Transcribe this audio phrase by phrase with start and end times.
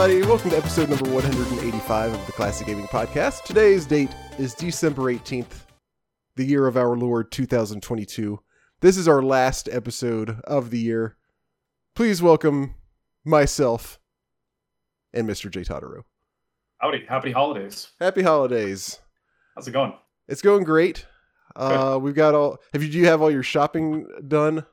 [0.00, 0.26] Everybody.
[0.26, 3.44] Welcome to episode number 185 of the Classic Gaming Podcast.
[3.44, 4.08] Today's date
[4.38, 5.66] is December 18th,
[6.36, 8.40] the year of our Lord 2022.
[8.80, 11.18] This is our last episode of the year.
[11.94, 12.76] Please welcome
[13.26, 14.00] myself
[15.12, 15.50] and Mr.
[15.50, 15.64] J.
[15.64, 16.04] Totaro.
[16.78, 17.88] Howdy, happy holidays.
[18.00, 19.00] Happy holidays.
[19.54, 19.92] How's it going?
[20.28, 21.04] It's going great.
[21.54, 22.56] Uh, we've got all.
[22.72, 22.90] Have you?
[22.90, 24.64] Do you have all your shopping done?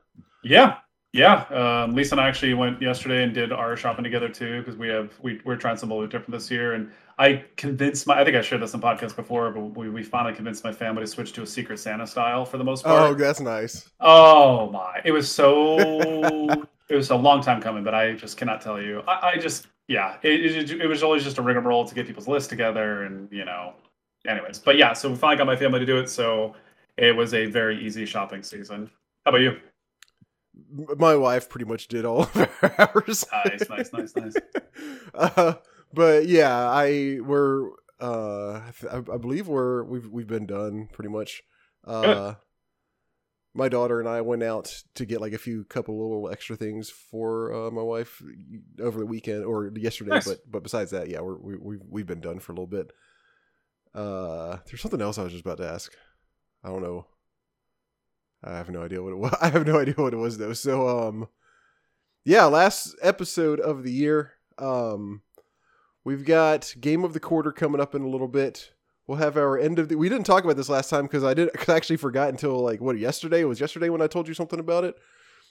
[0.42, 0.76] Yeah,
[1.12, 1.44] yeah.
[1.50, 4.88] Um, Lisa and I actually went yesterday and did our shopping together too because we
[4.88, 6.74] have we we're trying something a little different this year.
[6.74, 10.02] And I convinced my I think I shared this in podcast before, but we, we
[10.02, 13.10] finally convinced my family to switch to a Secret Santa style for the most part.
[13.10, 13.88] Oh, that's nice.
[14.00, 15.00] Oh, my!
[15.04, 15.78] It was so
[16.88, 19.02] it was a long time coming, but I just cannot tell you.
[19.08, 22.28] I, I just yeah, it, it it was always just a rigmarole to get people's
[22.28, 23.74] list together and you know.
[24.26, 26.54] Anyways, but yeah, so we finally got my family to do it, so
[26.98, 28.90] it was a very easy shopping season.
[29.24, 29.58] How about you?
[30.70, 33.24] My wife pretty much did all of ours.
[33.44, 34.34] Nice, nice, nice, nice.
[35.14, 35.54] uh,
[35.92, 37.70] but yeah, I we're
[38.00, 41.42] uh, I, th- I I believe we're we've we've been done pretty much.
[41.84, 42.34] Uh,
[43.54, 46.90] my daughter and I went out to get like a few couple little extra things
[46.90, 48.22] for uh, my wife
[48.80, 50.10] over the weekend or yesterday.
[50.10, 50.28] Nice.
[50.28, 52.92] But but besides that, yeah, we're, we we've we've been done for a little bit.
[53.94, 55.92] Uh, there's something else I was just about to ask.
[56.62, 57.06] I don't know.
[58.42, 59.34] I have no idea what it was.
[59.40, 60.52] I have no idea what it was though.
[60.52, 61.28] So um,
[62.24, 64.32] yeah, last episode of the year.
[64.58, 65.22] Um,
[66.04, 68.72] we've got game of the quarter coming up in a little bit.
[69.06, 69.96] We'll have our end of the.
[69.96, 71.52] We didn't talk about this last time because I did.
[71.54, 73.40] Cause I actually forgot until like what yesterday.
[73.40, 74.96] It was yesterday when I told you something about it.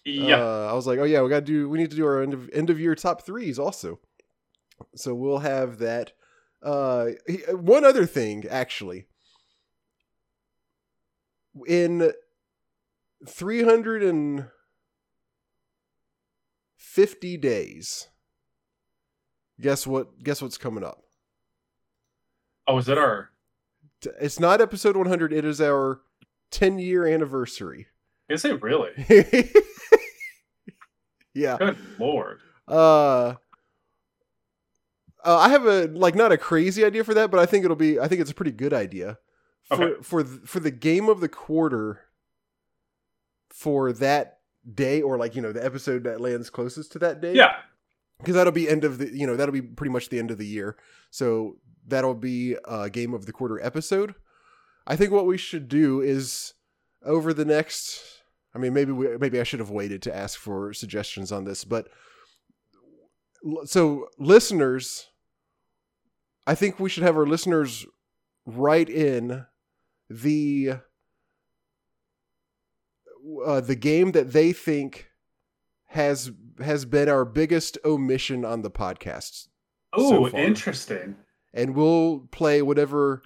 [0.05, 1.67] Yeah, Uh, I was like, oh yeah, we got to do.
[1.67, 3.99] We need to do our end of end of year top threes also.
[4.95, 6.13] So we'll have that.
[6.61, 7.07] Uh,
[7.51, 9.07] one other thing actually.
[11.67, 12.11] In
[13.25, 14.47] three hundred and
[16.75, 18.07] fifty days.
[19.59, 20.23] Guess what?
[20.23, 21.03] Guess what's coming up?
[22.67, 23.29] Oh, is it our?
[24.21, 25.33] It's not episode one hundred.
[25.33, 26.01] It is our
[26.51, 27.87] ten year anniversary.
[28.29, 28.91] Is it really?
[31.33, 31.57] yeah.
[31.57, 32.39] Good lord.
[32.67, 33.35] Uh,
[35.23, 37.75] uh, I have a like not a crazy idea for that, but I think it'll
[37.77, 37.99] be.
[37.99, 39.17] I think it's a pretty good idea
[39.69, 40.03] for Okay.
[40.03, 42.01] for th- for the game of the quarter.
[43.57, 44.39] For that
[44.71, 47.33] day, or like you know, the episode that lands closest to that day.
[47.33, 47.55] Yeah.
[48.19, 50.37] because that'll be end of the you know that'll be pretty much the end of
[50.37, 50.77] the year.
[51.09, 51.57] So
[51.87, 54.13] that'll be a game of the quarter episode.
[54.85, 56.53] I think what we should do is
[57.03, 58.01] over the next.
[58.53, 61.63] I mean, maybe we, maybe I should have waited to ask for suggestions on this,
[61.63, 61.87] but
[63.65, 65.07] so listeners,
[66.45, 67.85] I think we should have our listeners
[68.45, 69.45] write in
[70.09, 70.79] the
[73.45, 75.07] uh, the game that they think
[75.87, 76.31] has
[76.63, 79.47] has been our biggest omission on the podcast
[79.93, 80.39] Oh, far.
[80.39, 81.15] interesting.
[81.53, 83.21] and we'll play whatever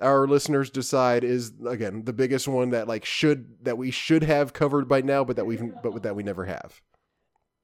[0.00, 4.52] our listeners decide is again the biggest one that like should that we should have
[4.52, 6.80] covered by now but that we've but that we never have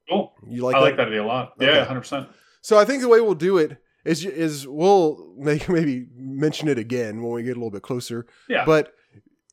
[0.08, 0.32] Cool.
[0.48, 0.84] you like I that?
[0.84, 1.52] like that idea a lot.
[1.60, 1.66] Okay.
[1.66, 2.28] Yeah, hundred percent.
[2.60, 6.78] so i think the way we'll do it is is we'll make, maybe mention it
[6.78, 8.64] again when we get a little bit closer Yeah.
[8.64, 8.92] but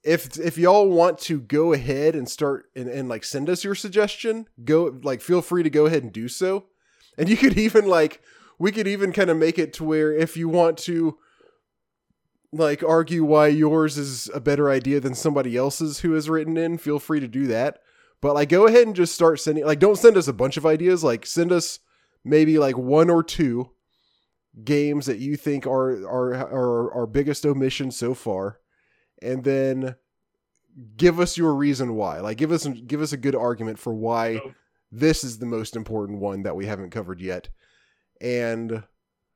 [0.05, 3.73] if if y'all want to go ahead and start and, and like send us your
[3.73, 6.65] suggestion go like feel free to go ahead and do so.
[7.17, 8.21] And you could even like
[8.59, 11.17] we could even kind of make it to where if you want to
[12.53, 16.77] like argue why yours is a better idea than somebody else's who has written in
[16.77, 17.79] feel free to do that.
[18.21, 20.67] But like go ahead and just start sending like don't send us a bunch of
[20.67, 21.03] ideas.
[21.03, 21.79] Like send us
[22.23, 23.71] maybe like one or two
[24.63, 28.59] games that you think are are are our biggest omission so far
[29.25, 29.95] and then
[30.97, 34.41] give us your reason why like give us give us a good argument for why
[34.43, 34.53] Oh.
[34.91, 37.49] this is the most important one that we haven't covered yet
[38.21, 38.83] and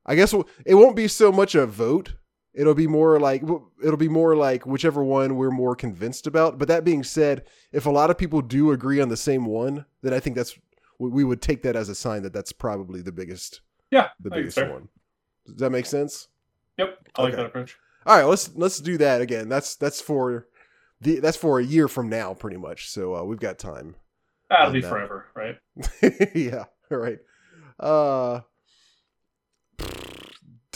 [0.06, 0.34] i guess
[0.66, 2.14] it won't be so much a vote
[2.54, 3.42] it'll be more like
[3.84, 7.86] it'll be more like whichever one we're more convinced about but that being said if
[7.86, 10.58] a lot of people do agree on the same one then i think that's
[10.98, 13.62] we would take that as a sign that that's probably the biggest
[13.92, 14.10] yeah.
[14.20, 14.90] the biggest one
[15.48, 16.28] does that make sense
[16.78, 16.98] Yep.
[17.16, 17.42] I like Okay.
[17.42, 17.78] that approach.
[18.10, 19.50] All right let's let's do that again.
[19.50, 20.48] That's that's for
[21.00, 22.90] the that's for a year from now pretty much.
[22.90, 23.96] So uh, we've got time
[24.50, 25.58] That'll be uh, forever, right?
[26.36, 27.20] yeah all right.
[27.80, 28.42] Uh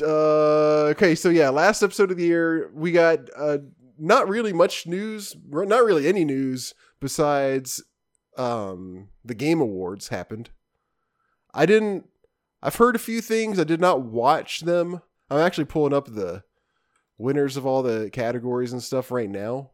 [0.01, 3.59] uh okay so yeah last episode of the year we got uh
[3.99, 7.83] not really much news not really any news besides
[8.37, 10.51] um the game awards happened.
[11.51, 12.07] I didn't
[12.61, 13.59] i've heard a few things.
[13.59, 15.01] I did not watch them.
[15.31, 16.43] I'm actually pulling up the
[17.17, 19.69] winners of all the categories and stuff right now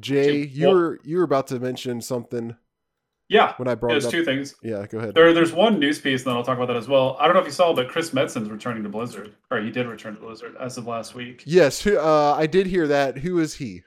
[0.00, 2.56] jay you were you were about to mention something
[3.28, 4.56] Yeah, when I brought there's two things.
[4.60, 5.14] Yeah, go ahead.
[5.14, 7.16] There, there's one news piece, and then I'll talk about that as well.
[7.20, 9.86] I don't know if you saw, but Chris Metzen's returning to Blizzard, or he did
[9.86, 11.44] return to Blizzard as of last week.
[11.46, 13.18] Yes, who- uh, I did hear that.
[13.18, 13.82] Who is he?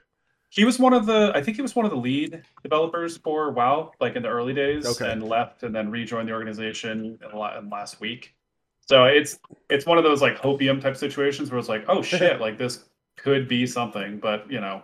[0.48, 3.50] He was one of the, I think he was one of the lead developers for
[3.50, 5.12] WoW, like in the early days, Okay.
[5.12, 7.28] and left, and then rejoined the organization in,
[7.60, 8.34] in last week.
[8.86, 12.40] So it's it's one of those like hopium type situations where it's like, oh shit,
[12.40, 12.84] like this
[13.16, 14.82] could be something, but you know,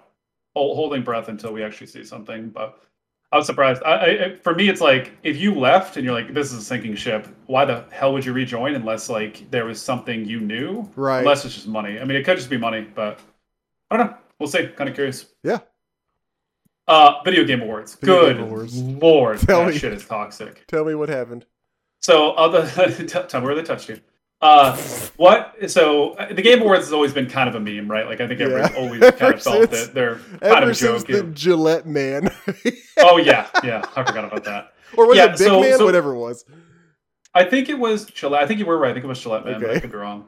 [0.55, 2.49] hol- holding breath until we actually see something.
[2.50, 2.81] But
[3.32, 3.82] I was surprised.
[3.85, 3.94] I,
[4.25, 6.97] I, for me, it's like if you left and you're like, this is a sinking
[6.97, 7.29] ship.
[7.47, 10.91] Why the hell would you rejoin unless like there was something you knew?
[10.97, 11.21] Right.
[11.21, 11.99] Unless it's just money.
[12.00, 13.21] I mean, it could just be money, but
[13.91, 14.17] I don't know.
[14.38, 14.67] We'll see.
[14.69, 15.26] Kind of curious.
[15.43, 15.59] Yeah.
[16.88, 17.94] Uh, video game awards.
[17.94, 18.76] Video Good Game Awards.
[18.83, 19.79] lord, Tell that me.
[19.79, 20.67] shit is toxic.
[20.67, 21.47] Tell me what happened.
[22.00, 22.67] So, other
[22.97, 24.00] t- tell me where they touched you.
[24.42, 24.75] Uh,
[25.16, 25.70] what?
[25.70, 28.06] So, uh, the Game Awards has always been kind of a meme, right?
[28.06, 28.82] Like, I think everybody's Yeah.
[28.82, 31.06] always kind Ever of felt that they're kind Ever of a joke.
[31.06, 32.31] the Gillette man,
[32.98, 33.84] Oh yeah, yeah.
[33.96, 34.72] I forgot about that.
[34.96, 35.78] or was Yeah, it Big so- Man?
[35.78, 36.44] so- Whatever it was.
[37.34, 38.42] I think it was Gillette.
[38.42, 38.90] I think you were right.
[38.90, 39.60] I think it was Gillette, man.
[39.60, 40.26] But I could be wrong.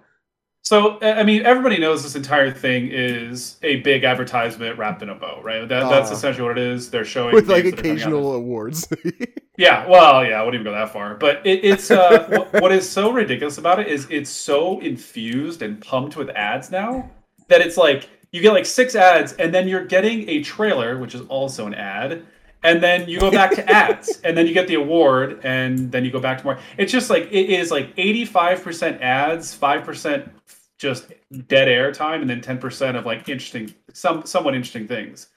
[0.64, 5.14] So, I mean, everybody knows this entire thing is a big advertisement wrapped in a
[5.14, 5.68] bow, right?
[5.68, 6.14] That, that's Ah.
[6.14, 6.88] essentially what it is.
[6.88, 8.88] They're showing With like games that are coming out occasional awards.
[9.58, 11.14] Yeah, well, yeah, I wouldn't even go that far.
[11.14, 15.60] But it, it's uh, what, what is so ridiculous about it is it's so infused
[15.60, 17.10] and pumped with ads now
[17.48, 21.14] that it's like you get like six ads, and then you're getting a trailer, which
[21.14, 22.24] is also an ad,
[22.62, 26.04] and then you go back to ads, and then you get the award, and then
[26.04, 26.58] you go back to more.
[26.78, 30.30] It's just like it is like 85% ads, five percent
[30.78, 31.12] just
[31.46, 35.28] dead air time, and then 10% of like interesting, some somewhat interesting things.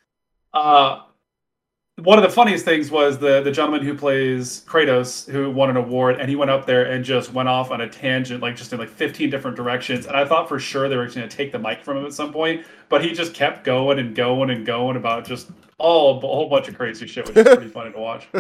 [0.54, 1.02] Uh,
[2.00, 5.78] one of the funniest things was the the gentleman who plays Kratos, who won an
[5.78, 8.74] award, and he went up there and just went off on a tangent, like just
[8.74, 10.06] in like 15 different directions.
[10.06, 12.14] And I thought for sure they were going to take the mic from him at
[12.14, 16.22] some point, but he just kept going and going and going about just all a
[16.22, 18.28] whole bunch of crazy shit, which is pretty funny to watch.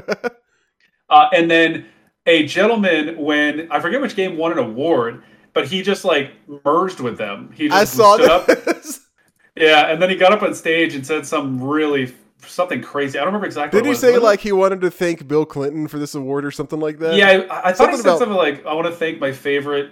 [1.08, 1.86] Uh, and then
[2.26, 5.24] a gentleman, when I forget which game won an award,
[5.54, 6.32] but he just like
[6.66, 7.52] merged with them.
[7.54, 8.50] He just I saw stood up
[9.56, 12.14] yeah, and then he got up on stage and said some really
[12.46, 13.18] something crazy.
[13.18, 13.82] I don't remember exactly.
[13.82, 16.80] Did he say like he wanted to thank Bill Clinton for this award or something
[16.80, 17.16] like that?
[17.16, 19.92] Yeah, I, I thought he said about- something like, "I want to thank my favorite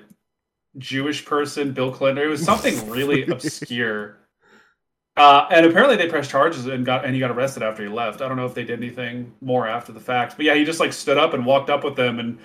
[0.77, 4.17] Jewish person, Bill Clinton." It was something really obscure.
[5.15, 8.21] Uh, and apparently they pressed charges and got and he got arrested after he left.
[8.21, 10.79] I don't know if they did anything more after the fact, but yeah, he just
[10.79, 12.39] like stood up and walked up with them and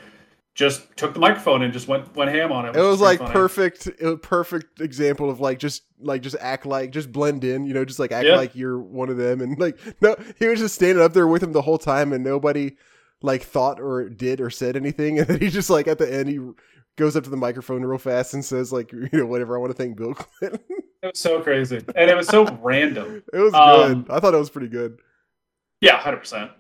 [0.55, 2.77] just took the microphone and just went went ham on it.
[2.77, 3.33] It was like funny.
[3.33, 7.65] perfect, it was perfect example of like just like just act like just blend in,
[7.65, 8.37] you know, just like act Yeah.
[8.37, 11.43] like you're one of them, and like no, he was just standing up there with
[11.43, 12.77] him the whole time, and nobody
[13.23, 16.29] like thought or did or said anything, and then he just like at the end
[16.29, 16.39] he
[16.97, 19.71] goes up to the microphone real fast and says like you know whatever I want
[19.71, 20.61] to thank Bill Clinton.
[21.03, 23.23] It was so crazy, and it was so random.
[23.33, 24.11] it was Um, good.
[24.13, 25.01] I thought it was pretty good.
[25.81, 26.51] Yeah, hundred percent.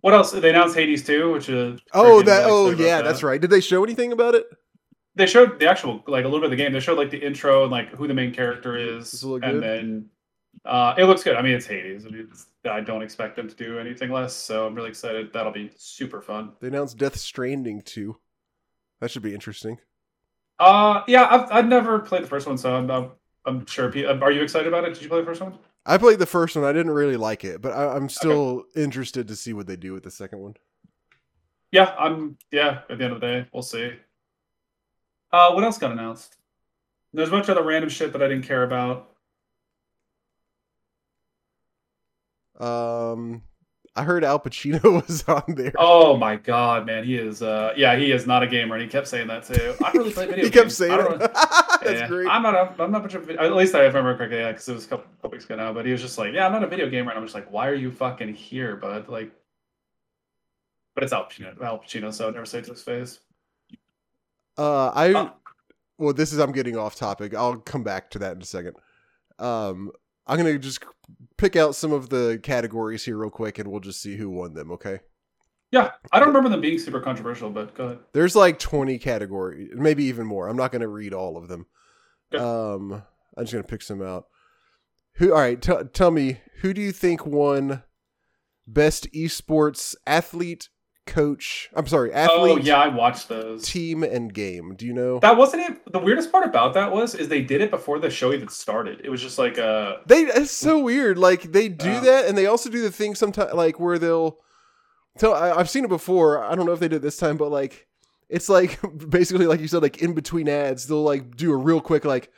[0.00, 0.32] What else?
[0.32, 3.04] They announced Hades too, which is Oh that oh yeah, that.
[3.04, 3.40] that's right.
[3.40, 4.46] Did they show anything about it?
[5.14, 6.72] They showed the actual like a little bit of the game.
[6.72, 9.62] They showed like the intro and like who the main character is, and good?
[9.62, 10.06] then
[10.64, 11.36] uh, it looks good.
[11.36, 12.06] I mean, it's Hades.
[12.06, 15.32] I mean, it's, I don't expect them to do anything less, so I'm really excited.
[15.32, 16.52] That'll be super fun.
[16.60, 18.16] They announced Death Stranding too.
[19.00, 19.78] That should be interesting.
[20.58, 23.10] Uh, yeah, I've, I've never played the first one, so I'm, I'm,
[23.44, 23.88] I'm sure.
[23.88, 24.94] Are you excited about it?
[24.94, 25.54] Did you play the first one?
[25.84, 26.64] I played the first one.
[26.64, 29.92] I didn't really like it, but I, I'm still interested to see what they do
[29.92, 30.54] with the second one.
[31.72, 32.36] Yeah, I'm.
[32.52, 33.92] Yeah, at the end of the day, we'll see.
[35.32, 36.36] Uh, what else got announced?
[37.12, 39.08] There's a bunch of other random shit that I didn't care about.
[42.60, 43.42] Um,
[43.96, 45.72] I heard Al Pacino was on there.
[45.78, 47.42] Oh my god, man, he is.
[47.42, 49.74] Uh, yeah, he is not a gamer, and he kept saying that too.
[49.84, 50.54] I really play video he games.
[50.54, 51.18] kept I saying don't it.
[51.20, 51.32] really-
[51.84, 52.28] That's yeah, great.
[52.28, 52.54] I'm not.
[52.54, 53.28] A, I'm not much of.
[53.28, 54.38] A, at least I remember correctly.
[54.38, 55.72] Yeah, because it was a couple, couple weeks ago now.
[55.72, 57.50] But he was just like, "Yeah, I'm not a video gamer," and I'm just like,
[57.50, 59.32] "Why are you fucking here, bud?" Like,
[60.94, 61.60] but it's Al Pacino.
[61.62, 63.20] Al Pacino, so I never say it to his face.
[64.56, 65.30] Uh, I Uh,
[65.98, 67.34] well, this is I'm getting off topic.
[67.34, 68.76] I'll come back to that in a second.
[69.38, 69.92] Um,
[70.26, 70.84] I'm gonna just
[71.36, 74.54] pick out some of the categories here real quick, and we'll just see who won
[74.54, 74.70] them.
[74.72, 75.00] Okay.
[75.72, 77.98] Yeah, I don't remember them being super controversial, but go ahead.
[78.12, 80.46] There's like 20 categories, maybe even more.
[80.48, 81.66] I'm not gonna read all of them.
[82.32, 82.42] Okay.
[82.44, 83.02] Um,
[83.36, 84.26] I'm just gonna pick some out.
[85.16, 85.32] Who?
[85.32, 85.60] All right.
[85.60, 87.82] T- tell me who do you think won
[88.66, 90.68] best esports athlete,
[91.06, 91.70] coach?
[91.74, 93.64] I'm sorry, athlete, Oh yeah, I watched those.
[93.66, 94.74] team, and game.
[94.76, 95.20] Do you know?
[95.20, 95.92] That wasn't it.
[95.92, 99.00] The weirdest part about that was is they did it before the show even started.
[99.04, 101.16] It was just like uh They it's so weird.
[101.18, 102.00] Like they do Yeah.
[102.00, 104.38] that, and they also do the thing sometimes, like where they'll
[105.18, 105.34] tell.
[105.34, 106.42] I, I've seen it before.
[106.42, 107.86] I don't know if they did it this time, but like
[108.28, 108.78] it's like
[109.10, 112.30] basically like you said, like in between ads, they'll like do a real quick like,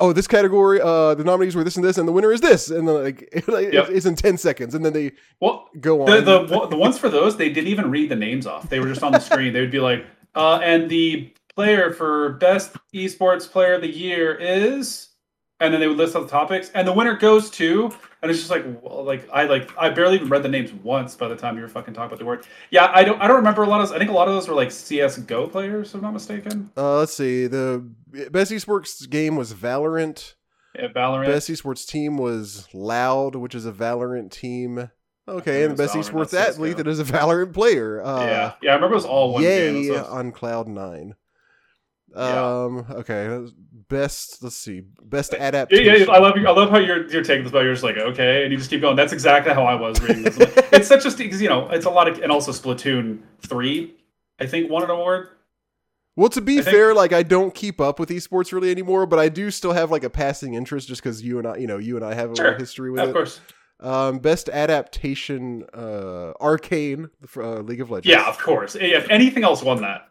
[0.00, 2.70] oh, this category, uh, the nominees were this and this, and the winner is this,
[2.70, 3.88] and then like, like Yep.
[3.90, 6.06] it's in ten seconds, and then they Well, go on.
[6.24, 8.68] the, the the ones for those they didn't even read the names off.
[8.68, 9.52] They were just on the screen.
[9.52, 10.04] They would be like,
[10.34, 15.08] uh, and the player for best esports player of the year is,
[15.60, 17.90] and then they would list all the topics, and the winner goes to,
[18.22, 21.14] and it's just like, well, like I like I barely even read the names once
[21.14, 22.46] by the time you were fucking talking about the word.
[22.70, 23.92] Yeah, I don't I don't remember a lot of.
[23.92, 26.70] I think a lot of those were like CS:GO players, if I'm not mistaken.
[26.76, 27.86] uh, let's see, the
[28.30, 30.34] best esports game was Valorant.
[30.74, 31.26] Yeah, Valorant.
[31.26, 34.90] Best esports team was Loud, which is a Valorant team.
[35.28, 38.02] Okay, and the best Valorant, esports athlete that is a Valorant player.
[38.02, 39.92] Uh, yeah, yeah, I remember it was all one Yay game.
[39.92, 41.14] Was- on Cloud Nine.
[42.14, 42.62] Yeah.
[42.64, 42.86] Um.
[42.90, 43.46] Okay.
[43.88, 44.42] Best.
[44.42, 44.82] Let's see.
[45.02, 45.84] Best adaptation.
[46.08, 46.46] yeah, I love you.
[46.48, 48.68] I love how you're you're taking this, but you're just like okay, and you just
[48.70, 48.96] keep going.
[48.96, 50.36] That's exactly how I was reading this.
[50.72, 53.94] it's such a because you know it's a lot of and also Splatoon three,
[54.40, 55.28] I think won an award.
[56.16, 59.06] Well, to be I think- fair, like I don't keep up with esports really anymore,
[59.06, 61.66] but I do still have like a passing interest just because you and I, you
[61.68, 62.54] know, you and I have a Sure.
[62.58, 63.10] history with of it.
[63.10, 63.40] Of course,
[63.78, 68.08] Um, best adaptation, uh, Arcane, uh, League of Legends.
[68.10, 68.74] yeah, of course.
[68.74, 70.08] If anything else won that,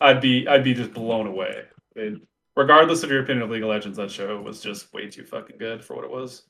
[0.00, 1.62] I'd be I'd be just blown away.
[1.94, 2.22] It-
[2.58, 5.58] regardless of your opinion of League of Legends, that show was just way too fucking
[5.58, 6.42] good for what it was.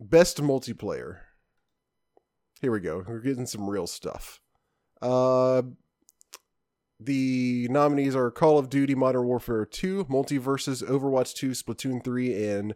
[0.00, 1.18] Best multiplayer.
[2.60, 3.04] Here we go.
[3.06, 4.40] We're getting some real stuff.
[5.02, 5.62] Uh,
[7.00, 12.74] the nominees are Call of Duty Modern Warfare 2, Multiversus, Overwatch 2, Splatoon 3, and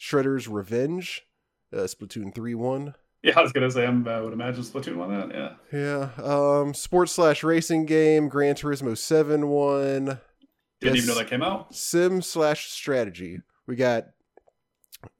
[0.00, 1.26] Shredder's Revenge.
[1.70, 2.94] Uh, Splatoon 3 won.
[3.22, 5.58] Yeah, I was gonna say I'm, I would imagine Splatoon won that.
[5.70, 6.24] Yeah, Yeah.
[6.24, 10.20] Um, sports slash racing game, Gran Turismo 7 won.
[10.80, 11.04] Didn't Yes.
[11.04, 11.74] even know that came out.
[11.74, 13.40] Sim slash strategy.
[13.66, 14.08] We got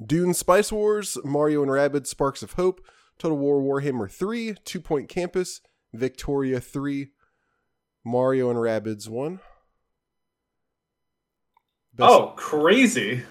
[0.05, 2.81] Dune Spice Wars, Mario and Rabbids Sparks of Hope,
[3.19, 5.61] Total War Warhammer 3, Two Point Campus,
[5.93, 7.09] Victoria 3,
[8.05, 9.41] Mario and Rabbids 1.
[11.95, 13.23] Best, oh, crazy!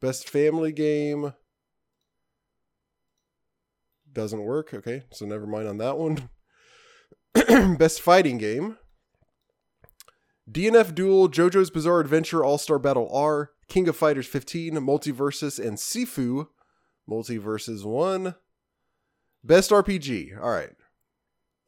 [0.00, 1.32] best family game.
[4.12, 4.74] Doesn't work.
[4.74, 6.28] Okay, so never mind on that one.
[7.78, 8.76] best fighting game.
[10.50, 15.78] DNF Duel, JoJo's Bizarre Adventure, All Star Battle R, King of Fighters 15, Multiversus, and
[15.78, 16.48] Sifu.
[17.08, 18.34] Multiversus 1.
[19.44, 20.40] Best RPG.
[20.40, 20.70] All right.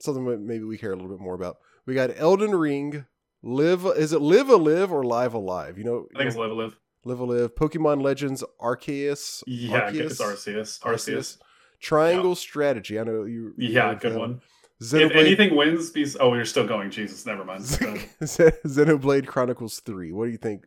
[0.01, 1.59] Something maybe we care a little bit more about.
[1.87, 3.07] We got Elden Ring,
[3.43, 3.85] Live.
[3.85, 5.79] Is it Live a Live or Live Alive?
[5.79, 6.77] You know, I think it's Live a Live.
[7.05, 9.43] Live a Live, Pokemon Legends, Arceus.
[9.47, 10.01] Yeah, Arceus?
[10.01, 10.81] it's Arceus.
[10.81, 10.83] Arceus.
[10.83, 11.39] Arceus.
[11.81, 12.99] Triangle Strategy.
[12.99, 13.53] I know you.
[13.59, 14.21] Yeah, good them.
[14.21, 14.41] one.
[14.81, 16.91] If Xenoblade, anything wins, be oh, you're still going.
[16.91, 17.63] Jesus, never mind.
[18.23, 20.13] Xenoblade Chronicles 3.
[20.13, 20.65] What do you think?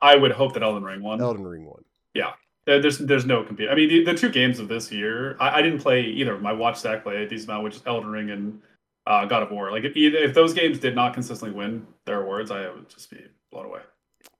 [0.00, 1.20] I would hope that Elden Ring won.
[1.20, 1.82] Elden Ring won.
[2.14, 2.32] Yeah,
[2.66, 3.68] There's there's no compete.
[3.70, 6.32] I mean, the, the two games of this year, I, I didn't play either.
[6.34, 6.46] of them.
[6.46, 8.60] I watched Zach play a decent amount, which is Elden Ring and
[9.06, 9.70] uh, God of War.
[9.70, 13.10] Like if either if those games did not consistently win their awards, I would just
[13.10, 13.18] be
[13.50, 13.80] blown away.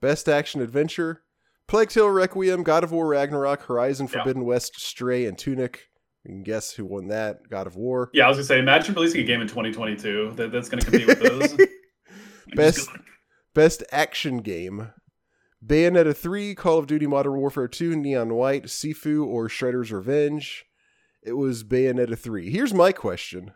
[0.00, 1.22] Best Action Adventure.
[1.66, 4.22] Plague Tale Requiem, God of War Ragnarok, Horizon Yeah.
[4.22, 5.87] Forbidden West, Stray, and Tunic.
[6.28, 7.48] You can guess who won that.
[7.48, 8.10] God of War.
[8.12, 11.06] Yeah, I was gonna say, imagine releasing a game in 2022 that, that's gonna compete
[11.06, 11.56] with those.
[12.54, 12.90] Best
[13.54, 14.90] Best Action Game.
[15.66, 20.66] Bayonetta 3, Call of Duty Modern Warfare 2, Neon White, Sifu, or Shredder's Revenge.
[21.22, 22.50] It was Bayonetta 3.
[22.50, 23.52] Here's my question.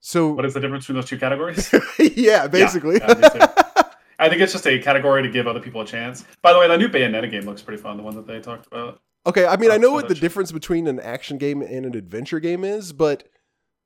[0.00, 1.72] So, What is the difference between those two categories?
[2.16, 2.96] yeah, basically.
[2.96, 3.84] yeah, too.
[4.18, 6.24] I think it's just a category to give other people a chance.
[6.42, 7.98] By the way, that new Bayonetta game looks pretty fun.
[7.98, 9.00] The one that they talked about.
[9.26, 11.96] Okay, I mean, I Oh, know what the difference between an action game and an
[11.96, 13.28] adventure game is, but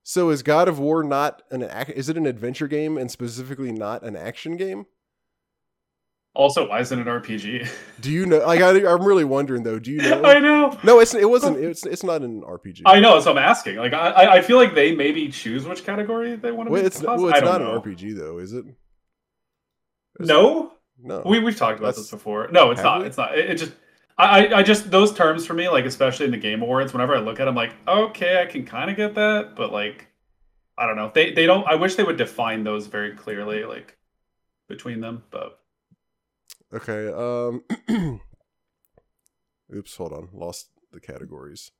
[0.02, 3.72] so is God of War not an ac- is it an adventure game and specifically
[3.72, 4.86] not an action game?
[6.34, 7.68] Also, why isn't it an RPG?
[8.00, 8.38] Do you know?
[8.38, 9.78] Like, I, I'm really wondering though.
[9.80, 10.22] Do you know?
[10.22, 10.78] I know.
[10.84, 11.56] No, it's it wasn't.
[11.58, 12.82] It's it's not an RPG.
[12.86, 13.18] I know.
[13.18, 13.76] So I'm asking.
[13.76, 16.72] Like, I I- feel like they maybe choose which category they want to.
[16.72, 17.74] Well, be it's well, it's don't know.
[17.74, 18.64] an RPG though, is it?
[20.20, 21.22] No, No.
[21.24, 22.48] we we've talked about That's- this before.
[22.52, 23.00] No, it's not.
[23.00, 23.06] we?
[23.06, 23.36] It's not.
[23.38, 23.72] It, it just.
[24.18, 27.20] I, I- just those terms for me, like especially in the game awards, whenever I
[27.20, 30.08] look at them, like okay, I can kind of get that, but like
[30.76, 31.10] I don't know.
[31.14, 31.66] They they don't.
[31.66, 33.96] I wish they would define those very clearly, like
[34.68, 35.22] between them.
[35.30, 35.58] But
[36.72, 37.08] Okay.
[37.08, 37.64] Um.
[39.74, 39.96] oops.
[39.96, 40.28] Hold on.
[40.32, 41.70] Lost the categories.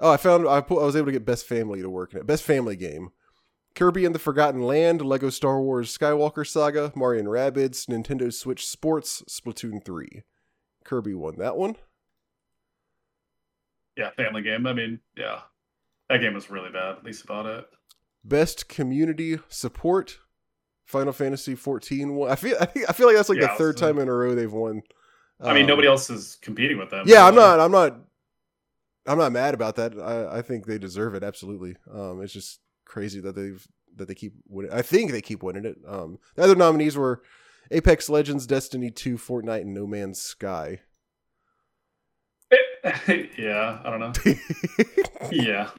[0.00, 0.46] Oh, I found.
[0.48, 2.26] I pu- I was able to get best family to work in it.
[2.26, 3.10] Best family game.
[3.74, 8.66] Kirby and the Forgotten Land, Lego Star Wars Skywalker Saga, Mario and Rabbids, Nintendo Switch
[8.66, 10.22] Sports, Splatoon 3.
[10.84, 11.76] Kirby won that one.
[13.96, 14.66] yeah, family game.
[14.66, 15.40] I mean, yeah,
[16.08, 16.96] that game was really bad.
[16.98, 17.66] At least about it.
[18.24, 20.18] Best community support,
[20.84, 22.30] Final Fantasy 14 won.
[22.30, 24.12] I feel I think I feel like that's like Yeah, the third time in a
[24.12, 24.82] row they've won.
[25.40, 27.04] I mean, Um, nobody else is competing with them.
[27.06, 27.60] Yeah, I'm not.
[27.60, 27.96] I'm not.
[29.06, 29.98] I'm not mad about that.
[29.98, 31.76] I, I think they deserve it absolutely.
[31.92, 33.66] Um, it's just crazy that they've
[33.96, 34.72] that they keep winning.
[34.72, 35.78] I think they keep winning it.
[35.86, 37.22] Um, the other nominees were
[37.70, 40.80] Apex Legends, Destiny 2, Fortnite, and No Man's Sky.
[43.38, 44.12] yeah, I don't know.
[45.30, 45.70] yeah.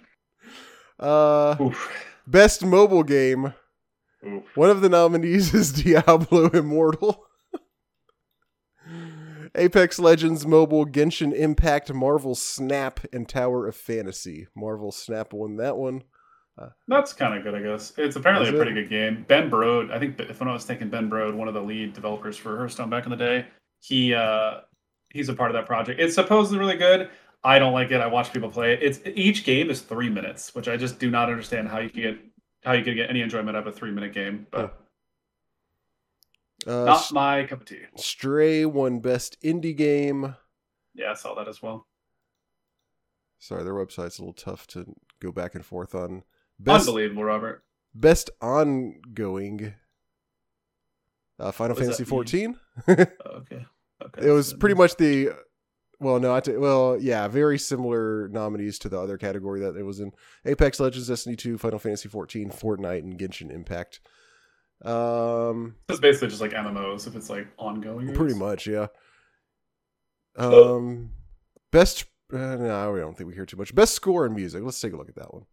[1.00, 2.05] Uh, Oof.
[2.27, 3.53] best mobile game.
[4.25, 4.43] Oof.
[4.55, 7.25] One of the nominees is Diablo Immortal.
[9.55, 14.48] Apex Legends Mobile, Genshin Impact, Marvel Snap, and Tower of Fantasy.
[14.55, 16.03] Marvel Snap won that one.
[16.87, 17.93] That's kind of good, I guess.
[17.97, 18.55] It's apparently a it?
[18.55, 19.25] pretty good game.
[19.27, 22.35] Ben Brode, I think, if I'm not mistaken, Ben Brode, one of the lead developers
[22.37, 23.45] for Hearthstone back in the day,
[23.79, 24.61] he uh,
[25.09, 25.99] he's a part of that project.
[25.99, 27.09] It's supposedly really good.
[27.43, 28.01] I don't like it.
[28.01, 28.83] I watch people play it.
[28.83, 32.01] It's each game is three minutes, which I just do not understand how you can
[32.01, 32.17] get
[32.63, 34.45] how you can get any enjoyment out of a three minute game.
[34.51, 34.77] But
[36.67, 37.83] Uh, not my cup of tea.
[37.95, 40.35] Stray won Best Indie Game.
[40.93, 41.87] Yeah, I saw that as well.
[43.37, 46.23] Sorry, their website's a little tough to go back and forth on.
[46.59, 47.63] Best Unbelievable, Robert.
[47.95, 49.73] Best Ongoing.
[51.39, 52.09] Uh, Final What Fantasy mean?
[52.09, 52.59] 14.
[52.87, 53.65] Okay.
[54.01, 54.27] Okay.
[54.27, 55.29] it was pretty much the
[55.99, 59.83] well no I t- well yeah very similar nominees to the other category that it
[59.83, 60.13] was in
[60.45, 63.99] apex legends destiny 2 final fantasy 14 fortnite and genshin impact
[64.85, 68.13] um It's basically just like MMOs if it's like ongoing.
[68.13, 68.87] pretty much yeah
[70.37, 71.11] um
[71.71, 74.79] best uh, no i don't think we hear too much best score in music let's
[74.79, 75.45] take a look at that one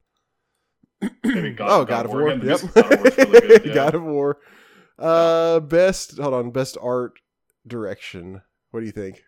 [1.02, 3.74] God- oh God god of War war, yep God of War's really good, yeah.
[3.74, 4.38] god of war
[4.98, 7.18] uh best hold on best art
[7.66, 9.22] direction what do you think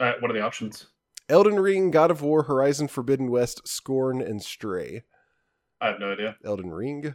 [0.00, 0.86] right, what are the options?
[1.28, 5.04] Elden Ring, God of War, Horizon Forbidden West, Scorn, and Stray.
[5.80, 6.36] I have no idea.
[6.44, 7.14] Elden Ring.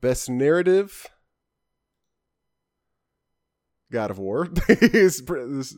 [0.00, 1.06] Best Narrative.
[3.92, 4.46] God of War.
[4.68, 5.76] This- this-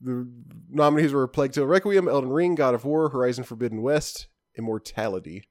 [0.00, 0.30] the
[0.70, 5.48] nominees were Plague Tale Requiem, Elden Ring, God of War, Horizon Forbidden West, Immortality.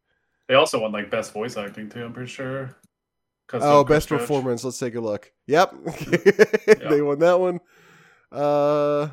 [0.48, 2.06] They also won like best voice acting too.
[2.06, 2.76] I'm pretty sure.
[3.54, 4.20] Oh, of best Judge.
[4.20, 4.64] performance.
[4.64, 5.32] Let's take a look.
[5.46, 5.74] Yep.
[6.90, 7.60] they won that one.
[8.32, 9.10] Uh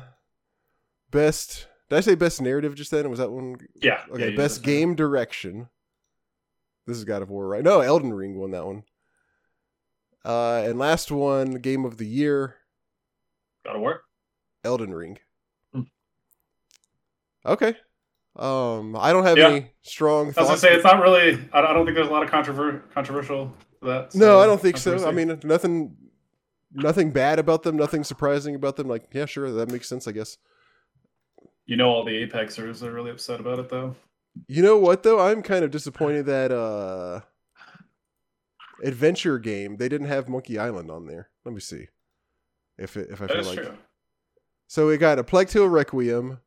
[1.11, 3.09] best did I say best narrative just then?
[3.09, 4.03] Was that one Yeah.
[4.11, 4.65] Okay, yeah, best right.
[4.65, 5.69] game direction.
[6.87, 7.63] This is God of War, right?
[7.63, 8.83] No, Elden Ring won that one.
[10.23, 12.55] Uh, and last one, game of the year,
[13.63, 14.01] God of War.
[14.63, 15.19] Elden Ring.
[15.73, 15.81] Hmm.
[17.45, 17.75] Okay.
[18.35, 19.47] Um, I don't have Yeah.
[19.49, 21.39] any strong I was gonna say it's not really.
[21.53, 24.13] I don't, think there's a lot of controver- controversial that.
[24.13, 25.07] no, I don't think so.
[25.07, 25.95] I mean, nothing,
[26.73, 27.77] nothing bad about them.
[27.77, 28.87] Nothing surprising about them.
[28.89, 30.07] Like, yeah, sure, that makes sense.
[30.07, 30.37] I guess.
[31.65, 33.95] you know, all the Apexers are really upset about it though.
[34.47, 35.19] You know what though?
[35.21, 37.21] I'm kind of disappointed that uh
[38.83, 41.29] adventure game they didn't have Monkey Island on there.
[41.45, 41.87] Let me see
[42.77, 43.77] if it, if I That feel like true.
[44.67, 44.87] so.
[44.87, 46.39] We got a Plague Tale Requiem,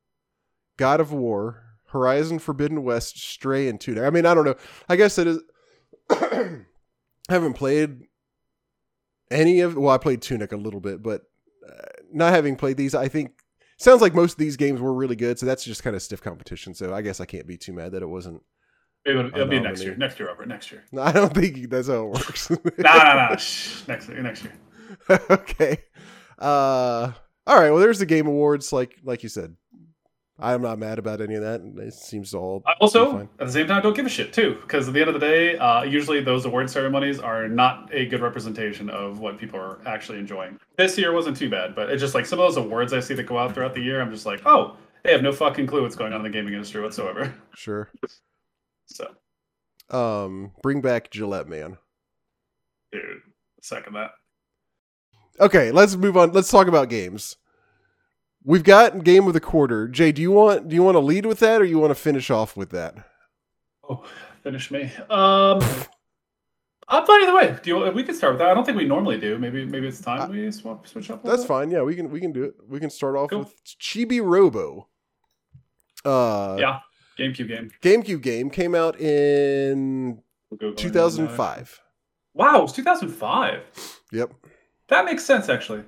[0.76, 4.04] God of War, Horizon Forbidden West, Stray, and Tunic.
[4.04, 4.56] I mean, I don't know.
[4.88, 5.40] I guess it is.
[6.10, 6.60] I
[7.28, 8.02] haven't played
[9.30, 9.76] any of.
[9.76, 11.22] Well, I played Tunic a little bit, but
[11.68, 13.32] uh, not having played these, I think
[13.78, 15.38] sounds like most of these games were really good.
[15.38, 16.74] So that's just kind of stiff competition.
[16.74, 18.42] So I guess I can't be too mad that it wasn't.
[19.06, 19.96] It'll, it'll be next year.
[19.96, 20.48] Next year, Robert.
[20.48, 20.84] Next year.
[20.92, 22.50] No, I don't think that's how it works.
[22.50, 23.36] No, no, no.
[23.36, 23.86] Shh.
[23.88, 24.22] Next year.
[24.22, 24.52] Next year.
[25.30, 25.78] okay.
[26.38, 27.12] Uh
[27.48, 29.56] all right, well there's the game awards like like you said.
[30.40, 31.60] I'm not mad about any of that.
[31.82, 34.94] It seems all Also, at the same time, don't give a shit too, because at
[34.94, 38.88] the end of the day, uh, usually those award ceremonies are not a good representation
[38.88, 40.58] of what people are actually enjoying.
[40.76, 43.14] This year wasn't too bad, but it's just like some of those awards I see
[43.14, 44.00] that go out throughout the year.
[44.00, 46.54] I'm just like, oh, they have no fucking clue what's going on in the gaming
[46.54, 47.34] industry whatsoever.
[47.54, 47.90] Sure.
[48.86, 49.08] So,
[49.90, 51.78] Um bring back Gillette Man.
[52.92, 53.02] dude,
[53.60, 54.12] second that.
[55.40, 56.32] Okay, let's move on.
[56.32, 57.36] Let's talk about games.
[58.48, 59.86] We've got game of the quarter.
[59.88, 61.94] Jay, do you want do you want to lead with that or you want to
[61.94, 62.94] finish off with that?
[63.86, 64.02] Oh,
[64.42, 64.84] finish me.
[65.10, 65.60] Um,
[66.88, 67.58] I'm fine either way.
[67.62, 67.90] Do you?
[67.90, 68.48] We can start with that.
[68.48, 69.36] I don't think we normally do.
[69.38, 71.22] Maybe, maybe it's time we swap, switch up.
[71.22, 71.48] Uh, That's bit?
[71.48, 71.70] fine.
[71.70, 72.54] Yeah, we can we can do it.
[72.66, 73.40] We can start off Cool.
[73.40, 74.88] with Chibi Robo.
[76.06, 76.78] Uh Yeah,
[77.18, 77.70] GameCube game.
[77.82, 80.22] GameCube game came out in
[80.58, 81.80] We'll 2005.
[82.32, 83.60] Wow, it was 2005.
[84.10, 84.32] Yep.
[84.88, 85.82] That makes sense, actually.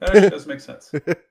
[0.00, 0.90] That actually does make sense.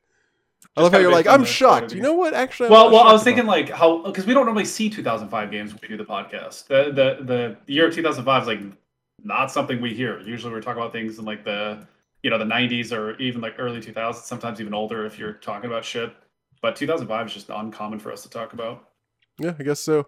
[0.78, 1.94] I love how you're like, I'm shocked.
[1.94, 2.34] You know what?
[2.34, 4.90] Actually, I'm Well, well, I was thinking about like how because we don't normally see
[4.90, 6.68] 2005 games when we do the podcast.
[6.68, 8.60] The the the year of 2005 is like
[9.24, 10.20] not something we hear.
[10.22, 11.88] Usually, we're talking about things in like the
[12.24, 14.16] you know the 90s or even like early 2000s.
[14.16, 16.14] Sometimes even older if you're talking about shit.
[16.62, 18.90] But 2005 is just uncommon for us to talk about.
[19.38, 20.08] Yeah, I guess so.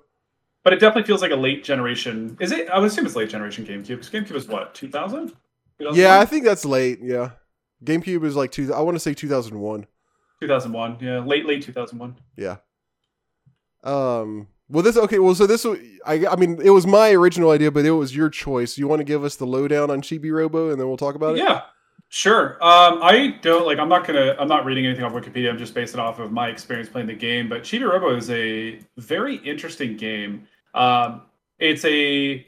[0.64, 2.36] But it definitely feels like a late generation.
[2.42, 2.70] Is it?
[2.70, 5.34] I would assume it's late generation GameCube because GameCube is what 2000.
[5.94, 7.00] Yeah, I think that's late.
[7.02, 7.32] Yeah,
[7.86, 8.74] GameCube is like two.
[8.74, 9.86] I want to say 2001.
[10.40, 10.98] 2001.
[11.02, 12.18] Yeah, late late 2001.
[12.36, 12.58] Yeah.
[13.84, 14.48] Um.
[14.70, 15.20] Well, this okay.
[15.20, 15.66] Well, so this
[16.06, 18.78] I I mean it was my original idea, but it was your choice.
[18.78, 21.36] You want to give us the lowdown on Chibi Robo, and then we'll talk about
[21.36, 21.40] it.
[21.40, 21.62] Yeah.
[22.10, 22.54] Sure.
[22.64, 23.80] Um, I don't like.
[23.80, 24.36] I'm not gonna.
[24.40, 25.50] I'm not reading anything off Wikipedia.
[25.50, 27.50] I'm just basing it off of my experience playing the game.
[27.50, 30.48] But Chibi Robo is a very interesting game.
[30.74, 31.24] Um,
[31.60, 32.48] it's a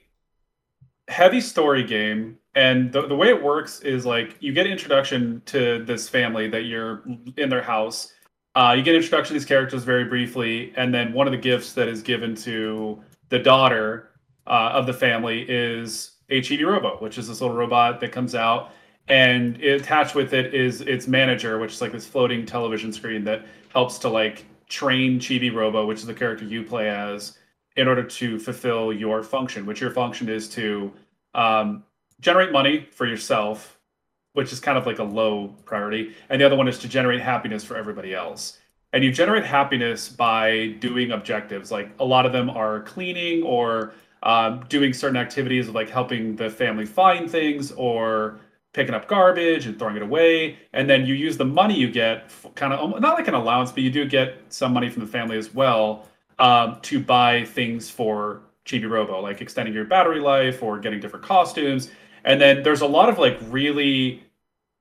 [1.10, 5.84] heavy story game, and the the way it works is like you get introduction to
[5.86, 7.04] this family that you're
[7.38, 8.14] in their house.
[8.56, 11.74] Uh, you get introduction to these characters very briefly, and then one of the gifts
[11.74, 14.12] that is given to the daughter
[14.48, 18.36] uh, of the family is a Chibi Robo, which is this little robot that comes
[18.36, 18.72] out
[19.10, 23.46] and attached with it is its manager, which is like this floating television screen that
[23.70, 27.38] helps to like train Chibi Robo, which is the character you play as,
[27.76, 29.66] in order to fulfill your function.
[29.66, 30.92] Which your function is to
[31.34, 31.84] um,
[32.20, 33.78] generate money for yourself,
[34.34, 37.22] which is kind of like a low priority, and the other one is to generate
[37.22, 38.60] happiness for everybody else.
[38.92, 41.72] And you generate happiness by doing objectives.
[41.72, 46.36] Like a lot of them are cleaning or um, doing certain activities of like helping
[46.36, 48.40] the family find things or
[48.74, 52.32] picking up garbage and throwing it away and then you use the money you get
[52.56, 55.38] kind of not like an allowance but you do get some money from the family
[55.38, 56.06] as well
[56.38, 61.26] um, to buy things for chibi robo like extending your battery life or getting different
[61.26, 61.90] costumes
[62.24, 64.24] and then there's a lot of like really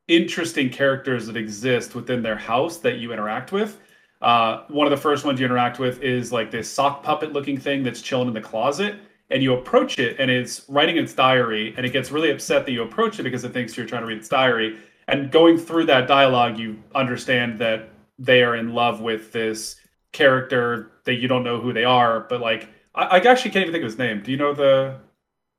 [0.08, 3.78] interesting characters that exist within their house that you interact with.
[4.20, 7.58] Uh, one of the first ones you interact with is like this sock puppet looking
[7.58, 8.96] thing that's chilling in the closet
[9.30, 12.72] and you approach it and it's writing its diary and it gets really upset that
[12.72, 14.78] you approach it because it thinks you're trying to read its diary.
[15.06, 19.76] And going through that dialogue you understand that they are in love with this
[20.12, 23.72] character that you don't know who they are but like i, I actually can't even
[23.72, 24.22] think of his name.
[24.22, 24.96] Do you know the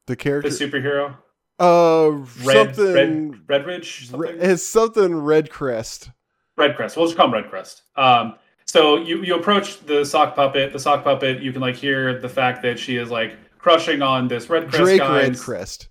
[0.07, 1.15] the character the superhero
[1.59, 2.11] uh
[2.43, 4.37] red, something red, ridge something?
[4.39, 6.11] it's something red crest
[6.57, 10.35] red crest we'll just call him red crest um so you you approach the sock
[10.35, 14.01] puppet the sock puppet you can like hear the fact that she is like crushing
[14.01, 15.29] on this Red Crest Drake guy.
[15.29, 15.87] Redcrest.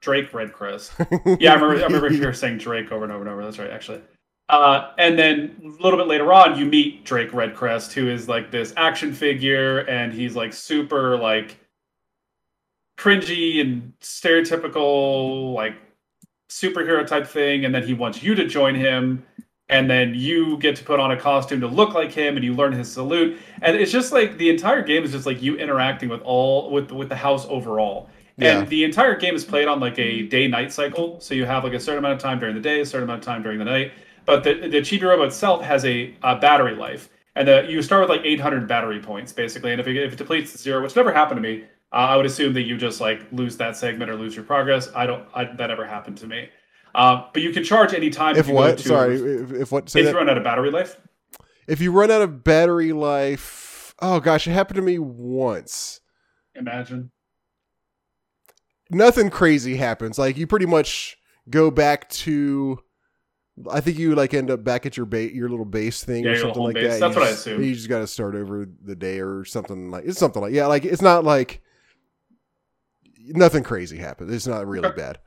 [0.00, 1.38] Drake Redcrest.
[1.40, 1.82] yeah, I remember.
[1.82, 3.44] I remember you saying Drake over and over and over.
[3.44, 4.00] That's right, actually.
[4.48, 8.50] Uh, and then a little bit later on, you meet Drake Redcrest, who is like
[8.50, 11.59] this action figure, and he's like super like
[13.00, 15.74] cringy and stereotypical like
[16.48, 17.64] superhero type thing.
[17.64, 19.24] And then he wants you to join him,
[19.68, 22.54] and then you get to put on a costume to look like him and you
[22.54, 23.38] learn his salute.
[23.62, 26.90] And it's just like the entire game is just like you interacting with all with
[26.92, 28.08] with the house overall.
[28.36, 28.60] Yeah.
[28.60, 31.20] and the entire game is played on like a day night cycle.
[31.20, 33.20] So you have like a certain amount of time during the day a certain amount
[33.20, 33.92] of time during the night.
[34.24, 37.10] But the, the chibi robo itself has a, a battery life.
[37.36, 39.72] And the, you start with like 800 battery points basically.
[39.72, 42.16] And if it, if it depletes to zero which never happened to me uh, i
[42.16, 45.26] would assume that you just like lose that segment or lose your progress i don't
[45.34, 46.48] I, that ever happened to me
[46.94, 48.36] uh, but you can charge any time.
[48.36, 48.78] If, if what?
[48.78, 49.88] To, Sorry, if, if what?
[49.88, 50.12] Say if that.
[50.12, 50.96] you run out of battery life.
[51.66, 56.00] If you run out of battery life, oh gosh, it happened to me once.
[56.54, 57.12] Imagine.
[58.90, 60.18] Nothing crazy happens.
[60.18, 61.16] Like you pretty much
[61.48, 62.80] go back to.
[63.70, 66.30] I think you like end up back at your base, your little base thing yeah,
[66.30, 66.98] or something like base.
[66.98, 67.00] that.
[67.00, 67.62] That's you what just, I assume.
[67.62, 70.66] You just got to start over the day or something like it's something like yeah,
[70.66, 71.62] like it's not like
[73.28, 74.32] nothing crazy happened.
[74.32, 75.18] It's not really bad.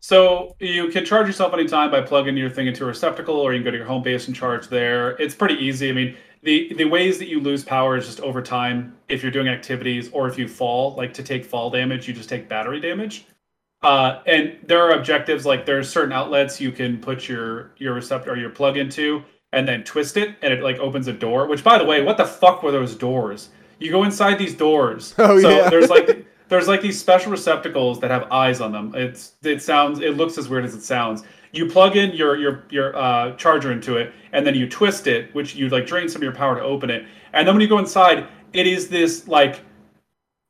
[0.00, 3.58] So you can charge yourself anytime by plugging your thing into a receptacle, or you
[3.58, 5.10] can go to your home base and charge there.
[5.20, 5.90] It's pretty easy.
[5.90, 8.96] I mean, the the ways that you lose power is just over time.
[9.08, 12.30] If you're doing activities, or if you fall, like to take fall damage, you just
[12.30, 13.26] take battery damage.
[13.82, 18.30] Uh, and there are objectives like there's certain outlets you can put your your receptor
[18.32, 19.22] or your plug into,
[19.52, 21.46] and then twist it, and it like opens a door.
[21.46, 23.50] Which, by the way, what the fuck were those doors?
[23.78, 25.14] You go inside these doors.
[25.18, 25.68] Oh so yeah.
[25.68, 28.92] there's like there's like these special receptacles that have eyes on them.
[28.94, 31.22] It's it sounds it looks as weird as it sounds.
[31.52, 35.34] You plug in your your your uh, charger into it, and then you twist it,
[35.34, 37.06] which you like drain some of your power to open it.
[37.32, 39.60] And then when you go inside, it is this like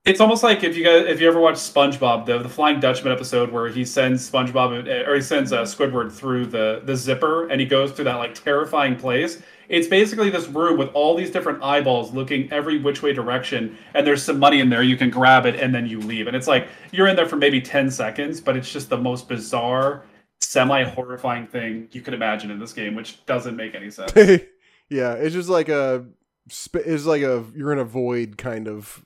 [0.06, 3.12] it's almost like if you guys if you ever watch SpongeBob, the the Flying Dutchman
[3.12, 7.60] episode where he sends SpongeBob or he sends uh, Squidward through the the zipper and
[7.60, 9.42] he goes through that like terrifying place.
[9.70, 14.06] It's basically this room with all these different eyeballs looking every which way direction, and
[14.06, 14.82] there's some money in there.
[14.82, 17.36] You can grab it and then you leave, and it's like you're in there for
[17.36, 20.02] maybe ten seconds, but it's just the most bizarre,
[20.40, 24.12] semi horrifying thing you could imagine in this game, which doesn't make any sense.
[24.90, 26.04] yeah, it's just like a
[26.46, 29.04] it's like a you're in a void kind of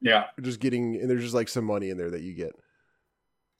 [0.00, 0.24] yeah.
[0.40, 2.52] Just getting and there's just like some money in there that you get.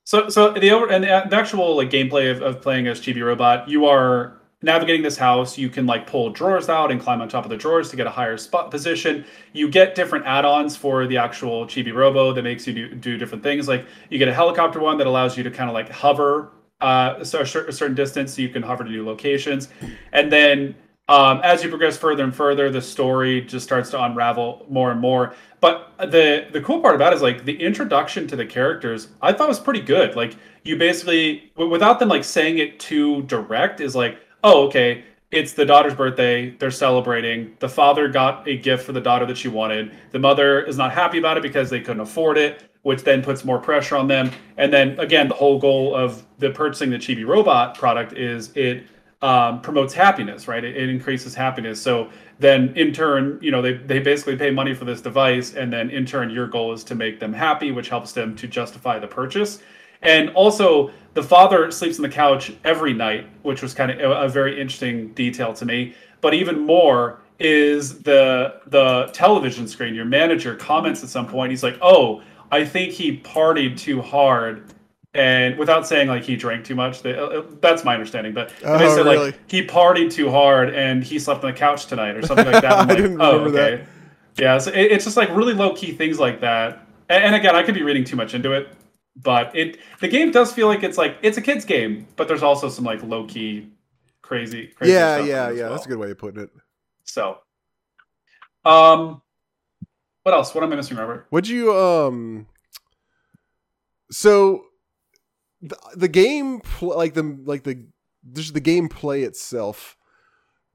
[0.05, 3.65] So so the over and the actual like gameplay of, of playing as Chibi Robo,
[3.67, 5.57] you are navigating this house.
[5.57, 8.07] You can like pull drawers out and climb on top of the drawers to get
[8.07, 9.25] a higher spot position.
[9.55, 13.43] You get different add-ons for the actual Chibi Robo that makes you do, do different
[13.43, 13.67] things.
[13.67, 16.51] Like you get a helicopter one that allows you to kind of like hover
[16.83, 19.71] uh, a certain distance so you can hover to new locations.
[20.13, 20.75] And then
[21.09, 25.01] um, as you progress further and further, the story just starts to unravel more and
[25.01, 25.35] more.
[25.61, 29.33] But the the cool part about it is like the introduction to the characters, I
[29.33, 30.17] thought was pretty good.
[30.17, 35.53] Like you basically, without them like saying it too direct, is like, oh, okay, it's
[35.53, 36.51] the daughter's birthday.
[36.51, 37.57] They're celebrating.
[37.59, 39.93] The father got a gift for the daughter that she wanted.
[40.13, 43.45] The mother is not happy about it because they couldn't afford it, which then puts
[43.45, 44.31] more pressure on them.
[44.57, 48.87] And then again, the whole goal of the purchasing the Chibi Robo product is it
[49.23, 50.63] um, promotes happiness, right?
[50.63, 51.81] It, it, increases happiness.
[51.81, 55.55] So then in turn, you know, they, they basically pay money for this device.
[55.55, 58.47] And then in turn, your goal is to make them happy, which helps them to
[58.47, 59.61] justify the purchase.
[60.03, 64.11] And also, the father sleeps on the couch every night, which was kind of a,
[64.23, 65.95] a very interesting detail to me.
[66.21, 69.95] But even more is the the television screen.
[69.95, 71.51] Your manager comments at some point.
[71.51, 74.73] He's like, "Oh, I think he partied too hard
[75.17, 78.35] and without saying like he drank too much, they, uh, that's my understanding.
[78.35, 79.19] But oh, they said really?
[79.19, 82.63] like he partied too hard and he slept on the couch tonight or something like
[82.63, 82.73] that.
[82.73, 83.77] i like, didn't oh, remember okay.
[83.77, 84.43] that.
[84.43, 86.87] Yeah, so it, it's just like really low key things like that.
[87.09, 88.69] And, and, again, I could be reading too much into it,
[89.23, 92.43] but it the game does feel like it's like it's a kids game, but there's
[92.43, 93.71] also some like low key,
[94.23, 94.93] crazy, crazy.
[94.93, 95.63] Yeah, yeah, yeah.
[95.63, 95.71] Well.
[95.71, 96.51] That's a good way of putting it.
[97.05, 97.39] So,
[98.65, 99.23] um,
[100.23, 100.55] what else?
[100.55, 101.27] What am I missing, Robert?
[101.31, 102.47] Would you um?
[104.11, 104.65] So
[105.63, 107.87] the, the game pl- like the like the
[108.33, 109.97] just the gameplay itself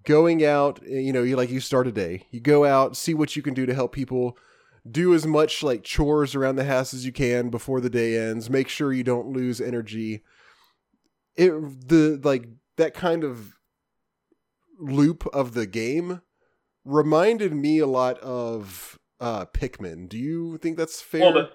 [0.04, 3.36] going out you know you like you start a day you go out see what
[3.36, 4.36] you can do to help people
[4.90, 8.50] do as much like chores around the house as you can before the day ends.
[8.50, 10.24] Make sure you don't lose energy.
[11.36, 11.52] It
[11.88, 13.54] the like that kind of
[14.80, 16.22] loop of the game
[16.84, 20.10] reminded me a lot of uh pikmin.
[20.10, 21.50] Do you think that's fair?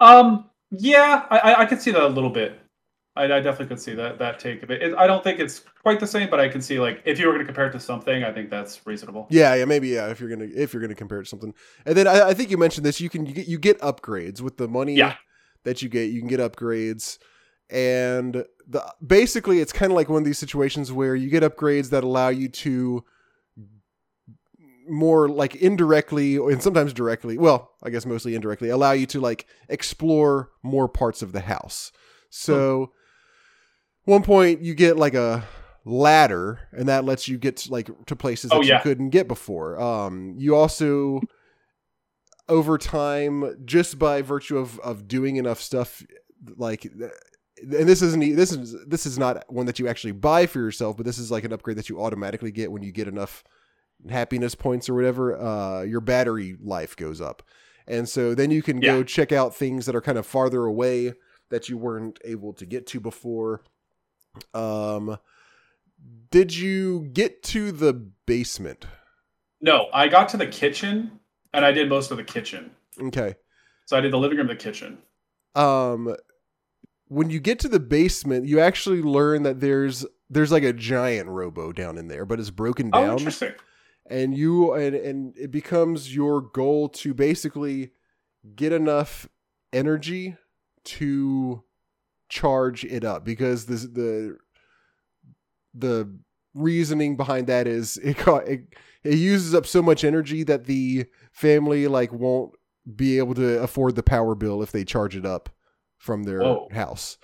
[0.00, 2.58] Um yeah, I, I could see that a little bit.
[3.16, 4.82] I, I definitely could see that that take of it.
[4.82, 4.94] it.
[4.94, 7.32] I don't think it's quite the same, but I can see like if you were
[7.32, 9.26] going to compare it to something, I think that's reasonable.
[9.30, 10.08] Yeah, yeah, maybe yeah.
[10.08, 11.54] If you're gonna if you're gonna compare it to something,
[11.86, 14.40] and then I, I think you mentioned this, you can you get you get upgrades
[14.40, 15.14] with the money yeah.
[15.64, 16.10] that you get.
[16.10, 17.18] You can get upgrades,
[17.70, 21.90] and the basically it's kind of like one of these situations where you get upgrades
[21.90, 23.04] that allow you to
[24.88, 29.46] more like indirectly and sometimes directly well i guess mostly indirectly allow you to like
[29.68, 31.90] explore more parts of the house
[32.30, 32.92] so hmm.
[34.06, 35.46] One point you get like a
[35.84, 38.76] ladder and that lets you get to, like to places oh, that yeah.
[38.76, 41.20] you couldn't get before um you also
[42.48, 46.02] over time just by virtue of of doing enough stuff
[46.56, 50.58] like and this isn't this is this is not one that you actually buy for
[50.58, 53.44] yourself but this is like an upgrade that you automatically get when you get enough
[54.08, 57.42] happiness points or whatever, uh, your battery life goes up.
[57.86, 58.92] And so then you can yeah.
[58.92, 61.14] go check out things that are kind of farther away
[61.50, 63.62] that you weren't able to get to before.
[64.54, 65.18] Um,
[66.30, 68.86] did you get to the basement?
[69.60, 71.18] No, I got to the kitchen
[71.52, 72.70] and I did most of the kitchen.
[73.00, 73.34] Okay.
[73.86, 74.98] So I did the living room, the kitchen.
[75.54, 76.14] Um,
[77.08, 81.28] when you get to the basement, you actually learn that there's there's like a giant
[81.28, 83.10] robo down in there, but it's broken oh, down.
[83.10, 83.52] Oh, interesting
[84.08, 87.90] and you and and it becomes your goal to basically
[88.54, 89.28] get enough
[89.72, 90.36] energy
[90.84, 91.62] to
[92.28, 94.36] charge it up because the the
[95.74, 96.18] the
[96.54, 101.86] reasoning behind that is it, it it uses up so much energy that the family
[101.86, 102.52] like won't
[102.94, 105.50] be able to afford the power bill if they charge it up
[105.98, 106.68] from their Whoa.
[106.72, 107.18] house.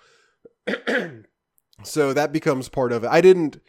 [1.83, 3.09] so that becomes part of it.
[3.11, 3.61] I didn't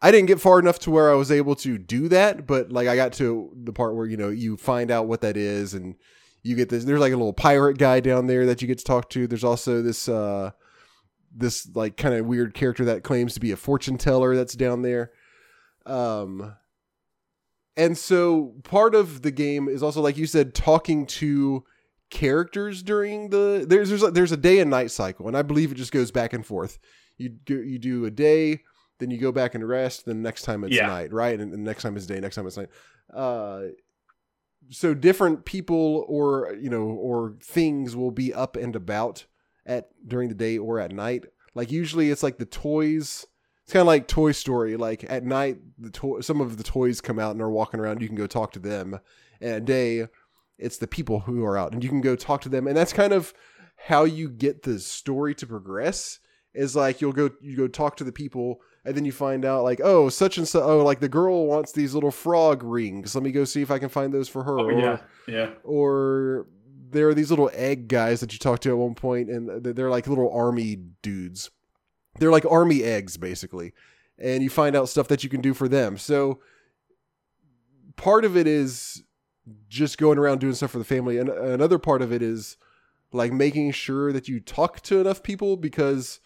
[0.00, 2.86] I didn't get far enough to where I was able to do that, but like
[2.86, 5.96] I got to the part where you know you find out what that is, and
[6.46, 6.84] you get this.
[6.84, 9.26] There's like a little pirate guy down there that you get to talk to.
[9.26, 10.52] There's also this uh
[11.34, 14.82] this like kind of weird character that claims to be a fortune teller that's down
[14.82, 15.12] there.
[15.84, 16.54] Um,
[17.76, 21.64] and so part of the game is also like you said, talking to
[22.08, 25.72] characters during the there's there's a, there's a day and night cycle, and I believe
[25.72, 26.78] it just goes back and forth.
[27.18, 28.60] You do you do a day
[28.98, 30.06] then you go back and rest.
[30.06, 30.86] Then next time it's yeah.
[30.86, 31.38] night, right?
[31.38, 32.20] And, and next time it's day.
[32.20, 32.70] Next time it's night.
[33.12, 33.62] Uh,
[34.70, 39.26] so different people or you know or things will be up and about
[39.64, 41.24] at during the day or at night.
[41.54, 43.26] Like usually it's like the toys.
[43.64, 44.76] It's kind of like Toy Story.
[44.76, 48.00] Like at night, the toy some of the toys come out and are walking around.
[48.00, 49.00] You can go talk to them.
[49.40, 50.06] And at day,
[50.58, 52.66] it's the people who are out, and you can go talk to them.
[52.66, 53.34] And that's kind of
[53.76, 56.20] how you get the story to progress.
[56.54, 59.64] Is like you'll go you go talk to the people and then you find out
[59.64, 63.14] like oh such and so oh like the girl wants these little frog rings.
[63.14, 64.58] Let me go see if i can find those for her.
[64.58, 64.98] Oh, or, yeah.
[65.26, 65.50] Yeah.
[65.64, 66.46] Or
[66.90, 69.90] there are these little egg guys that you talk to at one point and they're
[69.90, 71.50] like little army dudes.
[72.18, 73.72] They're like army eggs basically.
[74.18, 75.98] And you find out stuff that you can do for them.
[75.98, 76.40] So
[77.96, 79.02] part of it is
[79.68, 82.56] just going around doing stuff for the family, and another part of it is
[83.12, 86.20] like making sure that you talk to enough people because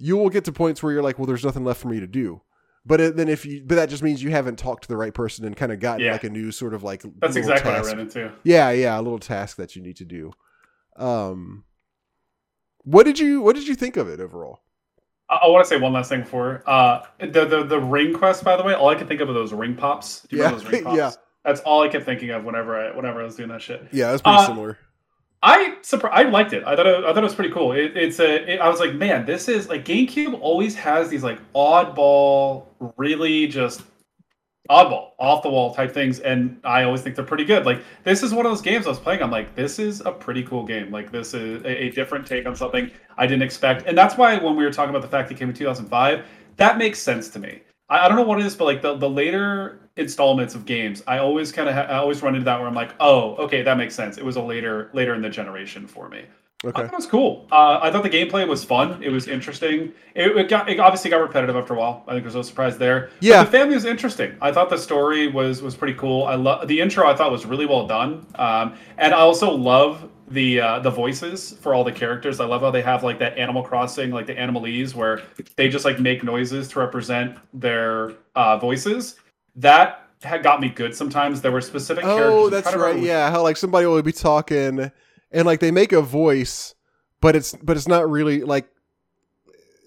[0.00, 2.06] you will get to points where you're like, well, there's nothing left for me to
[2.06, 2.40] do.
[2.86, 5.12] But it, then if you, but that just means you haven't talked to the right
[5.12, 6.12] person and kind of gotten Yeah.
[6.12, 7.84] like a new sort of like That's exactly task.
[7.84, 8.32] what I ran into.
[8.42, 10.32] Yeah, yeah, a little task that you need to do.
[10.96, 11.64] Um,
[12.78, 14.60] what did you what did you think of it overall?
[15.28, 18.42] I, I want to say one last thing before uh, the, the the ring quest.
[18.44, 20.22] By the way, all I can think of are those ring pops.
[20.22, 20.96] Do you remember Yeah, those ring pops?
[20.96, 21.10] yeah.
[21.44, 23.86] That's all I kept thinking of whenever I whenever I was doing that shit.
[23.92, 24.78] Yeah, that's pretty Uh, similar.
[25.42, 26.64] I surpri- I liked it.
[26.66, 27.72] I thought it, I thought it was pretty cool.
[27.72, 28.54] It, it's a.
[28.54, 33.46] It, I was like, man, this is like GameCube always has these like oddball, really
[33.46, 33.82] just
[34.68, 37.64] oddball, off the wall type things, and I always think they're pretty good.
[37.64, 39.22] Like this is one of those games I was playing.
[39.22, 40.90] I'm like, this is a pretty cool game.
[40.90, 44.36] Like this is a, a different take on something I didn't expect, and that's why
[44.36, 46.24] when we were talking about the fact it came in 2005,
[46.56, 47.62] that makes sense to me.
[47.88, 51.02] I, I don't know what it is, but like the, the later installments of games,
[51.06, 53.62] I always kind of ha- I always run into that where I'm like, oh, okay,
[53.62, 54.18] that makes sense.
[54.18, 56.24] It was a later later in the generation for me.
[56.62, 57.46] I thought it was cool.
[57.50, 59.02] Uh, I thought the gameplay was fun.
[59.02, 59.94] It was interesting.
[60.14, 62.04] It, it got it obviously got repetitive after a while.
[62.06, 63.08] I think there's no surprise there.
[63.18, 63.44] But Yeah.
[63.44, 64.36] the family was interesting.
[64.42, 66.24] I thought the story was was pretty cool.
[66.24, 67.06] I love the intro.
[67.08, 68.26] I thought was really well done.
[68.34, 72.40] Um, and I also love the uh, the voices for all the characters.
[72.40, 75.22] I love how they have like that Animal Crossing, like the Animalese, where
[75.56, 79.16] they just like make noises to represent their uh, voices.
[79.60, 80.94] That had got me good.
[80.94, 82.32] Sometimes there were specific characters.
[82.32, 82.98] Oh, that's right.
[83.00, 84.90] Yeah, how like somebody will be talking
[85.32, 86.74] and like they make a voice,
[87.20, 88.68] but it's but it's not really like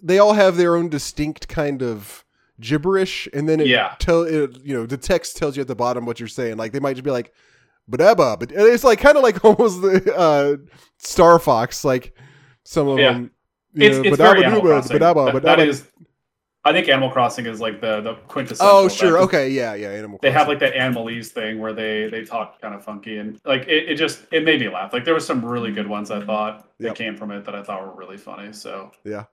[0.01, 2.25] they all have their own distinct kind of
[2.59, 3.95] gibberish, and then it Yeah.
[3.99, 6.57] tell it you know the text tells you at the bottom what you're saying.
[6.57, 7.33] Like they might just be like
[7.89, 10.57] "Badabba," but it's like kind of like almost the uh,
[10.97, 12.15] Star Fox, like
[12.63, 13.13] some of Yeah.
[13.13, 13.31] them.
[13.75, 14.97] You It's, know, it's very Animal "Badabba-dooba, Crossing.
[14.99, 15.83] badabba, That- that badabba." is,
[16.65, 18.75] I think Animal Crossing is like the the quintessential.
[18.75, 19.49] Oh, sure, Okay.
[19.49, 19.73] Yeah.
[19.73, 19.89] Yeah.
[19.89, 20.19] Animal.
[20.21, 23.63] They have like that Animalese thing where they they talk kind of funky and like
[23.63, 24.93] it, it just it made me laugh.
[24.93, 27.63] Like there were some really good ones I thought that came from it that I
[27.63, 28.53] thought were really funny.
[28.53, 29.25] So Yeah.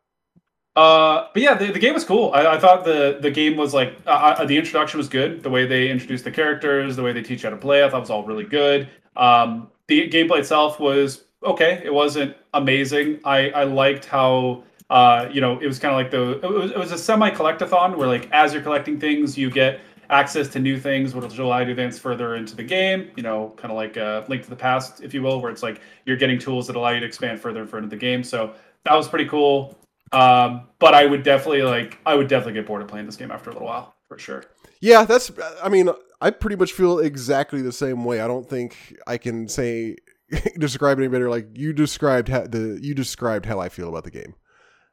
[0.77, 2.33] Uh, but yeah, the, the game was cool.
[2.33, 5.43] I, I thought the the game was like uh, uh, the introduction was good.
[5.43, 7.91] The way they introduced the characters, the way they teach you how to play, I
[7.91, 8.89] thought was all really good.
[9.17, 11.83] Um, the gameplay itself was okay.
[11.85, 13.21] It wasn't amazing.
[13.25, 16.71] I I liked how uh you know it was kind of like the it was,
[16.73, 20.59] it was a semi collectathon where like as you're collecting things you get access to
[20.59, 23.71] new things which will allow you to advance further into the game you know kind
[23.71, 26.39] of like a link to the past if you will where it's like you're getting
[26.39, 28.53] tools that allow you to expand further and further into the game so
[28.85, 29.77] that was pretty cool
[30.13, 33.31] um, but I would definitely like I would definitely get bored of playing this game
[33.31, 34.45] after a little while for sure.
[34.81, 35.31] Yeah, that's.
[35.63, 38.21] I mean, I pretty much feel exactly the same way.
[38.21, 39.97] I don't think I can say
[40.59, 41.31] describe any better.
[41.31, 44.35] Like you described how the you described how I feel about the game.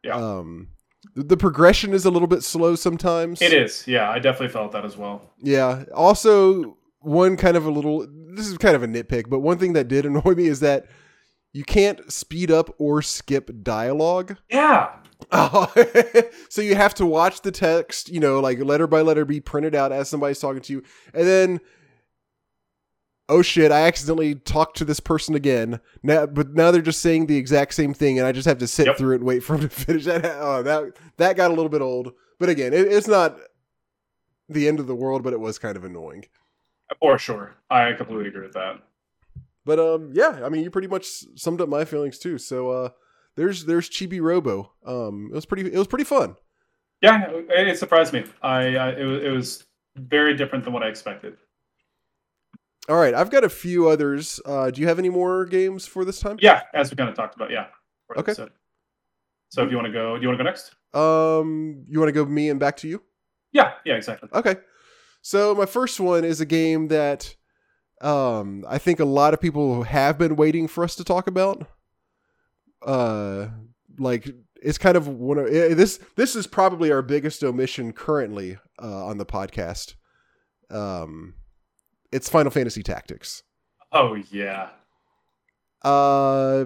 [0.08, 0.16] Yeah.
[0.16, 0.70] Um,
[1.16, 3.42] the, the progression is a little bit slow sometimes.
[3.42, 4.10] It is, yeah.
[4.10, 5.34] I definitely felt that as well.
[5.40, 5.86] Yeah.
[5.94, 8.08] Also, one kind of a little.
[8.34, 10.88] This is kind of a nitpick, but one thing that did annoy me is that
[11.54, 14.38] you can't speed up or skip dialogue.
[14.50, 14.90] Yeah,
[15.32, 15.72] Oh,
[16.50, 19.76] so you have to watch the text, you know, like letter by letter be printed
[19.76, 20.84] out as somebody's talking to you.
[21.14, 21.60] And then,
[23.30, 25.80] oh shit, I accidentally talked to this person again.
[26.04, 28.68] Now, but now they're just saying the exact same thing, and I just have to
[28.68, 28.98] sit Yep.
[28.98, 30.24] through it and wait for them to finish that.
[30.26, 32.14] Oh, that that got a little bit old.
[32.40, 33.38] But again, it, it's not
[34.50, 36.26] the end of the world, but it was kind of annoying.
[37.02, 37.56] for sure.
[37.70, 38.82] I completely agree with that.
[39.66, 42.38] But um, yeah, I mean, you pretty much summed up my feelings too.
[42.38, 42.90] So uh,
[43.36, 44.72] there's there's Chibi Robo.
[44.86, 46.38] Um, it was pretty it was pretty fun.
[47.02, 48.24] Yeah, it, it surprised me.
[48.42, 49.66] I, I it, was, it was
[49.98, 51.38] very different than what I expected.
[52.90, 54.40] All right, I've got a few others.
[54.46, 56.38] Uh, do you have any more games for this time?
[56.40, 57.52] Yeah, as we kind of talked about.
[57.52, 57.68] Yeah.
[58.16, 58.34] Okay.
[59.50, 60.74] So if you want to go, do you want to go next?
[60.94, 63.02] Um, you want to go me and back to you?
[63.52, 64.30] Yeah, yeah, exactly.
[64.34, 64.58] Okay.
[65.22, 67.36] So my first one is a game that
[68.02, 71.68] um I think a lot of people have been waiting for us to talk about.
[72.82, 73.48] Uh
[73.98, 74.30] like
[74.62, 79.18] it's kind of one of this this is probably our biggest omission currently uh on
[79.18, 79.96] the podcast.
[80.70, 81.34] Um
[82.12, 83.44] it's Final Fantasy Tactics.
[83.92, 84.70] Oh yeah.
[85.84, 86.66] Uh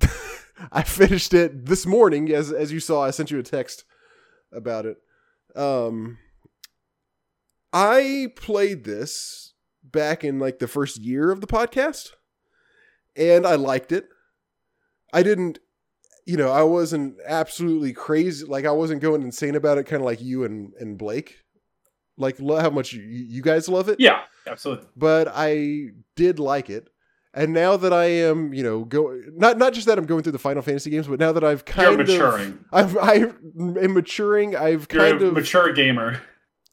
[0.72, 3.84] I finished it this morning as as you saw I sent you a text
[4.52, 4.98] about it.
[5.56, 6.18] Um
[7.72, 12.10] I played this back in like the first year of the podcast
[13.16, 14.08] and I liked it.
[15.12, 15.58] I didn't
[16.24, 20.06] you know, I wasn't absolutely crazy like I wasn't going insane about it kind of
[20.06, 21.38] like you and and Blake.
[22.16, 24.86] Like how much you, you guys love it Yeah, absolutely.
[24.96, 26.88] but I did like it.
[27.34, 30.32] And now that I am, you know, go not not just that I'm going through
[30.32, 32.64] the Final Fantasy games, but now that I've You're kind of maturing.
[32.70, 34.54] I'm maturing.
[34.54, 36.20] I've You're kind a of mature gamer.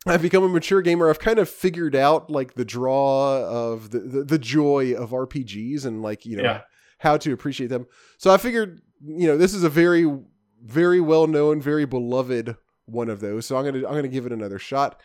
[0.05, 1.09] I've become a mature gamer.
[1.09, 5.85] I've kind of figured out like the draw of the the, the joy of RPGs
[5.85, 6.61] and like you know Yeah.
[6.97, 7.85] how to appreciate them.
[8.17, 10.05] So I figured you know this is a very
[10.61, 13.45] very well known, very beloved one of those.
[13.45, 14.99] So I'm gonna I'm gonna give it another shot.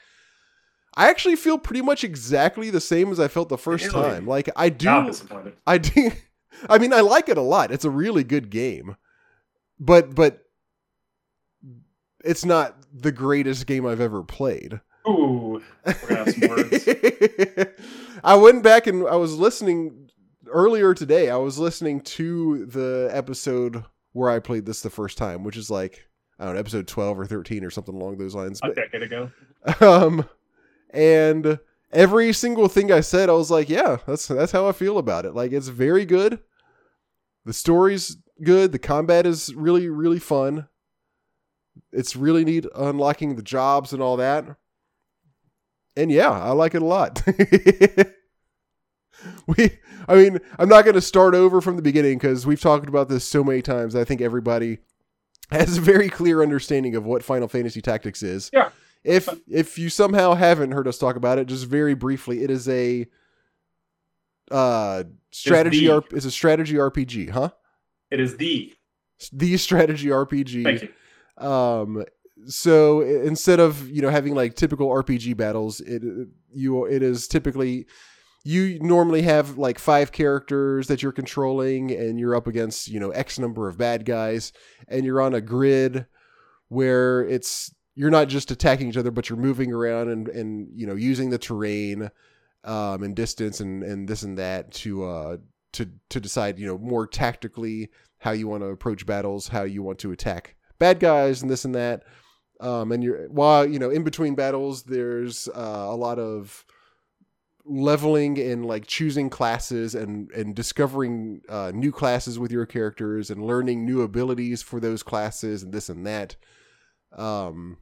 [0.97, 4.03] I actually feel pretty much exactly the same as I felt the first Really?
[4.11, 4.27] time.
[4.27, 5.11] Like I do.
[5.67, 6.13] I do.
[6.71, 7.71] I mean, I like it a lot.
[7.73, 8.97] It's a really good game,
[9.81, 10.45] but but
[12.25, 14.81] it's not the greatest game I've ever played.
[15.07, 16.89] Ooh, we're gonna have some words.
[18.25, 20.09] I went back and I was listening
[20.47, 21.29] earlier today.
[21.29, 25.71] I was listening to the episode where I played this the first time, which is
[25.71, 26.07] like
[26.39, 28.61] I don't know, episode twelve or thirteen or something along those lines.
[28.63, 29.31] A But decade ago.
[29.81, 30.27] um,
[30.95, 31.59] and
[31.93, 35.27] every single thing I said, I was like, yeah, that's that's how I feel about
[35.27, 35.35] it.
[35.35, 36.41] Like it's very good.
[37.45, 38.73] The story's good.
[38.73, 40.69] The combat is really really fun.
[41.93, 44.57] It's really neat unlocking the jobs and all that.
[45.97, 47.23] And yeah, I like it a lot.
[49.47, 52.89] we I mean, I'm not going to start over from the beginning cuz we've talked
[52.89, 53.97] about this so many times.
[53.97, 54.79] I think everybody
[55.51, 58.51] has a very clear understanding of what Final Fantasy Tactics is.
[58.53, 58.71] Yeah.
[59.05, 62.69] If if you somehow haven't heard us talk about it, just very briefly, it is
[62.69, 63.07] a
[64.51, 67.51] uh strategy the- R- it's a strategy RPG, huh?
[68.11, 68.73] It is the.
[69.33, 70.63] The strategy RPG.
[70.65, 71.47] Thank you.
[71.47, 72.05] Um
[72.47, 76.03] so instead of, you know, having like typical RPG battles, it
[76.53, 77.87] you it is typically
[78.47, 83.11] you normally have like five characters that you're controlling and you're up against, you know,
[83.11, 84.53] X number of bad guys
[84.89, 86.05] and you're on a grid
[86.69, 90.87] where it's you're not just attacking each other but you're moving around and and you
[90.87, 92.11] know using the terrain
[92.65, 95.37] um and distance and and this and that to uh
[95.73, 97.89] to to decide you know more tactically
[98.19, 101.65] how you want to approach battles how you want to attack bad guys and this
[101.65, 102.03] and that.
[102.61, 106.65] Um and you're while you know in between battles there's uh, a lot of
[107.67, 113.45] leveling and like choosing classes and and discovering uh, new classes with your characters and
[113.45, 116.37] learning new abilities for those classes and this and that.
[117.17, 117.79] Um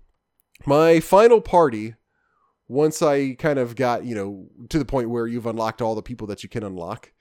[0.67, 1.95] my final party
[2.69, 6.03] once i kind of got you know to the point where you've unlocked all the
[6.03, 7.13] people that you can unlock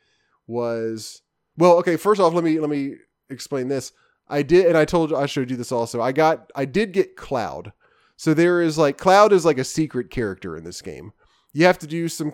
[0.47, 1.21] was
[1.57, 2.95] well okay first off let me let me
[3.31, 3.93] explain this.
[4.27, 6.01] I did and i told i showed you this also.
[6.01, 7.73] I got i did get cloud.
[8.17, 11.13] So there is like cloud is like a secret character in this game.
[11.53, 12.31] You have to do some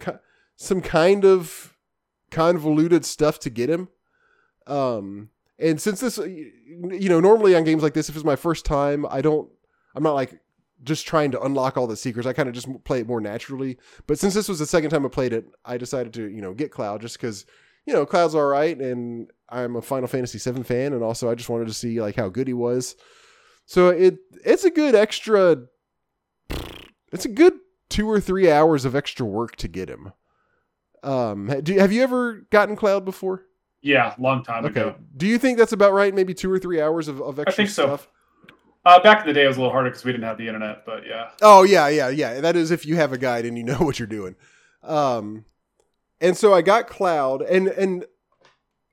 [0.55, 1.75] some kind of
[2.29, 3.89] convoluted stuff to get him.
[4.65, 8.63] Um and since this you know normally on games like this if it's my first
[8.63, 9.49] time i don't
[9.95, 10.39] i'm not like
[10.83, 12.27] just trying to unlock all the secrets.
[12.27, 13.77] I kind of just play it more naturally.
[14.05, 16.53] But since this was the second time i played it i decided to you know
[16.53, 17.45] get cloud just because
[17.85, 21.35] you know cloud's all right and i'm a final fantasy VII fan and also i
[21.35, 22.95] just wanted to see like how good he was.
[23.65, 25.63] So it it's a good extra
[27.11, 27.53] it's a good
[27.89, 30.13] two or three hours of extra work to get him.
[31.03, 33.43] Um do, have you ever gotten cloud before?
[33.81, 34.81] Yeah, long time okay.
[34.81, 34.95] ago.
[35.15, 36.13] do you think that's about right?
[36.13, 37.99] Maybe two or three hours of, of extra think so.
[38.87, 40.47] Uh, back in the day, it was a little harder because we didn't have the
[40.47, 41.31] internet, but yeah.
[41.41, 42.39] Oh yeah, yeah, yeah.
[42.39, 44.37] That is if you have a guide and you know what you're doing.
[44.81, 45.43] Um,
[46.21, 48.05] and so I got Cloud, and and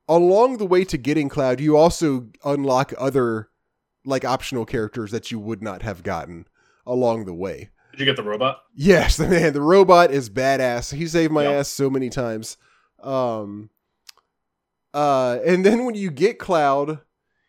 [0.09, 3.51] along the way to getting Cloud, you also unlock other
[4.05, 6.49] like optional characters that you would not have gotten
[6.85, 7.71] along the way.
[7.93, 8.63] Did you get the robot?
[8.75, 10.93] Yes, the man, the robot is badass.
[10.93, 11.53] He saved my Yep.
[11.61, 12.57] ass so many times.
[13.01, 13.71] Um,
[14.93, 16.99] uh, and then when you get Cloud,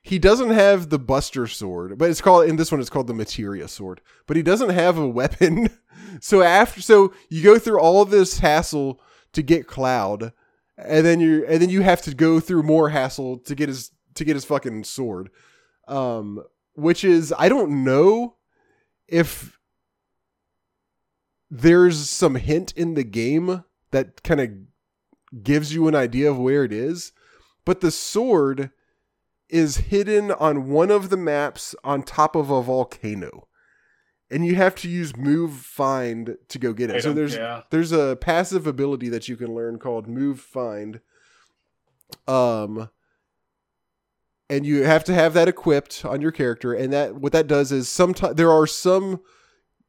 [0.06, 3.14] he doesn't have the Buster sword, but it's called in this one it's called the
[3.16, 4.02] Materia sword.
[4.28, 5.68] But he doesn't have a weapon.
[6.22, 9.02] so after, so you go through all this hassle
[9.34, 10.32] to get Cloud,
[10.78, 13.90] and then you and then you have to go through more hassle to get his
[14.14, 15.32] to get his fucking sword.
[15.88, 16.44] Um,
[16.76, 18.36] which is I don't know
[19.08, 19.58] if
[21.50, 24.52] there's some hint in the game that kind of
[25.42, 27.12] gives you an idea of where it is,
[27.66, 28.70] but the sword
[29.50, 33.48] is hidden on one of the maps on top of a volcano.
[34.32, 37.04] And you have to use move find to go get it.
[37.04, 37.62] So there's yeah.
[37.70, 41.00] there's a passive ability that you can learn called move find.
[42.28, 42.90] Um
[44.50, 47.72] and you have to have that equipped on your character and that what that does
[47.72, 49.22] is sometimes there are some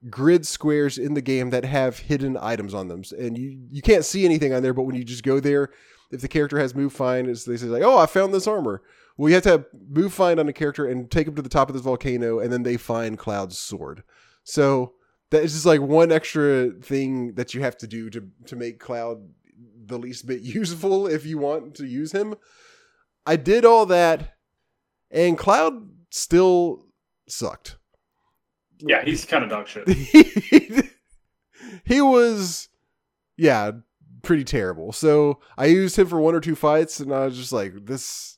[0.09, 4.05] grid squares in the game that have hidden items on them and you you can't
[4.05, 5.71] see anything on there but when you just go there
[6.11, 8.83] if the character has move find they say like oh i found this armor
[9.17, 11.69] well you have to move find on a character and take them to the top
[11.69, 14.03] of this volcano and then they find cloud's sword
[14.45, 14.95] so
[15.31, 18.79] that is just like one extra thing that you have to do to to make
[18.79, 19.19] cloud
[19.87, 22.35] the least bit useful if you want to use him.
[23.25, 24.35] I did all that,
[25.11, 26.87] and Cloud still
[27.29, 27.77] sucked.
[28.79, 29.89] Yeah, he's kind of dog shit.
[29.89, 30.83] he,
[31.85, 32.69] he was,
[33.37, 33.73] yeah,
[34.23, 34.93] pretty terrible.
[34.93, 38.36] So I used him for one or two fights, and I was just like, this.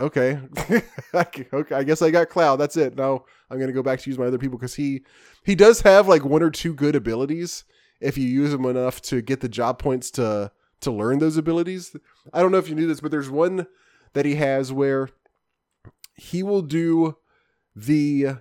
[0.00, 0.38] Okay,
[1.14, 1.74] okay.
[1.74, 2.56] I guess I got Cloud.
[2.56, 2.96] That's it.
[2.96, 5.02] Now I'm gonna go back to use my other people because he
[5.44, 7.64] he does have like one or two good abilities
[8.00, 11.96] if you use them enough to get the job points to to learn those abilities.
[12.32, 13.66] I don't know if you knew this, but there's one
[14.12, 15.08] that he has where
[16.14, 17.16] he will do
[17.74, 18.38] the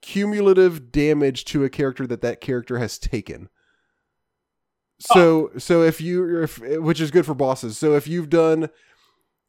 [0.00, 3.50] cumulative damage to a character that that character has taken.
[4.98, 7.78] So so if you if which is good for bosses.
[7.78, 8.68] So if you've done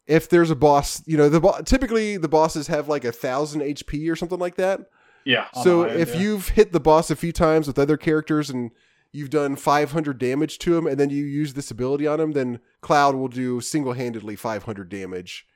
[0.06, 3.62] if there's a boss, you know the bo- typically the bosses have like a thousand
[3.62, 4.80] HP or something like that.
[5.24, 5.46] Yeah.
[5.62, 6.20] So the high end, if yeah.
[6.20, 8.72] you've hit the boss a few times with other characters and
[9.12, 12.60] you've done 500 damage to him and then you use this ability on him, then
[12.80, 15.46] Cloud will do single-handedly 500 damage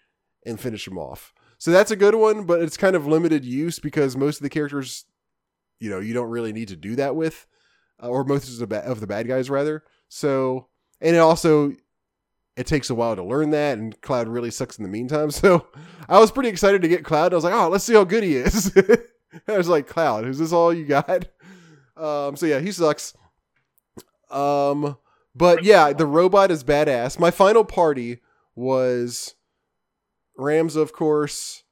[0.45, 1.33] and finish him off.
[1.59, 4.51] So that's a good one, but it's kind of limited use because most of the
[4.51, 5.07] characters,
[5.81, 7.47] you know, you don't really need to do that with,
[8.03, 9.83] uh, or most of the ba- of the bad guys rather.
[10.09, 10.69] So
[11.01, 11.73] and it also
[12.57, 15.31] it takes a while to learn that, and Cloud really sucks in the meantime.
[15.43, 15.67] So
[16.09, 17.33] I was pretty excited to get Cloud.
[17.33, 18.73] I was like, oh, let's see how good he is.
[19.49, 21.27] I was like, Cloud, is this all you got?
[21.99, 23.15] Um, so yeah, he sucks.
[24.31, 24.99] Um,
[25.35, 27.19] but yeah, the robot is badass.
[27.19, 28.21] My final party
[28.55, 29.35] was
[30.39, 31.63] Ramza, of course,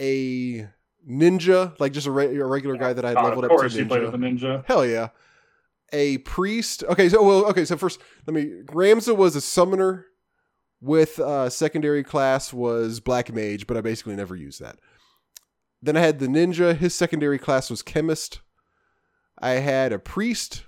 [0.00, 0.66] a
[1.06, 3.56] ninja, like just a, re- a regular guy that I had Uh, leveled of up
[3.58, 4.60] course, to you played with ninja.
[4.60, 4.64] a ninja.
[4.66, 5.08] Hell yeah.
[5.92, 6.82] A priest.
[6.84, 10.06] Okay, so well, okay, so first let me Ramza was a summoner
[10.80, 14.78] with uh secondary class was black mage, but I basically never used that.
[15.82, 18.40] Then I had the ninja, his secondary class was chemist.
[19.38, 20.64] I had a priest,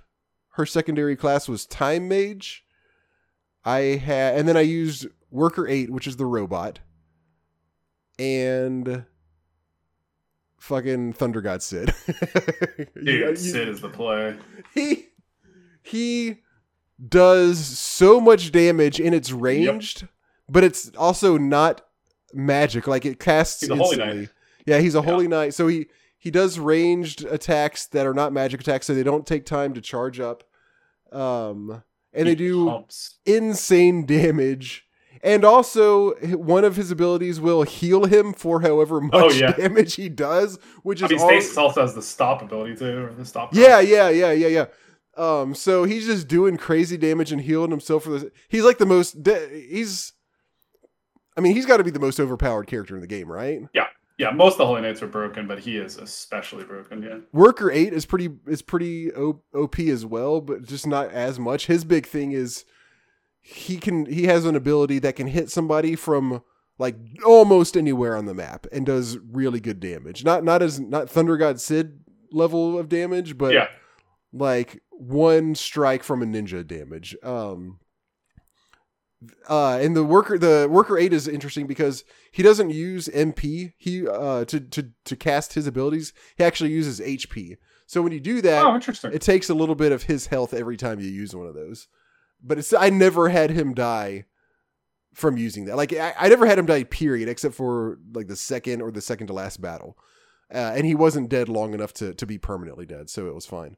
[0.51, 2.63] her secondary class was time mage.
[3.63, 6.79] I had and then I used worker 8, which is the robot.
[8.19, 9.05] And
[10.59, 11.93] fucking Thunder God Cid.
[12.77, 14.37] You- Dude, you- Cid is the play.
[14.73, 15.07] he
[15.85, 16.37] he
[17.09, 20.07] does so much damage and it's ranged,
[20.49, 21.81] but it's also not
[22.33, 22.87] magic.
[22.87, 24.29] Like it casts He's a holy knight.
[24.65, 25.03] Yeah, he's a Yeah.
[25.05, 25.53] holy knight.
[25.53, 29.45] So he he does ranged attacks that are not magic attacks, so they don't take
[29.45, 30.43] time to charge up.
[31.11, 31.83] Um,
[32.13, 33.17] and they do pumps.
[33.25, 34.87] insane damage.
[35.23, 39.51] And also, one of his abilities will heal him for however much Oh, yeah.
[39.57, 43.05] damage he does, which I is mean, all- Stasis also has the stop ability too,
[43.05, 43.53] or the stop.
[43.53, 44.65] yeah, yeah, yeah, yeah, yeah.
[45.17, 48.25] Um, so he's just doing crazy damage and healing himself for this.
[48.49, 49.23] He's like the most.
[49.23, 50.13] De- he's.
[51.37, 53.59] I mean, he's got to be the most overpowered character in the game, right?
[53.73, 53.87] Yeah,
[54.17, 54.31] yeah.
[54.31, 57.03] most of the Holy Knights are broken, but he is especially broken.
[57.03, 57.17] Yeah.
[57.33, 61.67] Worker eight is pretty is pretty OP as well, but just not as much.
[61.67, 62.65] His big thing is
[63.41, 66.41] he can he has an ability that can hit somebody from
[66.77, 66.95] like
[67.25, 70.23] almost anywhere on the map and does really good damage.
[70.23, 71.99] Not not as not Thunder God Cid
[72.31, 73.67] level of damage, but yeah.
[74.37, 77.15] Like one strike from a ninja damage.
[77.23, 77.79] Um
[79.49, 84.07] uh and the worker the worker 8 is interesting because he doesn't use MP he
[84.07, 86.13] uh to to to cast his abilities.
[86.37, 87.57] He actually uses HP.
[87.87, 89.13] So when you do that, Oh, interesting.
[89.13, 91.87] it takes a little bit of his health every time you use one of those.
[92.43, 94.25] But it's I never had him die
[95.13, 95.77] from using that.
[95.77, 99.01] Like I, I never had him die period except for like the second or the
[99.01, 99.97] second to last battle.
[100.53, 103.45] Uh, and he wasn't dead long enough to to be permanently dead, so it was
[103.47, 103.77] fine.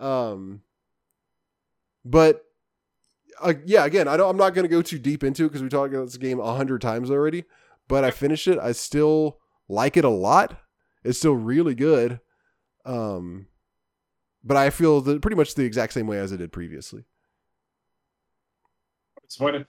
[0.00, 0.62] Um
[2.04, 2.44] but
[3.42, 5.62] uh, yeah, again, I don't I'm not going to go too deep into it because
[5.62, 7.44] we talked about this game a hundred times already,
[7.88, 8.58] but I finished it.
[8.58, 9.38] I still
[9.68, 10.58] like it a lot.
[11.04, 12.20] It's still really good.
[12.84, 13.46] Um
[14.42, 17.04] but I feel the, pretty much the exact same way as I did previously.
[19.26, 19.66] Disappointed.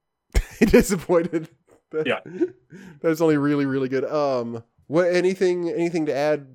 [0.60, 1.48] Disappointed.
[1.92, 2.20] That- Yeah.
[3.02, 4.04] That's only really, really good.
[4.04, 6.46] Um what anything anything to add?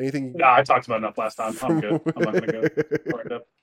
[0.00, 1.54] Anything No, I talked about enough last time.
[1.62, 2.00] I'm good.
[2.16, 2.68] I'm not gonna
[3.28, 3.40] go.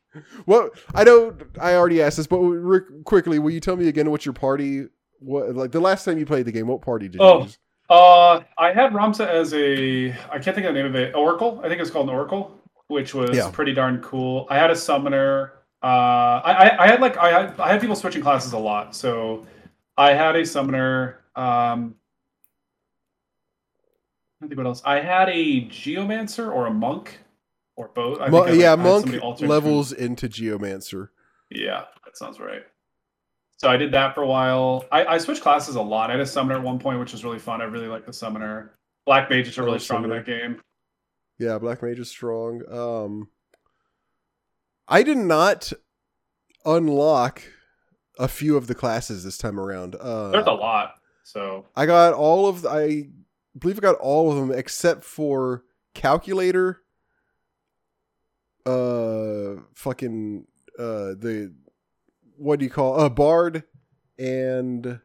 [0.46, 4.12] Well, I know I already asked this, but re- quickly, will you tell me again
[4.12, 4.88] what your party?
[5.20, 6.68] What like the last time you played the game?
[6.68, 7.44] What party did you Oh.
[7.44, 7.58] use?
[7.90, 11.16] Uh, I had Ramza as a I can't think of the name of it.
[11.16, 11.60] Oracle.
[11.64, 12.58] I think it was called an Oracle,
[12.88, 13.50] which was Yeah.
[13.54, 14.48] pretty darn cool.
[14.50, 15.54] I had a summoner.
[15.82, 18.94] Uh, I, I, I had like I had I had people switching classes a lot.
[18.96, 19.46] So
[19.98, 21.20] I had a summoner.
[21.38, 21.96] Um,
[24.42, 24.82] I think what else.
[24.86, 27.20] I had a geomancer or a monk
[27.76, 28.20] or both.
[28.20, 31.10] I Mo- think I, yeah, monk levels into geomancer.
[31.50, 32.64] yeah, that sounds right.
[33.58, 34.86] So I did that for a while.
[34.92, 36.10] I, I switched classes a lot.
[36.10, 37.62] I had a summoner at one point, which was really fun.
[37.62, 38.74] I really like the summoner.
[39.06, 40.60] Black mages are really strong in that game.
[41.38, 42.62] Yeah, black mage is strong.
[42.72, 43.30] Um,
[44.88, 45.72] I did not
[46.66, 47.44] unlock
[48.18, 49.96] a few of the classes this time around.
[49.96, 50.96] Uh, There's a lot.
[51.24, 53.10] So I got all of I
[53.58, 56.82] believe I got all of them except for calculator.
[58.66, 60.46] Uh, fucking
[60.78, 61.52] uh the
[62.38, 63.64] what do you call a uh, bard
[64.18, 65.00] and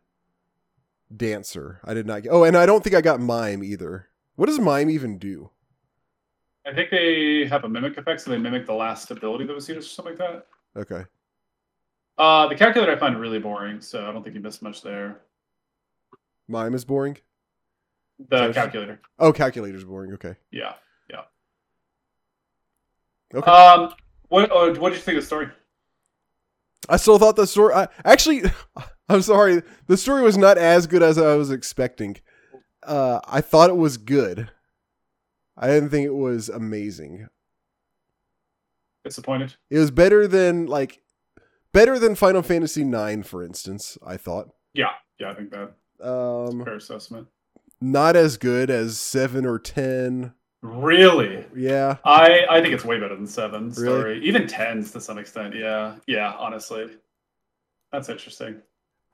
[1.14, 1.80] dancer.
[1.84, 2.32] I did not get.
[2.32, 4.08] Oh, and I don't think I got mime either.
[4.36, 5.50] What does mime even do?
[6.66, 9.68] I think they have a mimic effect, so they mimic the last ability that was
[9.68, 10.46] used or something like that.
[10.76, 11.04] Okay.
[12.18, 15.20] Uh, the calculator I find really boring, so I don't think you missed much there.
[16.48, 17.18] Mime is boring.
[18.18, 19.00] The calculator.
[19.18, 20.14] Oh, calculator's boring.
[20.14, 20.36] Okay.
[20.50, 20.74] Yeah,
[21.10, 21.22] yeah.
[23.34, 23.50] Okay.
[23.50, 23.92] Um,
[24.28, 25.48] what uh, what did you think of the story?
[26.88, 27.74] I still thought the story.
[27.74, 28.42] I, actually,
[29.08, 29.62] I'm sorry.
[29.86, 32.16] The story was not as good as I was expecting.
[32.82, 34.50] Uh, I thought it was good.
[35.56, 37.28] I didn't think it was amazing.
[39.04, 39.54] Disappointed.
[39.70, 41.02] It was better than like
[41.72, 43.98] better than Final Fantasy IX, for instance.
[44.04, 44.50] I thought.
[44.74, 45.72] Yeah, yeah, I think that.
[46.00, 47.28] Um, fair assessment.
[47.80, 50.32] Not as good as seven or ten.
[50.62, 51.44] Really?
[51.54, 51.96] Yeah.
[52.04, 54.14] I I think it's way better than seven story.
[54.14, 54.26] Really?
[54.26, 55.54] Even tens to some extent.
[55.54, 55.96] Yeah.
[56.06, 56.88] Yeah, honestly.
[57.92, 58.62] That's interesting.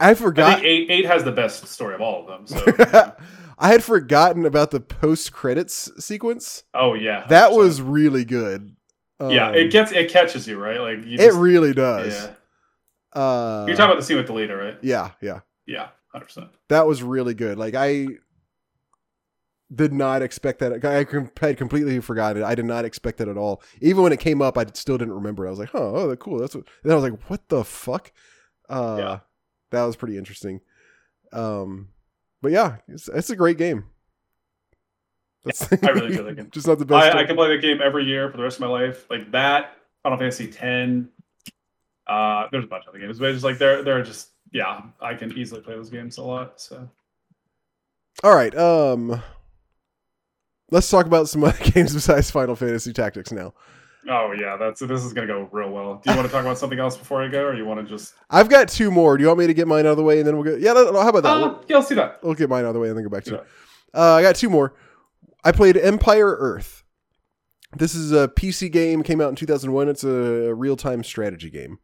[0.00, 0.54] I I forgot.
[0.54, 2.46] think eight eight has the best story of all of them.
[2.46, 3.14] So
[3.58, 6.62] I had forgotten about the post credits sequence.
[6.74, 7.26] Oh yeah.
[7.28, 7.56] That 100%.
[7.58, 8.74] was really good.
[9.20, 10.80] Yeah, Um, it gets it catches you, right?
[10.80, 12.14] Like you it just, really does.
[12.14, 13.20] Yeah.
[13.20, 14.78] Uh, You're talking about the scene with the leader, right?
[14.82, 15.40] yeah, yeah.
[15.66, 16.48] Yeah, hundred percent.
[16.70, 17.56] That was really good.
[17.58, 18.06] Like I
[19.74, 20.84] did not expect that.
[20.84, 21.06] I
[21.46, 22.44] had completely forgotten it.
[22.44, 23.62] I did not expect that at all.
[23.80, 25.46] Even when it came up, I still didn't remember.
[25.46, 26.66] I was like, "Huh, oh, that's cool." That's what.
[26.82, 28.12] And I was like, "What the fuck?"
[28.68, 29.18] Uh, Yeah.
[29.70, 30.60] that was pretty interesting.
[31.32, 31.88] Um,
[32.42, 33.84] but yeah, it's, it's a great game.
[35.44, 36.48] That's, I really that game.
[36.50, 37.16] Just not the best.
[37.16, 39.06] I, I can play that game every year for the rest of my life.
[39.10, 41.08] Like that, Final Fantasy X.
[42.06, 44.82] Uh, there's a bunch of other games, but it's like they're they're just yeah.
[45.00, 46.60] I can easily play those games a lot.
[46.60, 46.88] So
[48.22, 48.54] All right.
[48.56, 49.22] Um,
[50.72, 53.54] let's talk about some other games besides Final Fantasy Tactics now.
[54.08, 56.00] oh yeah, that's this is gonna go real well.
[56.04, 57.86] Do you want to talk about something else before I go, or you want to
[57.86, 58.14] just?
[58.30, 59.16] I've got two more.
[59.16, 60.56] Do you want me to get mine out of the way and then we'll go?
[60.56, 61.28] Yeah, how about that?
[61.36, 62.18] Uh, yeah, let's do that.
[62.22, 63.46] We'll get mine out of the way and then go back to it.
[63.94, 64.74] Uh, I got two more.
[65.44, 66.82] I played Empire Earth.
[67.76, 69.02] This is a PC game.
[69.02, 69.88] Came out in 2001.
[69.88, 71.78] It's a real time strategy game.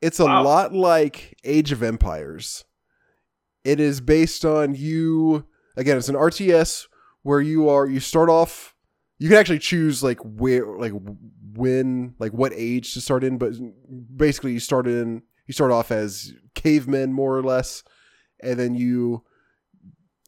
[0.00, 0.44] It's a Wow.
[0.44, 2.64] lot like Age of Empires.
[3.64, 5.46] It is based on you.
[5.76, 6.86] Again, it's an RTS
[7.22, 7.86] where you are.
[7.86, 8.74] You start off.
[9.18, 10.92] You can actually choose like where, like
[11.54, 13.38] when, like what age to start in.
[13.38, 13.54] But
[14.16, 15.22] basically, you start in.
[15.46, 17.82] You start off as cavemen, more or less,
[18.42, 19.24] and then you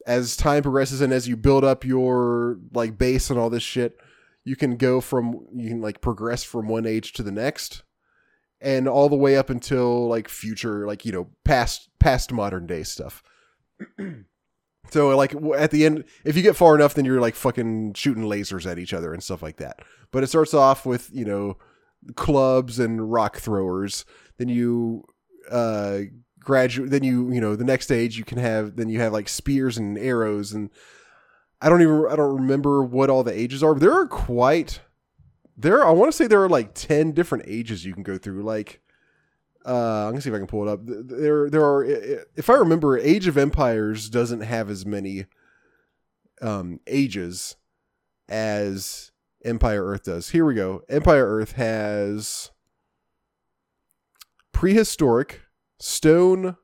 [0.07, 3.97] as time progresses and as you build up your like base and all this shit,
[4.43, 7.83] you can go from you can like progress from one age to the next,
[8.59, 12.83] and all the way up until like future, like you know, past past modern day
[12.83, 13.23] stuff.
[14.91, 18.23] so like at the end, if you get far enough, then you're like fucking shooting
[18.23, 19.79] lasers at each other and stuff like that.
[20.11, 21.57] But it starts off with you know
[22.15, 24.05] clubs and rock throwers.
[24.37, 25.05] Then you
[25.49, 26.01] uh
[26.41, 29.29] graduate then you you know the next stage you can have then you have like
[29.29, 30.71] spears and arrows and
[31.61, 34.81] i don't even i don't remember what all the ages are but there are quite
[35.55, 38.41] there i want to say there are like 10 different ages you can go through
[38.41, 38.81] like
[39.65, 40.79] uh i'm gonna see if i can pull it up.
[40.83, 45.25] There there are if i remember age of empires doesn't have as many
[46.41, 47.55] um ages
[48.29, 49.11] as
[49.43, 50.29] empire earth does.
[50.29, 50.81] Here we go.
[50.89, 52.51] Empire earth has
[54.51, 55.41] prehistoric
[55.79, 56.57] stone,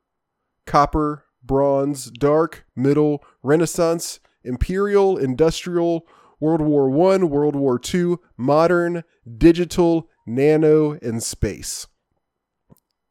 [0.65, 6.07] copper, bronze, dark, middle, renaissance, imperial, industrial,
[6.39, 9.03] World War 1, World War 2, modern,
[9.37, 11.87] digital, nano, and space.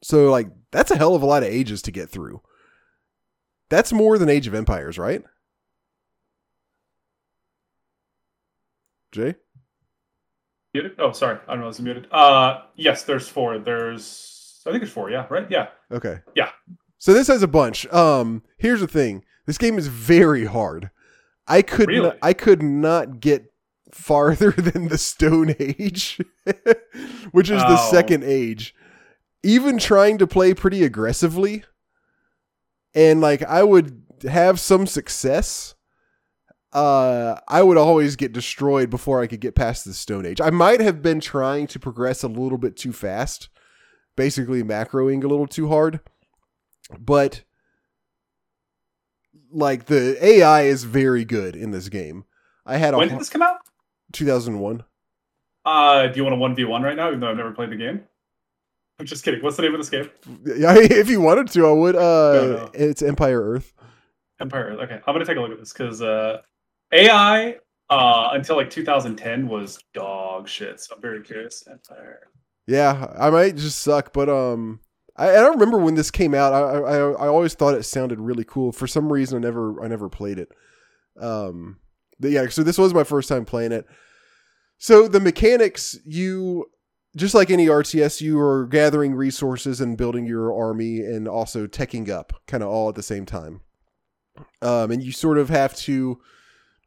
[0.06, 2.40] So like that's a hell of a lot of ages to get through.
[3.70, 5.20] That's more than Age of Empires, right?
[9.10, 9.34] Jay?
[10.72, 10.92] Muted?
[11.00, 11.68] Oh, sorry, I don't know.
[11.68, 12.06] It's muted.
[12.12, 13.58] Uh, yes, there's four.
[13.58, 15.10] There's I think it's four.
[15.10, 15.50] Yeah, right.
[15.50, 15.68] Yeah.
[15.90, 16.20] Okay.
[16.36, 16.50] Yeah.
[16.98, 17.84] So this has a bunch.
[17.92, 19.24] Um, here's the thing.
[19.46, 20.90] This game is very hard.
[21.48, 22.08] I could Really?
[22.10, 23.52] not, I could not get
[23.90, 26.20] farther than the Stone Age,
[27.32, 27.88] which is the Oh.
[27.90, 28.72] second age.
[29.46, 31.64] Even trying to play pretty aggressively,
[32.94, 35.74] and like I would have some success.
[36.72, 40.42] Uh, I would always get destroyed before I could get past the Stone Age.
[40.42, 43.48] I might have been trying to progress a little bit too fast,
[44.14, 46.00] basically macroing a little too hard
[46.98, 47.42] but
[49.50, 52.24] like the AI is very good in this game.
[52.64, 53.58] I had a When did this come out?
[54.12, 54.84] 2001.
[55.64, 57.08] Uh, do you want a one v one right now?
[57.08, 58.04] Even though I've never played the game.
[58.98, 59.42] I'm just kidding.
[59.42, 60.08] What's the name of this game?
[60.44, 61.96] Yeah, if you wanted to, I would.
[61.96, 62.70] Uh, No, no.
[62.74, 63.72] it's Empire Earth.
[64.40, 64.72] Empire.
[64.82, 66.38] Okay, I'm gonna take a look at this because uh,
[66.92, 67.56] AI
[67.90, 70.80] uh, until like 2010 was dog shit.
[70.80, 71.64] So I'm very curious.
[71.70, 72.28] Empire.
[72.66, 74.80] Yeah, I might just suck, but um,
[75.16, 76.52] I, I don't remember when this came out.
[76.52, 78.72] I, I I always thought it sounded really cool.
[78.72, 80.48] For some reason, I never I never played it.
[81.20, 81.78] Um,
[82.18, 83.86] but yeah, so this was my first time playing it.
[84.78, 86.66] So the mechanics, you
[87.16, 92.10] just like any RTS, you are gathering resources and building your army, and also teching
[92.10, 93.62] up, kind of all at the same time.
[94.60, 96.20] Um, and you sort of have to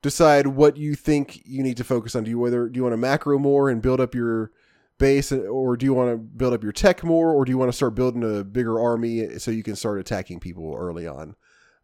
[0.01, 2.23] decide what you think you need to focus on.
[2.23, 4.51] Do you whether do you want to macro more and build up your
[4.99, 7.69] base, or do you want to build up your tech more, or do you want
[7.71, 11.36] to start building a bigger army so you can start attacking people early on?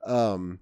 [0.05, 0.59] Um,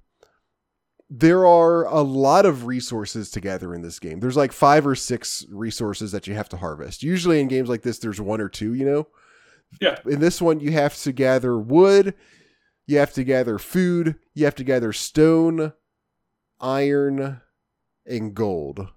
[1.16, 4.20] there are a lot of resources to gather in this game.
[4.20, 7.03] There's like five or six resources that you have to harvest.
[7.03, 9.07] Usually in games like this, there's one or two, you know?
[9.80, 9.99] Yeah.
[10.07, 12.16] In this one, you have to gather wood,
[12.88, 15.74] you have to gather food, you have to gather stone,
[16.59, 17.41] iron,
[18.07, 18.88] and gold.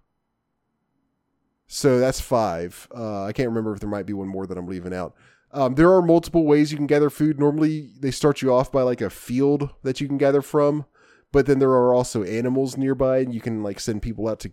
[1.67, 2.89] So that's five.
[2.97, 5.15] Uh, I can't remember if there might be one more that I'm leaving out.
[5.53, 7.39] Um, there are multiple ways you can gather food.
[7.39, 10.87] Normally, they start you off by like a field that you can gather from,
[11.33, 14.53] but then there are also animals nearby, and you can like send people out to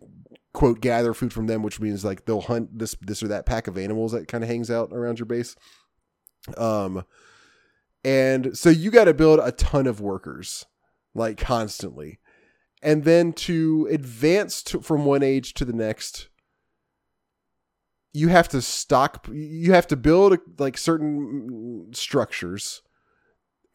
[0.53, 3.67] quote gather food from them, which means like they'll hunt this this or that pack
[3.67, 5.55] of animals that kind of hangs out around your base.
[6.57, 7.05] Um,
[8.03, 10.65] and so you got to build a ton of workers,
[11.15, 12.19] like constantly,
[12.81, 16.29] and then to advance to, from one age to the next
[18.13, 22.81] you have to stock you have to build like certain structures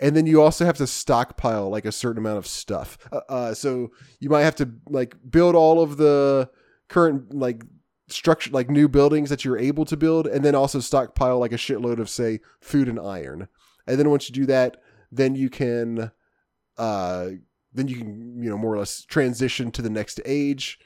[0.01, 2.99] and then you also have to stockpile like a certain amount of stuff.
[3.11, 3.91] Uh, uh, so
[4.21, 6.49] you might have to like build all of the
[6.89, 7.63] current like
[8.09, 11.57] structure like new buildings that you're able to build and then also stockpile like a
[11.57, 13.49] shitload of say food and iron.
[13.87, 14.79] And then once you do that
[15.11, 16.11] then you can
[16.77, 17.29] uh
[17.73, 20.79] then you can you know more or less transition to the next age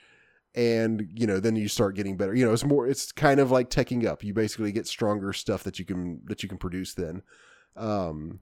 [0.55, 2.35] and you know then you start getting better.
[2.35, 4.25] You know it's more it's kind of like teching up.
[4.25, 7.23] You basically get stronger stuff that you can that you can produce then.
[7.77, 8.41] Um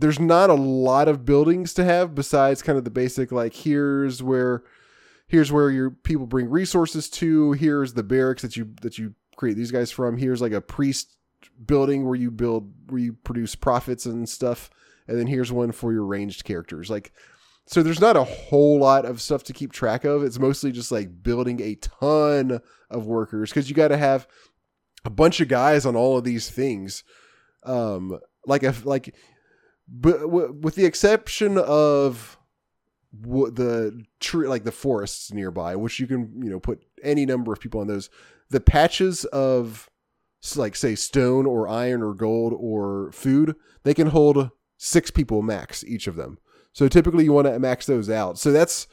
[0.00, 4.22] there's not a lot of buildings to have besides kind of the basic like here's
[4.22, 4.62] where
[5.26, 9.56] here's where your people bring resources to here's the barracks that you that you create
[9.56, 11.16] these guys from here's like a priest
[11.64, 14.70] building where you build where you produce prophets and stuff
[15.06, 17.12] and then here's one for your ranged characters like
[17.70, 20.24] so there's not a whole lot of stuff to keep track of.
[20.24, 24.26] It's mostly just like building a ton of workers because you got to have
[25.04, 27.04] a bunch of guys on all of these things.
[27.62, 29.14] Um, like a like,
[29.90, 32.38] but w- with the exception of
[33.20, 37.52] w- the tree, like the forests nearby, which you can you know put any number
[37.52, 38.08] of people on those.
[38.50, 39.90] The patches of
[40.56, 45.84] like say stone or iron or gold or food, they can hold six people max
[45.84, 46.38] each of them.
[46.72, 48.38] So typically you want to max those out.
[48.38, 48.86] So that's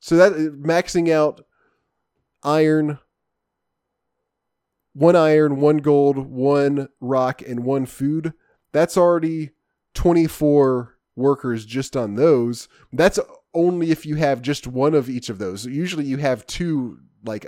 [0.00, 1.44] so that uh, maxing out
[2.42, 2.98] iron,
[4.92, 8.32] one iron, one gold, one rock, and one food.
[8.72, 9.50] That's already
[9.94, 12.68] 24 workers just on those.
[12.92, 13.18] That's
[13.54, 15.66] only if you have just one of each of those.
[15.66, 17.46] Usually you have two like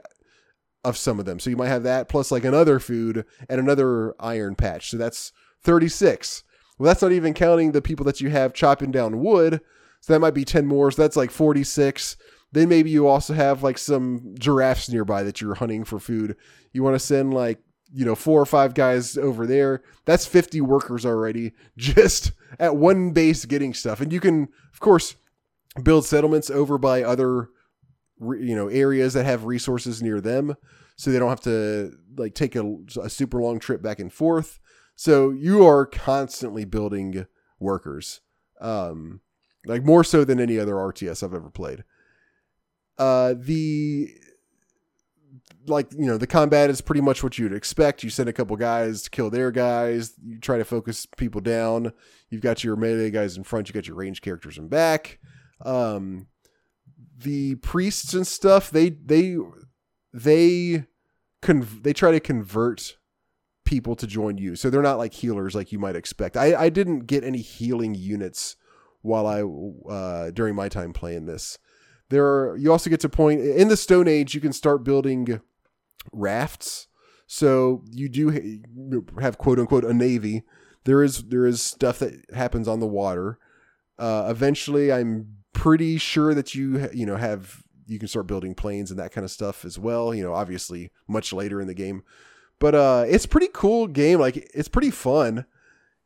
[0.84, 1.38] of some of them.
[1.38, 4.90] So you might have that plus like another food and another iron patch.
[4.90, 5.32] So that's
[5.62, 6.42] 36.
[6.78, 9.60] Well, that's not even counting the people that you have chopping down wood.
[10.00, 10.90] So that might be 10 more.
[10.90, 12.16] So that's like 46.
[12.52, 16.36] Then maybe you also have like some giraffes nearby that you're hunting for food.
[16.72, 17.58] You want to send like,
[17.92, 19.82] you know, four or five guys over there.
[20.04, 24.00] That's 50 workers already just at one base getting stuff.
[24.00, 25.16] And you can, of course,
[25.82, 27.48] build settlements over by other,
[28.20, 30.56] you know, areas that have resources near them.
[30.96, 34.58] So they don't have to like take a, a super long trip back and forth.
[34.94, 37.26] So you are constantly building
[37.58, 38.20] workers,
[38.60, 39.20] um,
[39.64, 41.84] like more so than any other RTS I've ever played.
[42.98, 44.10] Uh, the
[45.70, 48.02] like you know the combat is pretty much what you'd expect.
[48.02, 50.14] You send a couple guys to kill their guys.
[50.22, 51.92] You try to focus people down.
[52.28, 53.68] You've got your melee guys in front.
[53.68, 55.18] You got your range characters in back.
[55.64, 56.26] Um,
[57.16, 59.36] the priests and stuff they they
[60.12, 60.84] they
[61.42, 62.96] con- they try to convert
[63.64, 64.56] people to join you.
[64.56, 66.36] So they're not like healers like you might expect.
[66.36, 68.56] I, I didn't get any healing units
[69.02, 69.42] while I
[69.92, 71.58] uh, during my time playing this.
[72.08, 75.40] There are you also get to point in the Stone Age you can start building
[76.12, 76.88] rafts.
[77.26, 78.60] So you do
[79.20, 80.42] have quote unquote a navy.
[80.84, 83.38] There is there is stuff that happens on the water.
[83.98, 88.90] Uh, eventually, I'm pretty sure that you you know have you can start building planes
[88.90, 90.14] and that kind of stuff as well.
[90.14, 92.02] You know, obviously much later in the game,
[92.58, 94.18] but uh, it's pretty cool game.
[94.18, 95.44] Like it's pretty fun.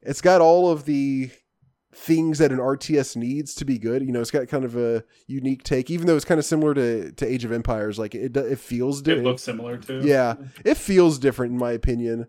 [0.02, 1.30] It's got all of the
[1.94, 4.02] things that an RTS needs to be good.
[4.02, 6.74] You know, it's got kind of a unique take, even though it's kind of similar
[6.74, 7.98] to, to Age of Empires.
[7.98, 9.26] Like it, it feels different.
[9.26, 10.00] It looks similar too.
[10.02, 10.34] Yeah,
[10.64, 12.26] it feels different in my opinion.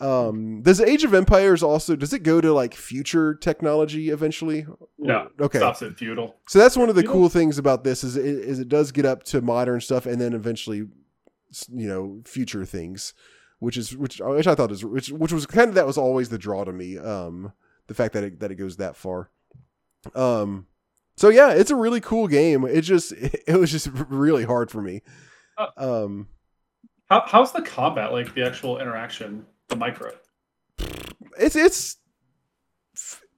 [0.00, 4.66] Um, does Age of Empires also does it go to like future technology eventually?
[4.98, 5.28] No.
[5.40, 5.58] Okay.
[5.58, 6.34] Stops at feudal.
[6.48, 7.14] So that's one of the feudal?
[7.14, 10.20] cool things about this is it, is it does get up to modern stuff and
[10.20, 13.14] then eventually, you know, future things,
[13.60, 16.28] which is which which I thought is which which was kind of that was always
[16.28, 16.98] the draw to me.
[16.98, 17.52] Um,
[17.86, 19.30] the fact that it, that it goes that far.
[20.14, 20.66] Um,
[21.16, 22.64] so yeah, it's a really cool game.
[22.64, 25.02] It just it, was just really hard for me.
[25.76, 26.28] Um,
[27.08, 28.34] how how's the combat like?
[28.34, 30.12] The actual interaction, the micro.
[31.38, 31.98] It's it's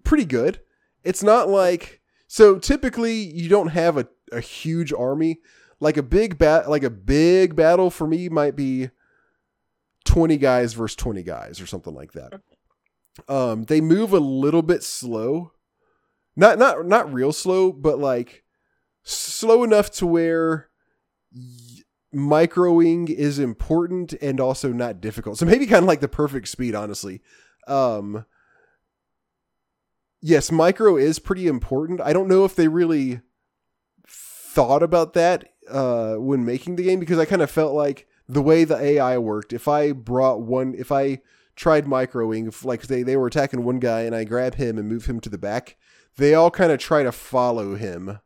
[0.05, 0.61] pretty good.
[1.05, 5.41] It's not like so typically you don't have a, a huge army.
[5.79, 8.91] Like a big bat like a big battle for me might be
[10.07, 12.41] 20 guys versus 20 guys or something like that.
[13.29, 15.53] Um, they move a little bit slow,
[16.35, 18.45] not not not real slow, but like
[19.03, 20.69] slow enough to where
[22.15, 25.39] microing is important and also not difficult.
[25.39, 27.23] So maybe kind of like the perfect speed, honestly.
[27.67, 28.25] Um,
[30.21, 32.01] yes, micro is pretty important.
[32.01, 33.21] I don't know if they really
[34.09, 38.43] thought about that uh, when making the game because I kind of felt like the
[38.43, 41.21] way the AI worked, if I brought one, if I
[41.57, 42.65] tried microing.
[42.65, 45.31] Like they, they were attacking one guy and I grab him and move him to
[45.31, 45.77] the back.
[46.17, 48.21] They all kind of try to follow him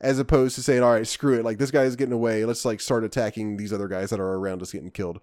[0.00, 1.44] as opposed to saying, all right, screw it.
[1.44, 2.44] Like this guy is getting away.
[2.44, 5.20] Let's like start attacking these other guys that are around us getting killed.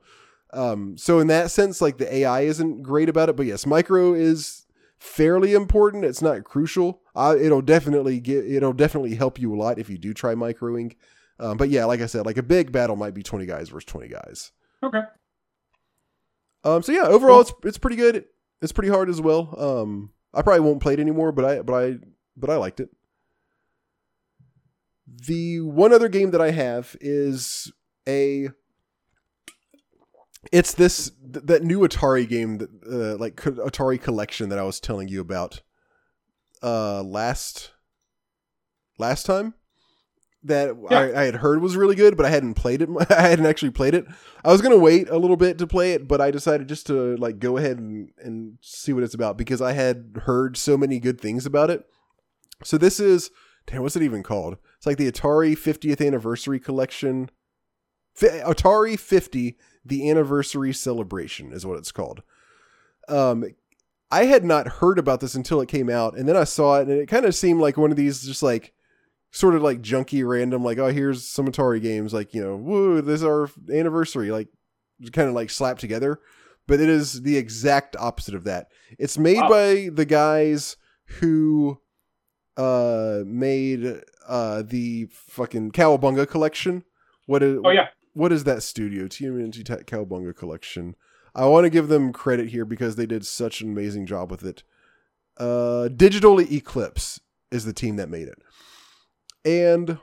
[0.53, 4.13] Um, so in that sense, like the AI isn't great about it, but yes, micro
[4.13, 4.65] is
[4.99, 6.05] fairly important.
[6.05, 7.01] It's not crucial.
[7.15, 10.95] It'll definitely get, it'll definitely help you a lot if you do try microing.
[11.39, 13.85] Um, but yeah, like I said, like a big battle might be 20 guys versus
[13.85, 14.51] 20 guys.
[14.83, 15.01] Okay.
[16.65, 18.25] Um, so yeah, overall, it's it's pretty good.
[18.61, 19.53] It's pretty hard as well.
[19.57, 21.97] Um, I probably won't play it anymore, but I but I
[22.35, 22.89] but I liked it.
[25.27, 27.71] The one other game that I have is
[28.07, 28.49] a.
[30.51, 34.79] It's this th- that new Atari game that uh, like Atari collection that I was
[34.79, 35.61] telling you about.
[36.63, 37.71] Uh, last
[38.97, 39.53] last time
[40.45, 40.97] that yeah.
[40.97, 42.89] I, I, had heard was really good, but I hadn't played it.
[43.09, 44.05] I hadn't actually played it.
[44.43, 47.15] I was gonna wait a little bit to play it, but I decided just to
[47.17, 50.99] like go ahead and, and see what it's about because I had heard so many
[50.99, 51.85] good things about it.
[52.63, 53.31] So this is
[53.67, 54.57] damn, what's it even called?
[54.77, 57.29] It's like the Atari 50th anniversary collection.
[58.21, 62.21] F- Atari 50, the anniversary celebration is what it's called.
[63.07, 63.45] Um,
[64.11, 66.87] I had not heard about this until it came out, and then I saw it,
[66.87, 68.73] and it kind of seemed like one of these just like
[69.35, 73.01] sort of like junky random like oh here's some atari games like you know woo
[73.01, 74.47] this is our anniversary like
[75.11, 76.19] kind of like slapped together.
[76.67, 78.69] But it is the exact opposite of that.
[78.97, 79.49] It's made wow.
[79.49, 80.77] by the guys
[81.19, 81.79] who
[82.57, 86.83] uh made uh the fucking cowabunga collection.
[87.27, 87.87] What is oh yeah.
[88.13, 89.05] what is that studio?
[89.05, 90.95] Tmnt cowabunga collection.
[91.35, 94.43] I want to give them credit here because they did such an amazing job with
[94.43, 94.63] it.
[95.37, 97.19] Uh digital eclipse
[97.51, 98.41] is the team that made it
[99.45, 99.99] and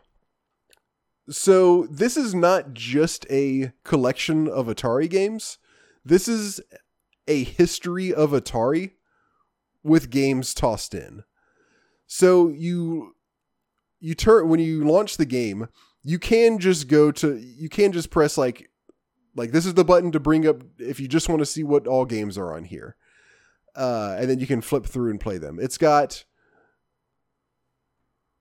[1.28, 5.58] so this is not just a collection of Atari games.
[6.04, 6.60] This is
[7.26, 8.92] a history of Atari
[9.82, 11.24] with games tossed in.
[12.06, 13.16] So you
[14.00, 15.68] you turn when you launch the game,
[16.02, 18.70] you can just go to you can just press like
[19.34, 21.86] like this is the button to bring up if you just want to see what
[21.86, 22.96] all games are on here.
[23.74, 25.58] Uh, and then you can flip through and play them.
[25.60, 26.24] It's got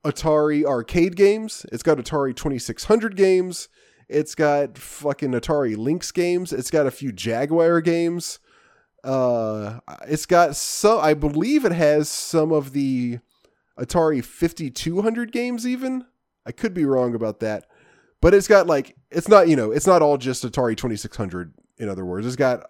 [0.06, 1.66] Atari arcade games.
[1.72, 3.70] It's got Atari 2600 games.
[4.10, 6.52] It's got fucking Atari Lynx games.
[6.52, 8.39] It's got a few Jaguar games.
[9.04, 10.99] Uh, it's got some.
[10.99, 13.20] I believe it has some of the
[13.80, 15.66] Atari 5200 games.
[15.66, 16.06] Even
[16.45, 17.66] I could be wrong about that,
[18.22, 21.54] but it's got like it's not you know it's not all just Atari 2600.
[21.78, 22.64] In other words, it's got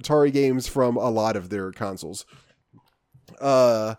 [0.00, 2.24] Atari games from a lot of their consoles.
[3.40, 3.94] Uh,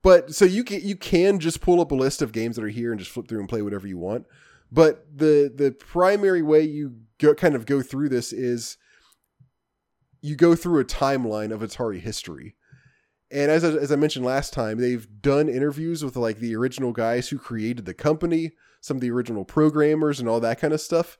[0.00, 2.68] but so you can you can just pull up a list of games that are
[2.68, 4.26] here and just flip through and play whatever you want.
[4.70, 8.78] But the the primary way you go, kind of go through this is
[10.22, 12.54] you go through a timeline of Atari history.
[13.30, 16.92] And as I, as I mentioned last time, they've done interviews with like the original
[16.92, 20.80] guys who created the company, some of the original programmers, and all that kind of
[20.80, 21.18] stuff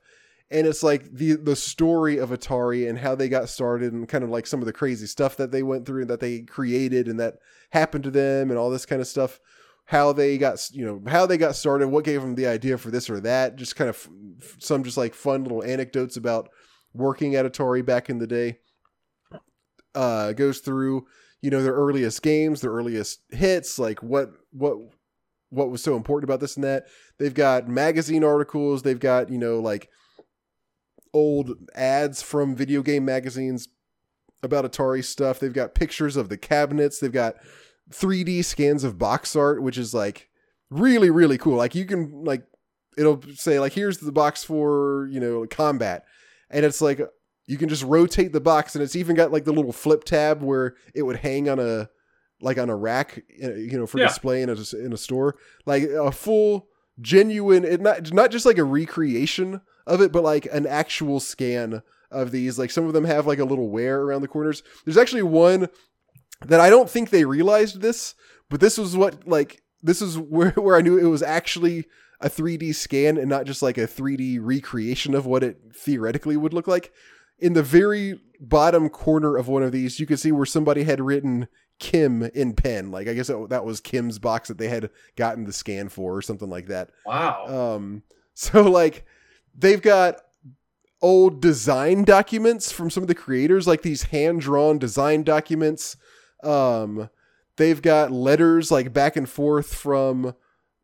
[0.53, 4.23] and it's like the the story of Atari and how they got started and kind
[4.23, 7.07] of like some of the crazy stuff that they went through and that they created
[7.07, 7.39] and that
[7.71, 9.39] happened to them and all this kind of stuff.
[9.85, 12.91] how they got you know how they got started, what gave them the idea for
[12.91, 13.55] this or that.
[13.55, 14.07] Just kind of
[14.59, 16.49] some just like fun little anecdotes about
[16.93, 18.59] working at Atari back in the day.
[19.95, 21.05] Uh, goes through
[21.41, 24.77] you know their earliest games, their earliest hits, like what what
[25.49, 26.85] what was so important about this and that.
[27.17, 28.83] They've got magazine articles.
[28.83, 29.89] They've got you know like
[31.13, 33.67] old ads from video game magazines
[34.41, 35.39] about Atari stuff.
[35.39, 36.99] They've got pictures of the cabinets.
[36.99, 37.35] They've got
[37.91, 40.29] 3D scans of box art, which is like
[40.69, 41.55] really really cool.
[41.57, 42.43] Like you can like
[42.97, 46.05] it'll say like here's the box for you know combat,
[46.49, 46.99] and it's like
[47.45, 50.41] you can just rotate the box, and it's even got like the little flip tab
[50.41, 51.89] where it would hang on a
[52.41, 54.07] like on a rack, you know, for Yeah.
[54.07, 55.35] display in a in a store.
[55.65, 56.67] Like a full
[57.01, 61.81] genuine, it not not just like a recreation of it, but like an actual scan
[62.11, 62.57] of these.
[62.57, 64.63] Like some of them have like a little wear around the corners.
[64.85, 65.69] There's actually one
[66.45, 68.15] that I don't think they realized this,
[68.49, 71.85] but this was what like this is where where I knew it was actually
[72.21, 76.53] a 3D scan and not just like a 3D recreation of what it theoretically would
[76.53, 76.93] look like.
[77.39, 81.01] In the very bottom corner of one of these, you can see where somebody had
[81.01, 81.49] written
[81.83, 82.91] Kim in pen.
[82.91, 86.21] Like I guess that, was Kim's box that they had gotten the scan for or
[86.21, 86.91] something like that.
[87.05, 87.75] Wow.
[87.75, 88.03] Um,
[88.33, 89.05] so like
[89.53, 90.21] they've got
[91.01, 95.97] old design documents from some of the creators, like these hand drawn design documents.
[96.41, 97.09] Um,
[97.57, 100.35] they've got letters like back and forth from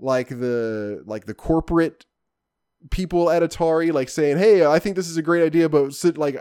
[0.02, 2.06] like the like the corporate
[2.92, 6.18] people at Atari, like saying, "Hey, I think this is a great idea, but sit
[6.18, 6.38] like."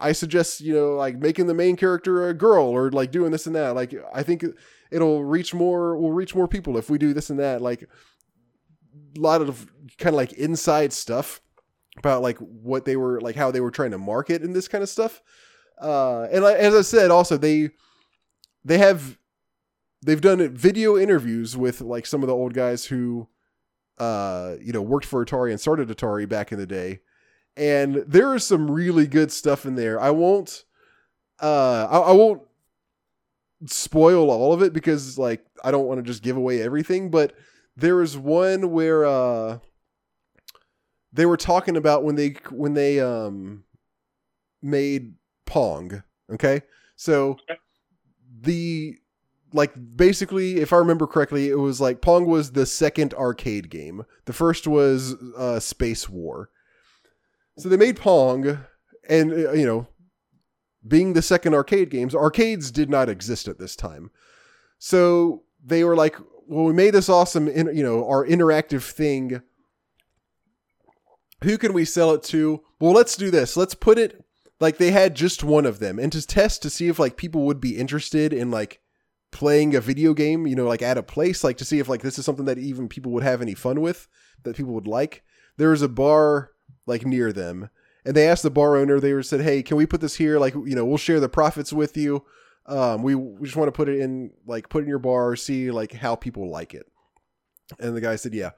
[0.00, 3.46] I suggest you know like making the main character a girl or like doing this
[3.46, 3.74] and that.
[3.74, 4.44] Like I think
[4.90, 5.96] it'll reach more.
[5.96, 7.60] we'll reach more people if we do this and that.
[7.60, 7.88] Like
[9.16, 9.66] a lot of
[9.98, 11.40] kind of like inside stuff
[11.98, 14.82] about like what they were like how they were trying to market and this kind
[14.82, 15.20] of stuff
[15.82, 17.70] uh and as i said also they
[18.64, 19.18] they have
[20.04, 23.28] they've done video interviews with like some of the old guys who
[23.98, 27.00] uh you know worked for atari and started atari back in the day
[27.58, 30.00] and there is some really good stuff in there.
[30.00, 30.64] I won't
[31.40, 32.42] uh i, I won't
[33.66, 37.32] spoil all of it because like i don't want to just give away everything but
[37.76, 39.58] there is one where uh
[41.12, 43.64] they were talking about when they when they um
[44.62, 45.14] made
[45.46, 46.02] pong
[46.32, 46.62] okay?
[46.96, 47.36] So
[48.40, 48.96] the
[49.54, 54.04] like basically if i remember correctly it was like pong was the second arcade game.
[54.26, 56.50] The first was uh space war
[57.58, 58.58] so they made pong
[59.08, 59.86] and uh, you know
[60.86, 64.10] being the second arcade games arcades did not exist at this time.
[64.78, 69.42] So they were like well we made this awesome in, you know our interactive thing.
[71.42, 72.62] Who can we sell it to?
[72.80, 73.56] Well let's do this.
[73.56, 74.24] Let's put it
[74.60, 75.98] like they had just one of them.
[75.98, 78.80] And to test to see if like people would be interested in like
[79.30, 82.00] playing a video game you know like at a place like to see if like
[82.00, 84.08] this is something that even people would have any fun with
[84.44, 85.22] that people would like.
[85.56, 86.52] There was a bar
[86.88, 87.70] like near them.
[88.04, 90.38] And they asked the bar owner they were said hey can we put this here?
[90.38, 92.24] Like you know we'll share the profits with you.
[92.66, 95.70] Um we, we just want to put it in like put in your bar see
[95.70, 96.86] like how people like it.
[97.78, 98.50] And the guy said yeah.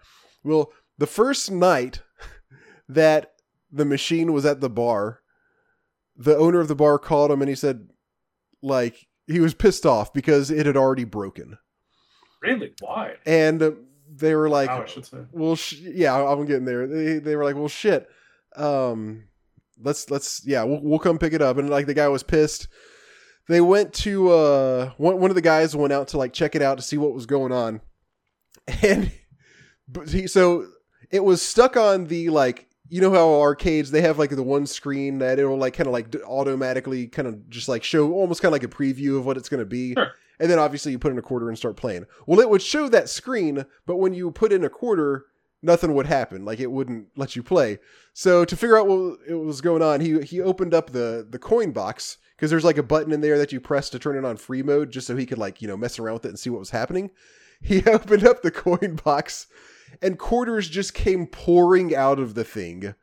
[0.44, 2.02] Well the first night
[2.88, 3.32] that
[3.72, 5.20] the machine was at the bar
[6.16, 7.88] the owner of the bar called him and he said
[8.62, 11.56] like he was pissed off because it had already broken.
[12.42, 12.72] Really?
[12.80, 13.14] Why?
[13.26, 13.76] and
[14.12, 15.18] they were like Wow, I should say.
[15.32, 16.86] well sh- yeah i'm getting there.
[16.86, 18.08] They, they were like well shit
[18.56, 19.24] um
[19.82, 21.58] let's let's yeah we'll, we'll come pick it up.
[21.58, 22.68] And like the guy was pissed.
[23.48, 26.62] They went to uh one, one of the guys went out to like check it
[26.62, 27.80] out to see what was going on.
[28.82, 29.10] And
[29.88, 30.66] but he so
[31.10, 34.66] it was stuck on the like you know how arcades they have like the one
[34.66, 38.50] screen that it'll like kind of like automatically kind of just like show almost kind
[38.50, 39.94] of like a preview of what it's going to be.
[39.94, 40.12] Sure.
[40.38, 42.06] and then obviously you put in a quarter and start playing.
[42.26, 45.26] Well it would show that screen but when you put in a quarter
[45.62, 47.78] nothing would happen like it wouldn't let you play
[48.14, 51.38] so to figure out what it was going on he he opened up the the
[51.38, 54.24] coin box because there's like a button in there that you press to turn it
[54.24, 56.38] on free mode just so he could like you know mess around with it and
[56.38, 57.10] see what was happening
[57.60, 59.46] he opened up the coin box
[60.00, 62.94] and quarters just came pouring out of the thing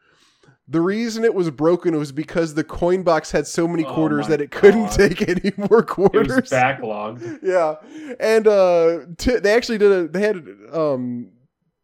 [0.69, 4.23] the reason it was broken was because the coin box had so many Oh quarters
[4.25, 4.91] my that it couldn't God.
[4.97, 6.27] take any more quarters.
[6.29, 7.39] It was backlogged.
[7.41, 7.75] yeah
[8.19, 11.29] and uh t- they actually did a they had um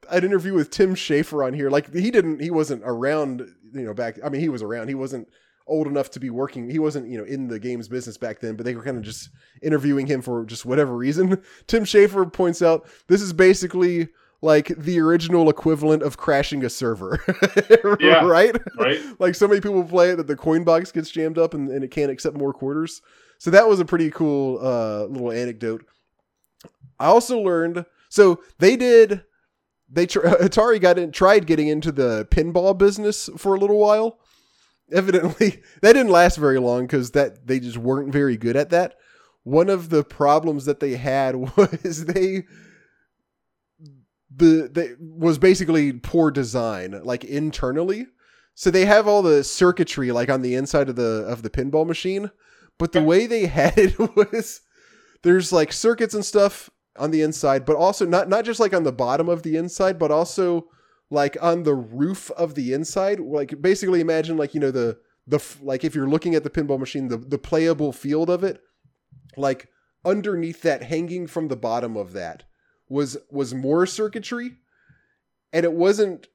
[0.09, 3.41] an interview with tim schafer on here like he didn't he wasn't around
[3.73, 5.27] you know back i mean he was around he wasn't
[5.65, 8.55] old enough to be working he wasn't you know in the games business back then
[8.55, 9.29] but they were kind of just
[9.61, 14.09] interviewing him for just whatever reason tim schafer points out this is basically
[14.41, 17.23] like the original equivalent of crashing a server
[18.01, 18.25] Yeah.
[18.25, 18.99] right Right?
[19.19, 21.81] like so many people play it that the coin box gets jammed up and, and
[21.81, 23.01] it can't accept more quarters.
[23.37, 25.85] So that was a pretty cool uh, little anecdote.
[26.99, 29.23] I also learned So they did.
[29.93, 34.19] They tr- Atari got in, tried getting into the pinball business for a little while.
[34.91, 38.95] Evidently, that didn't last very long because that they just weren't very good at that.
[39.43, 42.43] One of the problems that they had was they
[44.35, 48.07] the they was basically poor design, like internally.
[48.55, 51.85] So they have all the circuitry like on the inside of the of the pinball
[51.85, 52.31] machine,
[52.79, 54.61] but the way they had it was
[55.23, 58.83] there's like circuits and stuff on the inside, but also not not just like on
[58.83, 60.67] the bottom of the inside, but also
[61.09, 63.19] like on the roof of the inside.
[63.19, 66.79] Like basically imagine like you know the the like if you're looking at the pinball
[66.79, 68.61] machine, the the playable field of it,
[69.37, 69.69] like
[70.05, 72.43] underneath that, hanging from the bottom of that
[72.89, 74.57] was was more circuitry,
[75.51, 76.27] and it wasn't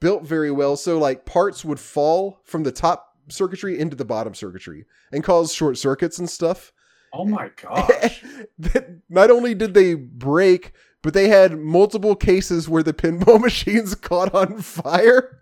[0.00, 0.76] built very well.
[0.76, 5.52] So like parts would fall from the top circuitry into the bottom circuitry and cause
[5.52, 6.72] short circuits and stuff.
[7.12, 8.24] Oh my gosh.
[9.08, 14.34] not only did they break, but they had multiple cases where the pinball machines caught
[14.34, 15.40] on fire.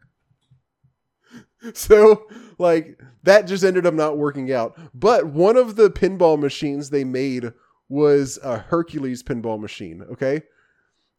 [1.73, 2.27] So,
[2.59, 4.79] like, that just ended up not working out.
[4.93, 7.53] But one of the pinball machines they made
[7.89, 10.43] was a Hercules pinball machine, okay?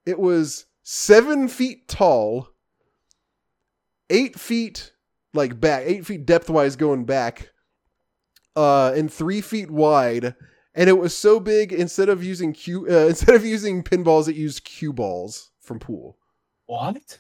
[0.06, 2.50] It was seven feet tall,
[4.12, 4.94] eight feet,
[5.34, 7.50] like, back, eight feet depth wise going back,
[8.56, 10.36] uh, and three feet wide
[10.74, 14.36] and it was so big instead of using cue uh, instead of using pinballs it
[14.36, 16.18] used cue balls from pool
[16.66, 17.20] What?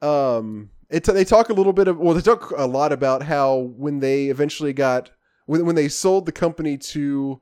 [0.00, 3.56] um it they talk a little bit of well they talk a lot about how
[3.76, 5.10] when they eventually got
[5.46, 7.40] when, when they sold the company to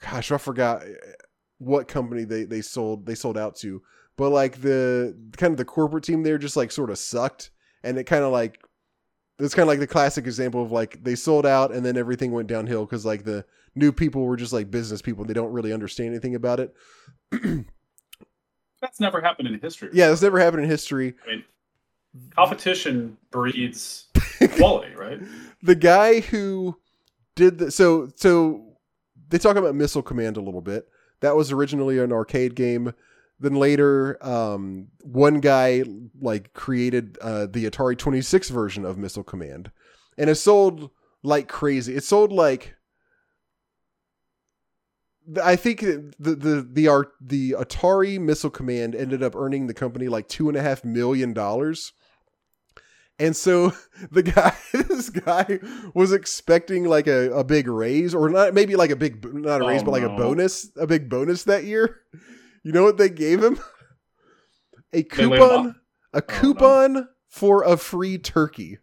[0.00, 0.82] gosh i forgot
[1.58, 3.82] what company they they sold they sold out to
[4.16, 7.50] but like the kind of the corporate team there just like sort of sucked
[7.82, 8.62] and it kind of like
[9.40, 12.32] it's kind of like the classic example of like they sold out and then everything
[12.32, 15.72] went downhill because like the new people were just like business people they don't really
[15.72, 16.74] understand anything about it
[18.80, 19.90] That's never happened in history.
[19.92, 21.44] yeah that's never happened in history I mean,
[22.34, 24.06] competition breeds
[24.56, 25.20] quality, right?
[25.62, 26.76] the guy who
[27.36, 28.66] did the so so
[29.28, 30.88] they talk about missile command a little bit
[31.20, 32.92] that was originally an arcade game
[33.40, 35.82] then later um one guy
[36.20, 39.70] like created uh the atari 26 version of missile command
[40.20, 40.90] and it sold
[41.22, 41.94] like crazy.
[41.96, 42.76] It sold like
[45.42, 50.08] I think the the the art the Atari Missile Command ended up earning the company
[50.08, 51.92] like two and a half million dollars,
[53.18, 53.72] and so
[54.10, 55.60] the guy this guy
[55.94, 59.66] was expecting like a, a big raise or not maybe like a big not a
[59.66, 62.00] raise Oh, but like a bonus a big bonus that year.
[62.62, 63.58] You know what they gave him?
[64.92, 65.80] A They laid him coupon
[66.12, 66.40] a oh, no.
[66.40, 68.78] coupon for a free turkey.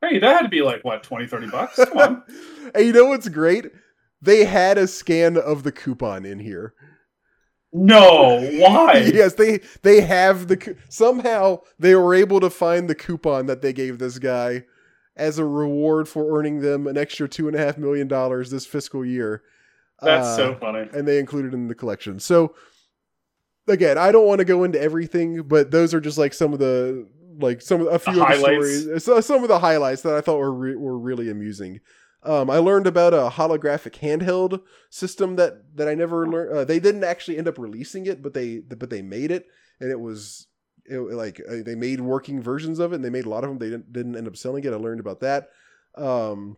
[0.00, 1.76] Hey, that had to be like what 20, 30 bucks.
[1.76, 2.22] Come on.
[2.74, 3.66] and you know what's great?
[4.22, 6.74] They had a scan of the coupon in here.
[7.72, 8.98] No, why?
[9.14, 13.72] yes, they they have the somehow they were able to find the coupon that they
[13.72, 14.64] gave this guy
[15.16, 18.64] as a reward for earning them an extra two and a half million dollars this
[18.64, 19.42] fiscal year.
[20.02, 20.88] That's Uh, so funny.
[20.92, 22.18] and they included in the collection.
[22.20, 22.54] So
[23.68, 26.58] again, I don't want to go into everything, but those are just like some of
[26.58, 28.82] the like some of a few of the highlights.
[29.04, 31.80] stories, some of the highlights that I thought were re- were really amusing.
[32.22, 36.56] Um, I learned about a holographic handheld system that that I never learned.
[36.56, 39.46] Uh, they didn't actually end up releasing it, but they but they made it,
[39.80, 40.46] and it was
[40.86, 43.50] it, like uh, they made working versions of it, and they made a lot of
[43.50, 43.58] them.
[43.58, 44.72] They didn't, didn't end up selling it.
[44.72, 45.48] I learned about that.
[45.94, 46.56] Um,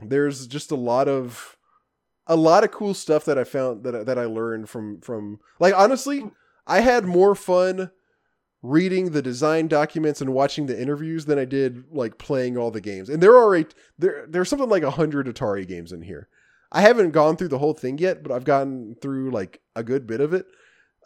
[0.00, 1.56] there's just a lot of
[2.26, 5.74] a lot of cool stuff that I found that that I learned from from like
[5.74, 6.24] honestly,
[6.66, 7.90] I had more fun
[8.62, 12.80] reading the design documents and watching the interviews than I did like playing all the
[12.80, 13.08] games.
[13.08, 13.64] And there are a
[13.98, 16.28] there there's something like a hundred Atari games in here.
[16.72, 20.06] I haven't gone through the whole thing yet, but I've gotten through like a good
[20.06, 20.46] bit of it.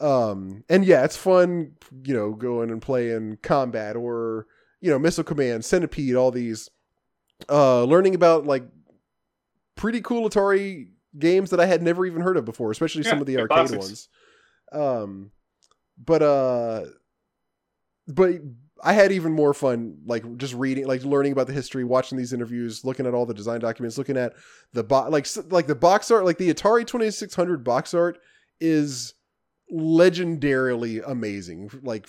[0.01, 1.73] Um, and yeah, it's fun,
[2.05, 4.47] you know, going and playing combat or
[4.81, 6.71] you know, missile command, centipede, all these.
[7.49, 8.65] Uh, learning about like
[9.77, 10.89] pretty cool Atari
[11.19, 13.69] games that I had never even heard of before, especially some of the the arcade
[13.69, 13.79] classics.
[13.79, 14.09] ones.
[14.73, 15.31] Um,
[15.99, 16.85] but uh,
[18.07, 18.41] but
[18.83, 22.33] I had even more fun like just reading, like learning about the history, watching these
[22.33, 24.35] interviews, looking at all the design documents, looking at
[24.73, 28.19] the bo- like like the box art, like the Atari Twenty Six Hundred box art
[28.61, 29.15] is
[29.73, 31.71] legendarily amazing.
[31.83, 32.09] Like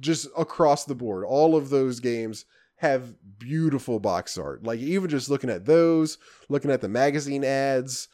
[0.00, 2.44] just across the board, all of those games
[2.76, 4.64] have beautiful box art.
[4.64, 6.18] Like even just looking at those,
[6.48, 8.08] looking at the magazine ads,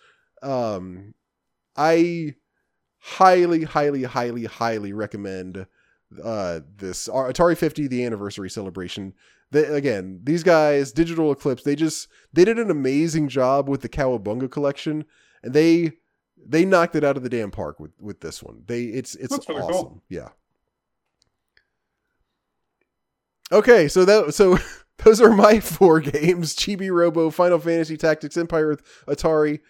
[0.45, 1.15] um,
[1.77, 2.35] I
[2.99, 5.67] highly, highly, highly, highly recommend
[6.23, 9.15] uh this Ar- Atari 50 the anniversary celebration.
[9.51, 13.89] They, again, these guys, Digital Eclipse, they just they did an amazing job with the
[13.89, 15.05] Cowabunga collection,
[15.43, 15.93] and they
[16.47, 18.63] they knocked it out of the damn park with with this one.
[18.67, 19.73] They it's it's really awesome.
[19.73, 20.03] cool.
[20.09, 20.29] Yeah.
[23.53, 24.59] Okay, so that so
[25.05, 29.61] those are my four games: Chibi Robo, Final Fantasy Tactics, Empire, with Atari.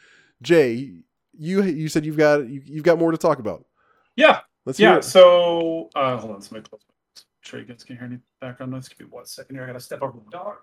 [0.45, 0.93] Jay,
[1.37, 3.65] you you said you've got you, you've got more to talk about.
[4.17, 5.01] Yeah, Let's yeah.
[5.01, 6.81] So uh, hold on, somebody close.
[7.17, 8.89] Make sure you guys can hear any background noise.
[8.89, 9.65] Give me one second here.
[9.65, 10.57] I gotta step over the dog.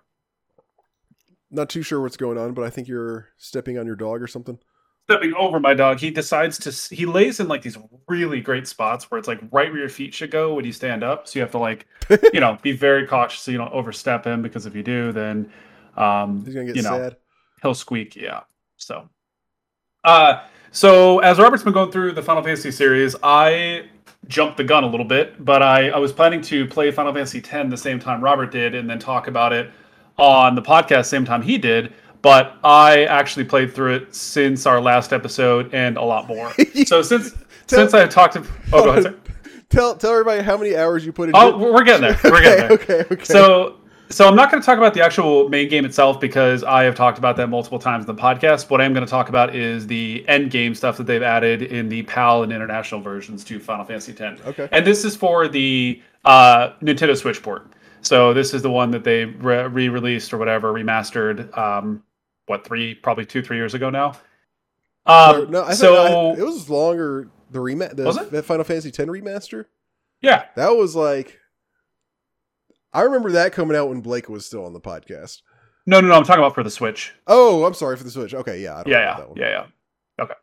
[1.50, 4.26] Not too sure what's going on, but I think you're stepping on your dog or
[4.26, 4.58] something.
[5.04, 7.76] stepping over my dog, he decides to he lays in like these
[8.08, 11.04] really great spots where it's like right where your feet should go when you stand
[11.04, 11.28] up.
[11.28, 11.86] So you have to like
[12.32, 15.52] you know be very cautious so you don't overstep him because if you do, then
[15.96, 17.16] um, He's gonna get you know sad.
[17.60, 18.16] he'll squeak.
[18.16, 18.40] Yeah.
[18.78, 19.08] So,
[20.04, 23.86] uh, so as Robert's been going through the Final Fantasy series, I
[24.28, 27.38] jumped the gun a little bit, but I, I was planning to play Final Fantasy
[27.38, 29.70] X the same time Robert did, and then talk about it
[30.18, 31.92] on the podcast same time he did.
[32.22, 36.52] But I actually played through it since our last episode and a lot more.
[36.86, 37.32] so since
[37.66, 39.02] Tell- since I talked to oh go ahead.
[39.02, 39.18] Sir.
[39.70, 41.34] Tell tell everybody how many hours you put in.
[41.34, 42.18] Oh, we're getting there.
[42.22, 42.72] We're getting there.
[42.72, 43.24] okay, okay, okay.
[43.24, 43.78] So,
[44.12, 46.94] so I'm not going to talk about the actual main game itself because I have
[46.94, 48.70] talked about that multiple times in the podcast.
[48.70, 51.88] What I'm going to talk about is the end game stuff that they've added in
[51.88, 54.40] the PAL and international versions to Final Fantasy X.
[54.46, 54.68] Okay.
[54.70, 57.72] And this is for the uh, Nintendo Switch port.
[58.02, 61.56] So this is the one that they re- re-released or whatever, remastered.
[61.56, 62.02] Um,
[62.46, 64.16] what three, probably two, three years ago now.
[65.06, 67.28] Um, no, I so I, it was longer.
[67.50, 68.30] The rema- the Was it?
[68.30, 69.66] the Final Fantasy X remaster.
[70.20, 71.38] yeah, That was like,
[72.92, 75.42] I remember that coming out when Blake was still on the podcast.
[75.86, 76.14] no, no, no.
[76.14, 77.12] I'm talking about for the Switch.
[77.26, 78.34] Oh, I'm sorry for the Switch.
[78.34, 79.48] Okay, yeah, I don't yeah, yeah, yeah,
[80.18, 80.24] yeah.
[80.24, 80.34] Okay.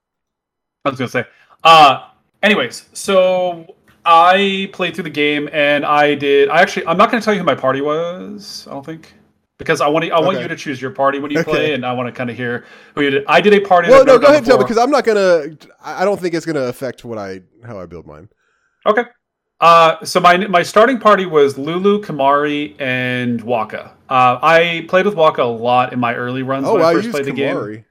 [0.85, 1.26] I was gonna say.
[1.63, 2.07] Uh,
[2.41, 6.49] anyways, so I played through the game and I did.
[6.49, 8.65] I actually, I'm not gonna tell you who my party was.
[8.67, 9.13] I don't think
[9.57, 10.11] because I want to.
[10.11, 10.41] I want Okay.
[10.43, 11.51] you to choose your party when you Okay.
[11.51, 12.65] play, and I want to kind of hear
[12.95, 13.26] who you did.
[13.27, 13.89] I did a party.
[13.89, 15.57] Well, no, go ahead and tell done because I'm not gonna.
[15.84, 18.30] I don't think it's gonna affect what I how I build mine.
[18.88, 19.03] Okay.
[19.60, 23.88] Uh, so my my starting party was Lulu, Kimahri, and Wakka.
[24.10, 26.94] Uh, I played with Wakka a lot in my early runs Oh, when wow, I
[26.94, 27.56] first used played the game.
[27.56, 27.86] Kimahri.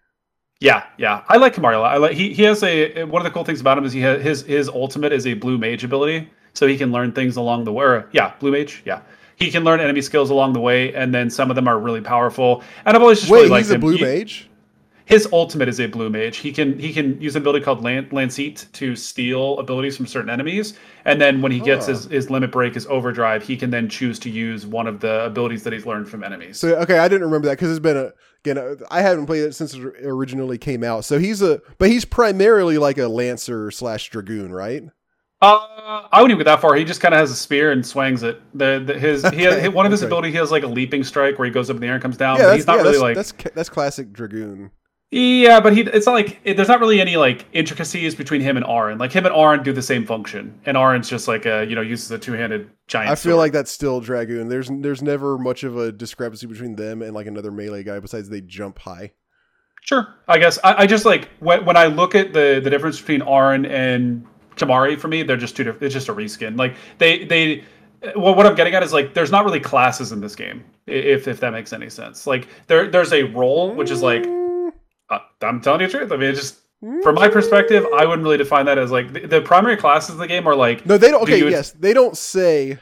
[0.61, 1.95] Yeah, yeah, I like Kimahri a lot.
[1.95, 4.01] I like he he has a one of the cool things about him is he
[4.01, 7.65] has his his ultimate is a blue mage ability, so he can learn things along
[7.65, 7.85] the way.
[7.85, 8.83] Or, yeah, blue mage.
[8.87, 9.03] Yeah,
[9.37, 12.01] he can learn enemy skills along the way, and then some of them are really
[12.01, 12.65] powerful.
[12.87, 14.48] And I've always just Wait, really liked he's a blue He- mage.
[15.09, 16.37] His ultimate is a blue mage.
[16.37, 20.75] He can he can use an ability called Lan- to steal abilities from certain enemies,
[21.07, 21.93] and then when he gets Huh.
[21.93, 25.25] his, his limit break, his overdrive, he can then choose to use one of the
[25.25, 26.59] abilities that he's learned from enemies.
[26.59, 28.13] So okay, I didn't remember that because it's been a
[28.45, 28.59] again.
[28.59, 31.07] uh, I haven't played it since it originally came out.
[31.07, 34.83] So he's a, but he's primarily like a lancer slash dragoon, right?
[35.41, 35.59] Uh,
[36.13, 36.75] I wouldn't even go that far.
[36.75, 38.43] He just kind of has a spear and swings it.
[38.59, 40.09] The, the his he has, one of his okay.
[40.09, 42.03] ability he has like a leaping strike where he goes up in the air and
[42.03, 42.39] comes down.
[42.39, 44.71] yeah, but he's not yeah, really that's, like that's that's classic dragoon.
[45.11, 48.59] Yeah, but he it's not like it, there's not really any like intricacies between him
[48.59, 48.99] and Auron.
[48.99, 51.81] Like him and Auron do the same function, and Auron's just like a you know
[51.81, 53.11] uses a two handed giant.
[53.11, 53.37] I feel sword.
[53.37, 54.49] like that's still dragoon.
[54.49, 58.29] There's there's never much of a discrepancy between them and like another melee guy besides
[58.29, 59.13] they jump high.
[59.81, 60.15] Sure.
[60.27, 63.23] I guess I, I just like when, when I look at the the difference between
[63.23, 64.27] Auron and
[64.57, 65.85] Kimahri for me, they're just two different.
[65.85, 66.59] It's just a reskin.
[66.59, 67.65] Like they they.
[68.03, 70.67] Uh, well, what I'm getting at is like there's not really classes in this game,
[70.87, 72.27] if if that makes any sense.
[72.27, 74.27] Like there there's a role which is like
[75.11, 76.13] Mm, uh, I'm telling you the truth.
[76.13, 76.59] I mean, it just
[77.03, 80.19] from my perspective, I wouldn't really define that as like the, the primary classes of
[80.19, 81.23] the game are like No, they don't.
[81.23, 82.79] Okay, you- yes, they don't say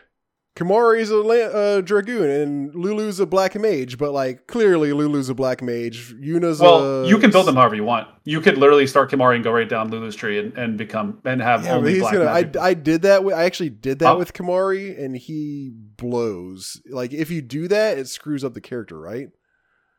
[0.56, 5.34] Kimahri's a la- uh, dragoon and Lulu's a black mage, but like clearly Lulu's a
[5.34, 6.14] black mage.
[6.18, 8.08] Yuna's well, a you can build them however you want.
[8.24, 11.40] You could literally start Kimahri and go right down Lulu's tree and, and become and
[11.40, 12.24] have Yeah, only black gonna.
[12.30, 13.22] I, I did that.
[13.22, 16.80] With, I actually did that with Kimahri, and he blows.
[16.88, 19.28] Like if you do that, it screws up the character, right?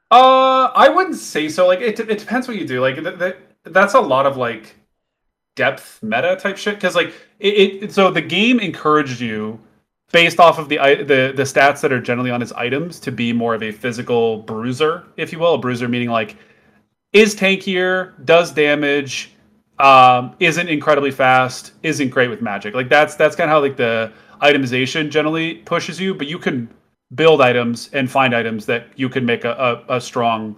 [0.10, 1.68] Uh, I wouldn't say so.
[1.68, 2.80] Like, it, it depends what you do.
[2.82, 4.76] Like, th- th- that's a lot of like
[5.56, 6.76] depth meta type shit.
[6.76, 9.60] Because like, it, it so the game encouraged you
[10.12, 13.34] based off of the the the stats that are generally on his items to be
[13.34, 15.56] more of a physical bruiser, if you will.
[15.56, 16.38] A bruiser meaning like
[17.14, 19.34] is tankier, does damage,
[19.80, 22.74] um, isn't incredibly fast, isn't great with magic.
[22.74, 24.12] Like that's that's kind of how like the
[24.42, 26.14] itemization generally pushes you.
[26.14, 26.70] But you can
[27.16, 30.56] build items and find items that you can make a, a, a strong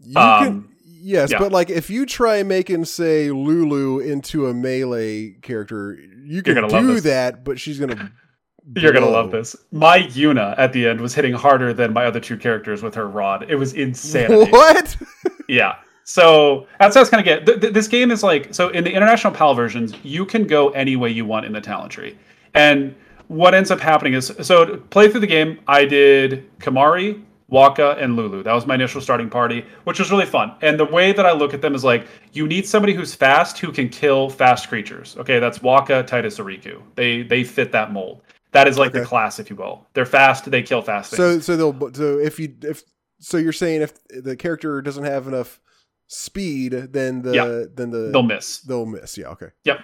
[0.00, 0.46] You can.
[0.46, 0.66] Um,
[1.02, 1.38] Yes, yeah.
[1.38, 6.68] but like if you try making say Lulu into a melee character, you can gonna
[6.68, 8.12] do that, but she's gonna.
[8.76, 9.56] You're gonna love this.
[9.72, 13.08] My Yuna at the end was hitting harder than my other two characters with her
[13.08, 13.46] rod.
[13.48, 14.50] It was insanity.
[14.50, 14.96] What?
[15.48, 15.76] Yeah.
[16.04, 17.60] So that's what I was kind of get.
[17.60, 20.94] Th- this game is like so in the international PAL versions, you can go any
[20.96, 22.16] way you want in the talent tree,
[22.54, 22.94] and
[23.30, 25.60] what ends up happening is so to play through the game.
[25.68, 28.42] I did Kimahri, Wakka, and Lulu.
[28.42, 30.52] That was my initial starting party, which was really fun.
[30.62, 33.58] And the way that I look at them is like you need somebody who's fast
[33.58, 35.16] who can kill fast creatures.
[35.16, 36.82] Okay, that's Wakka, Tidus, Rikku.
[36.96, 38.22] They they fit that mold.
[38.52, 38.98] That is like Okay.
[39.00, 39.86] the class, if you will.
[39.94, 40.50] They're fast.
[40.50, 41.10] They kill fast.
[41.12, 41.44] So things.
[41.46, 42.82] so they'll so if you if
[43.20, 45.60] so you're saying if the character doesn't have enough
[46.08, 47.64] speed, then the Yeah.
[47.72, 48.58] then the they'll miss.
[48.62, 49.16] they'll miss.
[49.16, 49.28] Yeah.
[49.28, 49.50] Okay.
[49.64, 49.78] Yep.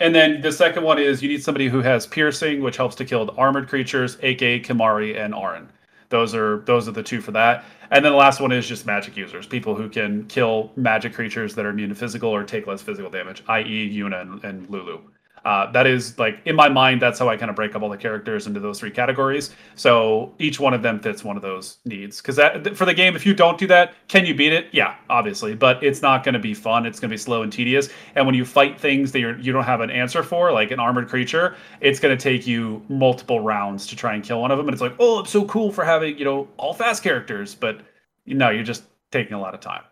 [0.00, 3.04] And then the second one is you need somebody who has piercing, which helps to
[3.04, 5.68] kill the armored creatures, aka Kimahri and Auron.
[6.08, 7.64] Those are those are the two for that.
[7.90, 11.54] And then the last one is just magic users, people who can kill magic creatures
[11.54, 15.00] that are immune to physical or take less physical damage, i.e., Yuna and, and Lulu.
[15.44, 17.88] Uh, that is like in my mind, that's how I kind of break up all
[17.88, 19.50] the characters into those three categories.
[19.74, 22.20] So each one of them fits one of those needs.
[22.20, 24.66] Because that for the game, if you don't do that, can you beat it?
[24.72, 26.86] Yeah, obviously, but it's not going to be fun.
[26.86, 27.88] It's going to be slow and tedious.
[28.14, 30.80] And when you fight things that you're, you don't have an answer for, like an
[30.80, 34.58] armored creature, it's going to take you multiple rounds to try and kill one of
[34.58, 34.66] them.
[34.66, 37.80] And it's like, oh, it's so cool for having you know all fast characters, but
[38.26, 39.82] no, you're just taking a lot of time.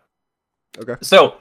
[0.79, 0.95] Okay.
[1.01, 1.37] So,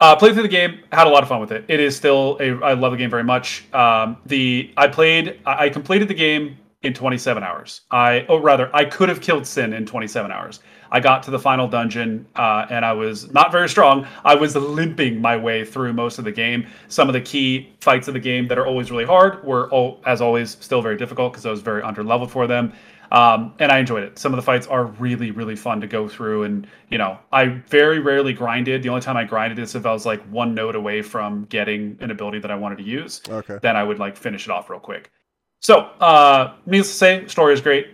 [0.00, 1.64] uh, played through the game, had a lot of fun with it.
[1.68, 3.64] It is still a, I love the game very much.
[3.74, 7.82] Um, the I played, I completed the game in 27 hours.
[7.90, 10.60] I, oh rather, I could have killed Sin in 27 hours.
[10.92, 14.06] I got to the final dungeon, uh, and I was not very strong.
[14.24, 16.66] I was limping my way through most of the game.
[16.88, 20.00] Some of the key fights of the game that are always really hard were, oh,
[20.06, 22.72] as always, still very difficult because I was very under leveled for them.
[23.10, 24.18] Um, and I enjoyed it.
[24.18, 26.44] Some of the fights are really, really fun to go through.
[26.44, 28.82] And, you know, I very rarely grinded.
[28.82, 31.96] The only time I grinded is if I was like one node away from getting
[32.00, 33.20] an ability that I wanted to use.
[33.28, 33.58] Okay.
[33.60, 35.10] Then I would like finish it off real quick.
[35.60, 37.88] So, uh, needless to say, story is great.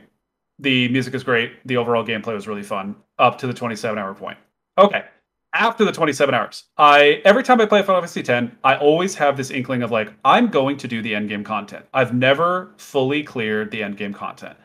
[0.59, 1.53] The music is great.
[1.67, 4.39] The overall gameplay was really fun up to the 27 hour point.
[4.79, 5.05] Okay.
[5.53, 9.39] After the 27 hours, I every time I play Final Fantasy X, I always have
[9.39, 11.87] this inkling of like, I'm going to do the end game content.
[11.95, 14.57] I've never fully cleared the end game content.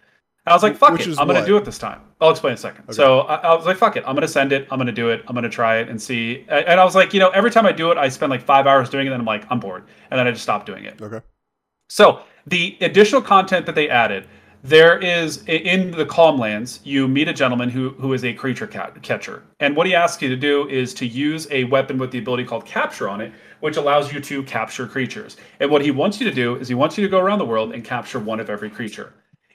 [0.45, 1.19] I was like, fuck Which it.
[1.19, 2.01] I'm going to do it this time.
[2.19, 2.91] I'll explain in a second.
[2.93, 4.03] So I, I was like, fuck it.
[4.07, 4.67] I'm going to send it.
[4.71, 5.23] I'm going to do it.
[5.27, 6.45] I'm going to try it and see.
[6.49, 8.65] And I was like, you know, every time I do it, I spend like five
[8.65, 9.11] hours doing it.
[9.11, 9.83] And I'm like, I'm bored.
[10.09, 10.99] And then I just stop doing it.
[10.99, 11.21] Okay.
[11.89, 14.27] So the additional content that they added,
[14.63, 18.91] there is in the Calmlands, you meet a gentleman who who is a creature ca-
[19.01, 22.19] catcher, and what he asks you to do is to use a weapon with the
[22.19, 25.37] ability called Capture on it, which allows you to capture creatures.
[25.59, 27.45] And what he wants you to do is he wants you to go around the
[27.45, 29.13] world and capture one of every creature.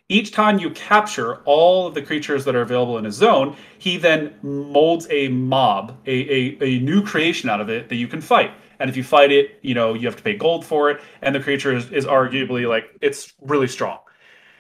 [0.09, 3.97] Each time you capture all of the creatures that are available in a zone, he
[3.97, 8.21] then molds a mob, a, a, a new creation out of it that you can
[8.21, 8.53] fight.
[8.79, 11.35] And if you fight it, you know, you have to pay gold for it, and
[11.35, 13.99] the creature is, is arguably like it's really strong.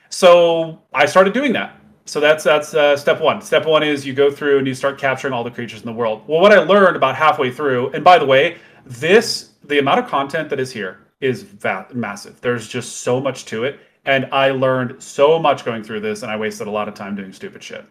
[0.09, 1.79] So I started doing that.
[2.07, 3.41] So that's that's uh, step one.
[3.41, 5.93] Step one is you go through and you start capturing all the creatures in the
[5.93, 6.23] world.
[6.27, 10.07] Well, what I learned about halfway through, and by the way, this the amount of
[10.07, 12.41] content that is here is va- massive.
[12.41, 16.31] There's just so much to it, and I learned so much going through this, and
[16.31, 17.85] I wasted a lot of time doing stupid shit.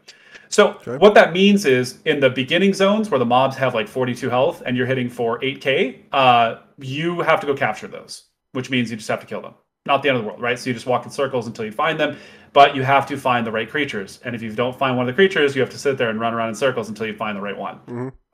[0.50, 4.30] So what that means is in the beginning zones where the mobs have like 42
[4.30, 8.90] health and you're hitting for 8k, uh, you have to go capture those, which means
[8.90, 9.54] you just have to kill them.
[9.86, 10.58] Not the end of the world, right?
[10.58, 12.18] So you just walk in circles until you find them,
[12.54, 14.20] but you have to find the right creatures.
[14.24, 16.20] And if you don't find one of the creatures, you have to sit there and
[16.20, 17.80] run around in circles until you find the right one.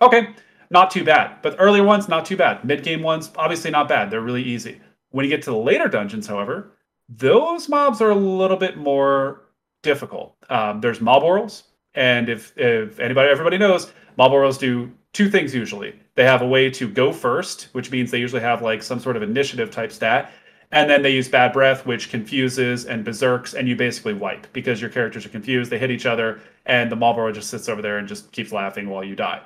[0.02, 0.30] Okay,
[0.70, 1.42] not too bad.
[1.42, 2.64] But earlier ones, not too bad.
[2.64, 4.12] Mid game ones, obviously not bad.
[4.12, 4.80] They're really easy.
[5.10, 6.72] When you get to the later dungeons, however,
[7.18, 9.42] those mobs are a little bit more
[9.84, 10.36] difficult.
[10.50, 11.64] Um, there's Malboros,
[11.94, 16.00] and if if anybody everybody knows, Malboros do two things usually.
[16.16, 19.18] They have a way to go first, which means they usually have like some sort
[19.18, 20.32] of initiative type stat.
[20.74, 24.80] And then they use bad breath, which confuses and berserks, and you basically wipe because
[24.80, 25.70] your characters are confused.
[25.70, 28.88] They hit each other, and the Malboro just sits over there and just keeps laughing
[28.88, 29.42] while you die.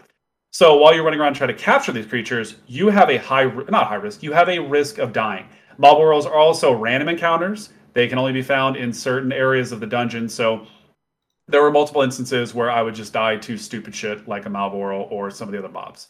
[0.52, 3.88] So while you're running around trying to capture these creatures, you have a high, not
[3.88, 5.48] high risk, you have a risk of dying.
[5.80, 7.70] Malboros are also random encounters.
[7.94, 10.28] They can only be found in certain areas of the dungeon.
[10.28, 10.68] So
[11.48, 15.10] there were multiple instances where I would just die to stupid shit like a Malboro
[15.12, 16.08] or some of the other mobs,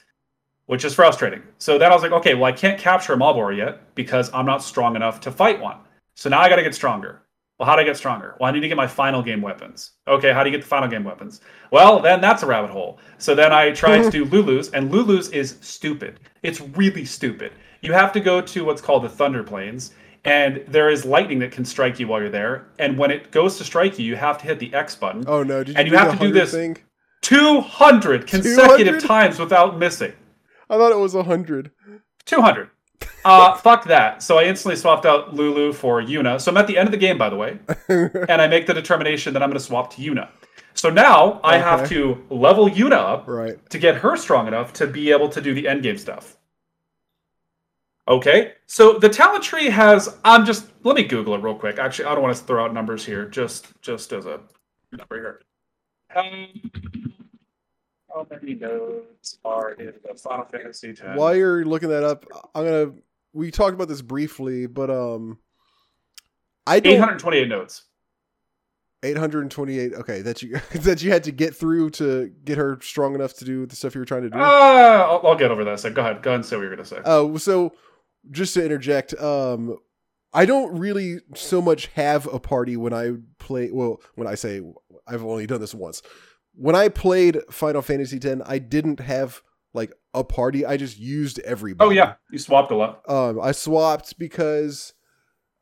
[0.66, 1.44] which is frustrating.
[1.58, 4.46] So then I was like, okay, well, I can't capture a Malboro yet because I'm
[4.46, 5.78] not strong enough to fight one.
[6.16, 7.22] So now I got to get stronger.
[7.60, 8.36] Well, how do I get stronger?
[8.40, 9.92] Well, I need to get my final game weapons.
[10.08, 11.40] Okay, how do you get the final game weapons?
[11.72, 13.00] Well, then that's a rabbit hole.
[13.18, 16.20] So then I tried to do Lulu's, and Lulu's is stupid.
[16.44, 17.54] It's really stupid.
[17.86, 19.92] You have to go to what's called the Thunder Plains,
[20.24, 22.66] and there is lightning that can strike you while you're there.
[22.80, 25.24] And when it goes to strike you, you have to hit the X button.
[25.28, 25.64] Oh no!
[25.64, 26.78] Did you And do you have to do this- thing?
[27.22, 29.02] 200 consecutive 200?
[29.02, 30.14] times without missing.
[30.70, 31.72] I thought it was hundred.
[32.26, 32.70] 200.
[33.24, 34.22] Uh, fuck that.
[34.22, 36.40] So I instantly swapped out Lulu for Yuna.
[36.40, 37.58] So I'm at the end of the game, by the way,
[37.90, 40.30] and I make the determination that I'm going to swap to Yuna.
[40.76, 43.58] So now I have to level Yuna up right.
[43.70, 46.35] to get her strong enough to be able to do the endgame stuff.
[48.08, 50.18] Okay, so the talent tree has.
[50.24, 51.80] I'm just let me Google it real quick.
[51.80, 53.26] Actually, I don't want to throw out numbers here.
[53.26, 54.42] Just just as a
[54.92, 55.42] number here.
[56.16, 56.48] Um,
[58.14, 61.02] how many nodes are in the Final Fantasy X?
[61.16, 62.92] While you're looking that up, I'm gonna.
[63.34, 65.40] We talked about this briefly, but um,
[66.68, 67.86] I don't 828 nodes.
[69.04, 69.94] 828.
[69.94, 73.46] Okay, that you that you had to get through to get her strong enough to
[73.46, 74.38] do the stuff you were trying to do.
[74.38, 74.42] Uh,
[75.10, 75.80] I'll, I'll get over that.
[75.80, 76.22] So go ahead.
[76.22, 77.00] Go ahead and say what you're to say.
[77.04, 77.74] Uh, so
[78.32, 79.78] just to interject, um,
[80.34, 83.70] I don't really so much have a party when I play.
[83.72, 84.62] Well, when I say
[85.08, 86.02] I've only done this once.
[86.54, 89.42] When I played Final Fantasy X, I didn't have
[89.74, 90.66] like a party.
[90.66, 91.88] I just used everybody.
[91.88, 92.16] oh, yeah.
[92.32, 93.02] You swapped a lot.
[93.10, 94.94] Um, I swapped because,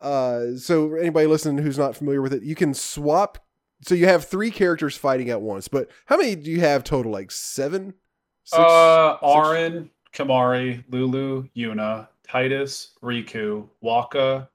[0.02, 3.40] uh, so anybody listening who's not familiar with it, you can swap.
[3.81, 7.11] So you have three characters fighting at once, but how many do you have total?
[7.11, 7.95] Like seven?
[8.44, 8.60] Six?
[8.60, 9.23] uh, six?
[9.23, 14.47] Auron, Kimahri, Lulu, Yuna, Tidus, Rikku, Wakka.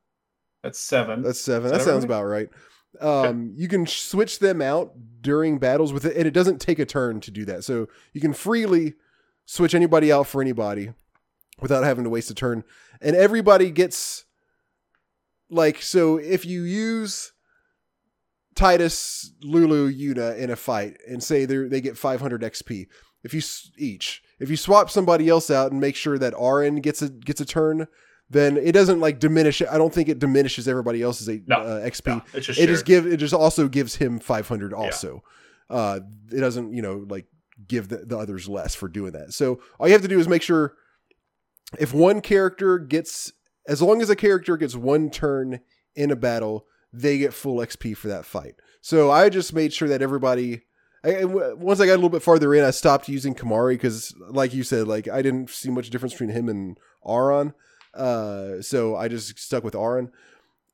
[0.62, 1.22] That's seven.
[1.22, 1.70] That's seven.
[1.70, 2.48] That that sounds about right.
[3.00, 6.86] Um, you can switch them out during battles with it, and it doesn't take a
[6.86, 7.64] turn to do that.
[7.64, 8.94] So you can freely
[9.44, 10.92] switch anybody out for anybody
[11.60, 12.64] without having to waste a turn.
[13.00, 14.24] And everybody gets
[15.50, 17.32] like so if you use
[18.54, 22.86] Tidus, Lulu, Yuna in a fight and say they they get 500 XP
[23.22, 23.42] if you
[23.76, 24.22] each.
[24.38, 27.44] If you swap somebody else out and make sure that Auron gets a gets a
[27.44, 27.88] turn,
[28.30, 29.62] then it doesn't like diminish.
[29.62, 32.06] I don't think it diminishes everybody else's No, uh, XP.
[32.06, 32.68] No, it's just it shared.
[32.68, 35.22] just give it just also gives him 500 also.
[35.70, 36.00] Uh
[36.30, 37.26] it doesn't, you know, like
[37.66, 39.32] give the, the others less for doing that.
[39.32, 40.74] So all you have to do is make sure
[41.78, 43.32] if one character gets
[43.66, 45.60] as long as a character gets one turn
[45.94, 48.54] in a battle, they get full XP for that fight.
[48.80, 50.62] So I just made sure that everybody
[51.04, 54.52] I, once I got a little bit farther in, I stopped using Kimahri because, like
[54.52, 57.54] you said, like I didn't see much difference between him and Auron.
[57.94, 60.10] Uh, so I just stuck with Auron.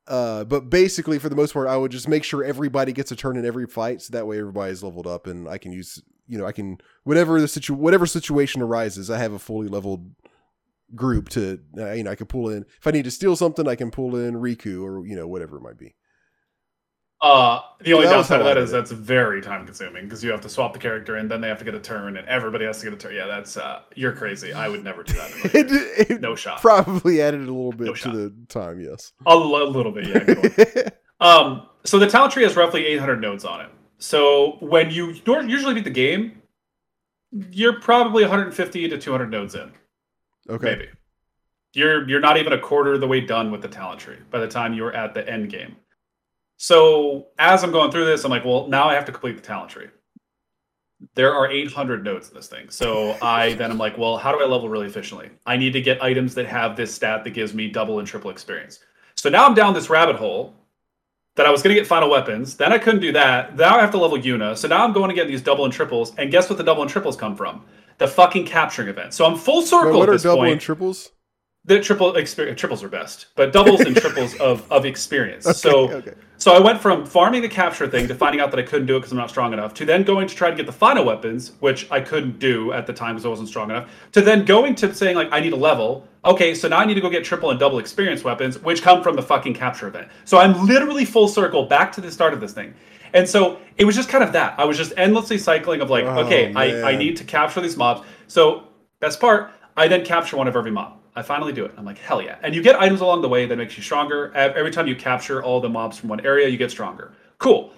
[0.06, 3.16] Uh, but basically, for the most part, I would just make sure everybody gets a
[3.16, 6.36] turn in every fight, so that way everybody's leveled up, and I can use, you
[6.36, 10.10] know, I can whatever the situ whatever situation arises, I have a fully leveled
[10.94, 13.66] group to, uh, you know, I can pull in if I need to steal something,
[13.66, 15.94] I can pull in Rikku or you know whatever it might be.
[17.24, 20.42] Uh, the only that downside of that is that's very time consuming because you have
[20.42, 22.80] to swap the character and then they have to get a turn and everybody has
[22.80, 23.14] to get a turn.
[23.14, 24.52] Yeah, that's uh, you're crazy.
[24.52, 25.30] I would never do that.
[25.54, 26.60] It, it no shot.
[26.60, 28.12] probably added a little bit No to shot.
[28.12, 28.78] the time.
[28.78, 29.12] Yes.
[29.26, 30.88] A, l- little bit, yeah.
[31.20, 33.70] Um, so the talent tree has roughly 800 nodes on it.
[33.98, 36.42] So when you usually beat the game,
[37.50, 39.72] you're probably 150 to 200 nodes in,
[40.50, 40.64] okay.
[40.66, 40.88] maybe.
[41.72, 44.38] You're you're not even a quarter of the way done with the talent tree by
[44.40, 45.76] the time you're at the end game.
[46.64, 49.42] So as I'm going through this, I'm like, well, now I have to complete the
[49.42, 49.88] talent tree.
[51.14, 52.70] There are 800 nodes in this thing.
[52.70, 55.28] So I then I'm like, well, how do I level really efficiently?
[55.44, 58.30] I need to get items that have this stat that gives me double and triple
[58.30, 58.80] experience.
[59.14, 60.54] So now I'm down this rabbit hole
[61.36, 62.56] that I was going to get final weapons.
[62.56, 63.56] Then I couldn't do that.
[63.56, 64.56] Now I have to level Yuna.
[64.56, 66.14] So now I'm going to get these double and triples.
[66.16, 67.62] And guess what the double and triples come from?
[67.98, 69.12] The fucking capturing event.
[69.12, 70.52] So I'm full circle Wait, what at are this double point.
[70.52, 71.10] and triples?
[71.66, 75.44] The triple experience triples are best, but doubles and triples of of experience.
[75.58, 76.12] so okay.
[76.36, 78.96] so I went from farming the capture thing to finding out that I couldn't do
[78.96, 81.04] it because I'm not strong enough, to then going to try to get the final
[81.04, 84.44] weapons, which I couldn't do at the time because I wasn't strong enough, to then
[84.44, 86.06] going to saying like I need a level.
[86.24, 89.02] Okay, so now I need to go get triple and double experience weapons, which come
[89.02, 90.08] from the fucking capture event.
[90.24, 92.74] So I'm literally full circle back to the start of this thing.
[93.12, 94.58] And so it was just kind of that.
[94.58, 97.76] I was just endlessly cycling of like, Oh, okay, I, I need to capture these
[97.76, 98.06] mobs.
[98.26, 98.68] So
[99.00, 100.98] best part, I then capture one of every mob.
[101.16, 101.72] I finally do it.
[101.76, 102.38] I'm like, hell yeah.
[102.42, 104.32] And you get items along the way that makes you stronger.
[104.34, 107.12] Every time you capture all the mobs from one area, you get stronger.
[107.38, 107.72] Cool.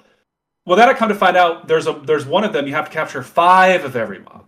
[0.64, 2.86] Well, then I come to find out there's a there's one of them you have
[2.86, 4.44] to capture five of every mob.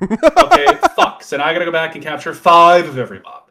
[0.36, 1.22] Okay, fuck.
[1.22, 3.44] So now I gotta go back and capture five of every mob.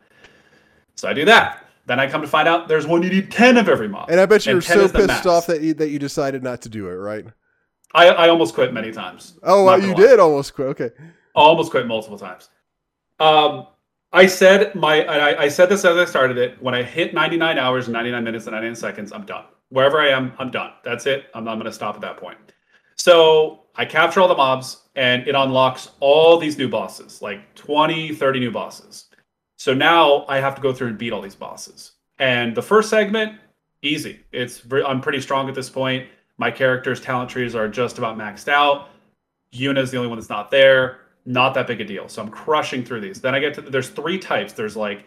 [0.95, 1.65] So I do that.
[1.85, 4.09] Then I come to find out there's one you need ten of every mob.
[4.09, 5.25] And I bet you were 10 so pissed max.
[5.25, 7.25] off that you, that you decided not to do it, right?
[7.93, 9.37] I, I almost quit many times.
[9.43, 10.67] Oh, well, you did almost quit.
[10.69, 10.91] Okay.
[11.33, 12.49] almost quit multiple times.
[13.19, 13.67] Um,
[14.13, 16.61] I said my I, I said this as I started it.
[16.61, 19.45] When I hit 99 hours and 99 minutes and 99 seconds, I'm done.
[19.69, 20.71] Wherever I am, I'm done.
[20.83, 21.27] That's it.
[21.33, 22.37] I'm not going to stop at that point.
[22.95, 28.13] So I capture all the mobs and it unlocks all these new bosses, like 20,
[28.13, 29.05] 30 new bosses.
[29.57, 31.93] So now I have to go through and beat all these bosses.
[32.19, 33.39] And the first segment,
[33.81, 34.19] easy.
[34.31, 36.09] It's I'm pretty strong at this point.
[36.37, 38.89] My character's talent trees are just about maxed out.
[39.53, 41.00] Yuna's the only one that's not there.
[41.25, 42.07] Not that big a deal.
[42.09, 43.21] So I'm crushing through these.
[43.21, 44.53] Then I get to there's three types.
[44.53, 45.05] There's like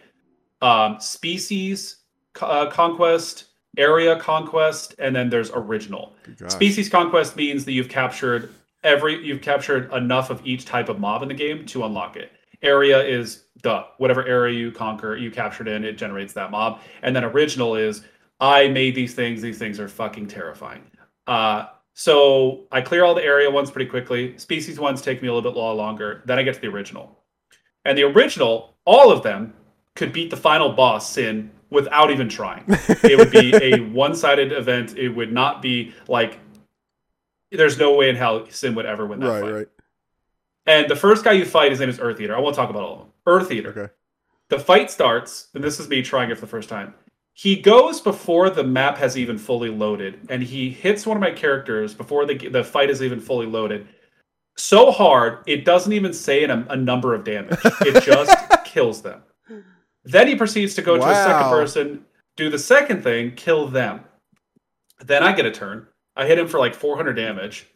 [0.61, 1.97] um, species
[2.41, 3.45] uh, conquest,
[3.77, 6.15] area conquest, and then there's original.
[6.47, 11.21] Species conquest means that you've captured every you've captured enough of each type of mob
[11.21, 12.31] in the game to unlock it.
[12.61, 16.79] Area is the whatever area you conquer, you captured in, it generates that mob.
[17.01, 18.03] And then original is
[18.39, 19.41] I made these things.
[19.41, 20.83] These things are fucking terrifying.
[21.27, 21.67] Uh,
[21.97, 24.37] So I clear all the area ones pretty quickly.
[24.37, 26.21] Species ones take me a little bit longer.
[26.25, 27.17] Then I get to the original.
[27.85, 29.53] And the original, all of them
[29.95, 32.65] could beat the final boss, Sin, without even trying.
[32.67, 34.97] it would be a one sided event.
[34.97, 36.39] It would not be like,
[37.49, 39.53] there's no way in hell Sin would ever win that right, fight.
[39.53, 39.67] right.
[40.65, 42.35] And the first guy you fight, his name is Earth Eater.
[42.35, 43.09] I won't talk about all of them.
[43.25, 43.69] Earth Eater.
[43.69, 43.93] Okay.
[44.49, 46.93] The fight starts, and this is me trying it for the first time.
[47.37, 51.31] He goes before the map has even fully loaded, and he hits one of my
[51.31, 53.89] characters before the the fight is even fully loaded.
[54.55, 57.59] So hard, it doesn't even say a, a number of damage.
[57.81, 59.21] It just kills them.
[60.05, 62.05] Then he proceeds to go to a second person,
[62.37, 64.05] do the second thing, kill them.
[65.03, 65.87] Then I get a turn.
[66.15, 67.67] I hit him for like 400 damage.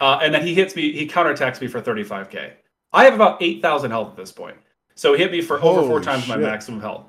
[0.00, 2.54] Uh, and then he hits me, he counterattacks me for 35k.
[2.92, 4.56] I have about 8,000 health at this point.
[4.96, 7.06] So he hit me for over four Holy times my maximum health.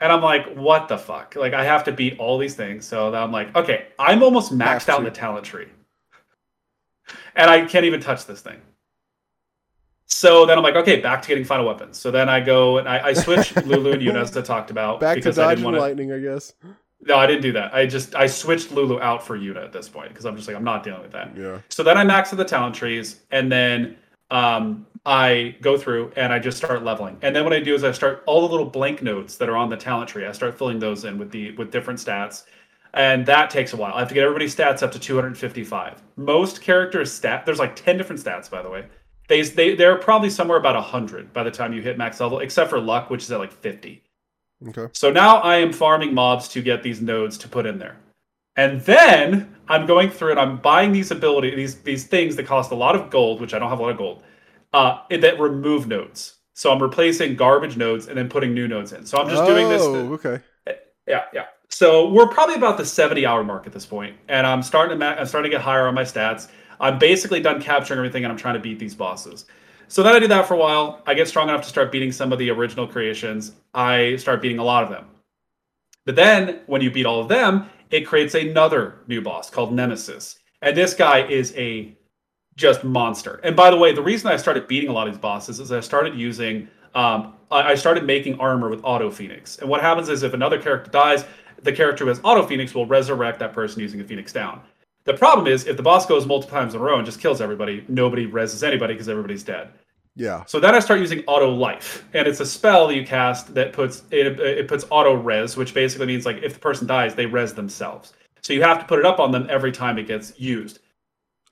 [0.00, 1.36] And I'm like, what the fuck?
[1.36, 2.84] Like, I have to beat all these things.
[2.84, 5.68] So then I'm like, okay, I'm almost maxed out in the talent tree.
[7.36, 8.60] And I can't even touch this thing.
[10.06, 11.98] So then I'm like, okay, back to getting final weapons.
[11.98, 15.00] So then I go and I, I switch Lulu and Yuna as I talked about
[15.00, 15.80] Back to because I didn't want to.
[15.80, 16.52] lightning, I guess.
[17.06, 17.74] No, I didn't do that.
[17.74, 20.56] I just I switched Lulu out for Yuna at this point because I'm just like
[20.56, 21.36] I'm not dealing with that.
[21.36, 21.58] Yeah.
[21.68, 23.96] So then I max out the talent trees, and then
[24.30, 27.18] um, I go through and I just start leveling.
[27.20, 29.56] And then what I do is I start all the little blank notes that are
[29.56, 30.24] on the talent tree.
[30.24, 32.44] I start filling those in with the with different stats,
[32.94, 33.92] and that takes a while.
[33.94, 36.02] I have to get everybody's stats up to 255.
[36.16, 38.86] Most characters' stat there's like 10 different stats by the way.
[39.28, 42.70] They they they're probably somewhere about 100 by the time you hit max level, except
[42.70, 44.02] for luck, which is at like 50.
[44.68, 44.86] Okay.
[44.92, 47.96] So now I am farming mobs to get these nodes to put in there.
[48.56, 52.70] And then I'm going through and I'm buying these ability these these things that cost
[52.70, 54.22] a lot of gold, which I don't have a lot of gold,
[54.74, 56.34] uh, that remove nodes.
[56.52, 59.06] So I'm replacing garbage nodes and then putting new nodes in.
[59.06, 59.82] So I'm just doing this.
[59.82, 60.40] Oh, okay.
[61.06, 61.46] Yeah, yeah.
[61.68, 65.04] So we're probably about the 70 hour mark at this point, and I'm starting to
[65.04, 66.48] ma- I'm starting to get higher on my stats.
[66.80, 69.46] I'm basically done capturing everything, and I'm trying to beat these bosses.
[69.88, 71.02] So then I do that for a while.
[71.06, 73.52] I get strong enough to start beating some of the original creations.
[73.74, 75.06] I start beating a lot of them.
[76.06, 80.38] But then when you beat all of them, it creates another new boss called Nemesis.
[80.62, 81.96] And this guy is a
[82.56, 83.40] just monster.
[83.42, 85.72] And by the way, the reason I started beating a lot of these bosses is
[85.72, 89.58] I started using um, I I started making armor with Auto Phoenix.
[89.58, 91.24] And what happens is if another character dies,
[91.62, 94.60] the character who has Auto Phoenix will resurrect that person using a Phoenix down.
[95.04, 97.40] The problem is if the boss goes multiple times in a row and just kills
[97.40, 99.68] everybody, nobody reses anybody because everybody's dead.
[100.16, 100.44] Yeah.
[100.46, 104.04] So then I start using auto life, and it's a spell you cast that puts
[104.12, 107.52] it, it puts auto res, which basically means like if the person dies, they res
[107.52, 108.12] themselves.
[108.40, 110.78] So you have to put it up on them every time it gets used.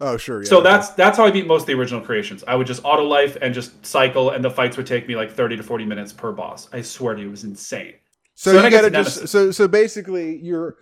[0.03, 0.43] Oh, sure.
[0.43, 0.49] Yeah.
[0.49, 2.43] so that's that's how I beat most of the original creations.
[2.47, 5.31] I would just auto life and just cycle, and the fights would take me like
[5.31, 6.69] thirty to forty minutes per boss.
[6.73, 7.95] I swear to you, it was insane.
[8.35, 9.31] So, So you gotta just Nemesis.
[9.31, 10.77] so so basically you're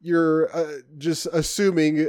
[0.00, 2.08] you're uh, just assuming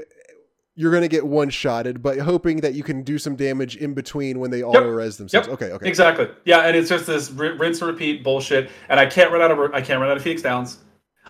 [0.76, 4.40] you're gonna get one shotted, but hoping that you can do some damage in between
[4.40, 5.48] when they auto res themselves.
[5.48, 5.54] Yep.
[5.56, 5.88] Okay, okay.
[5.88, 6.28] Exactly.
[6.46, 8.70] Yeah, and it's just this r- rinse and repeat bullshit.
[8.90, 10.78] And I can't run out of I can't run out of Phoenix Downs.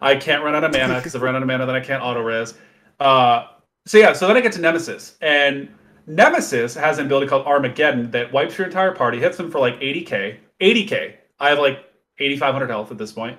[0.01, 1.79] I can't run out of mana because if I run out of mana, then I
[1.79, 2.53] can't auto res.
[2.99, 3.47] Uh,
[3.85, 5.69] so yeah, so then I get to Nemesis, and
[6.07, 9.79] Nemesis has an ability called Armageddon that wipes your entire party, hits them for like
[9.79, 10.37] 80k.
[10.61, 11.15] 80k.
[11.39, 11.79] I have like
[12.19, 13.37] 8,500 health at this point,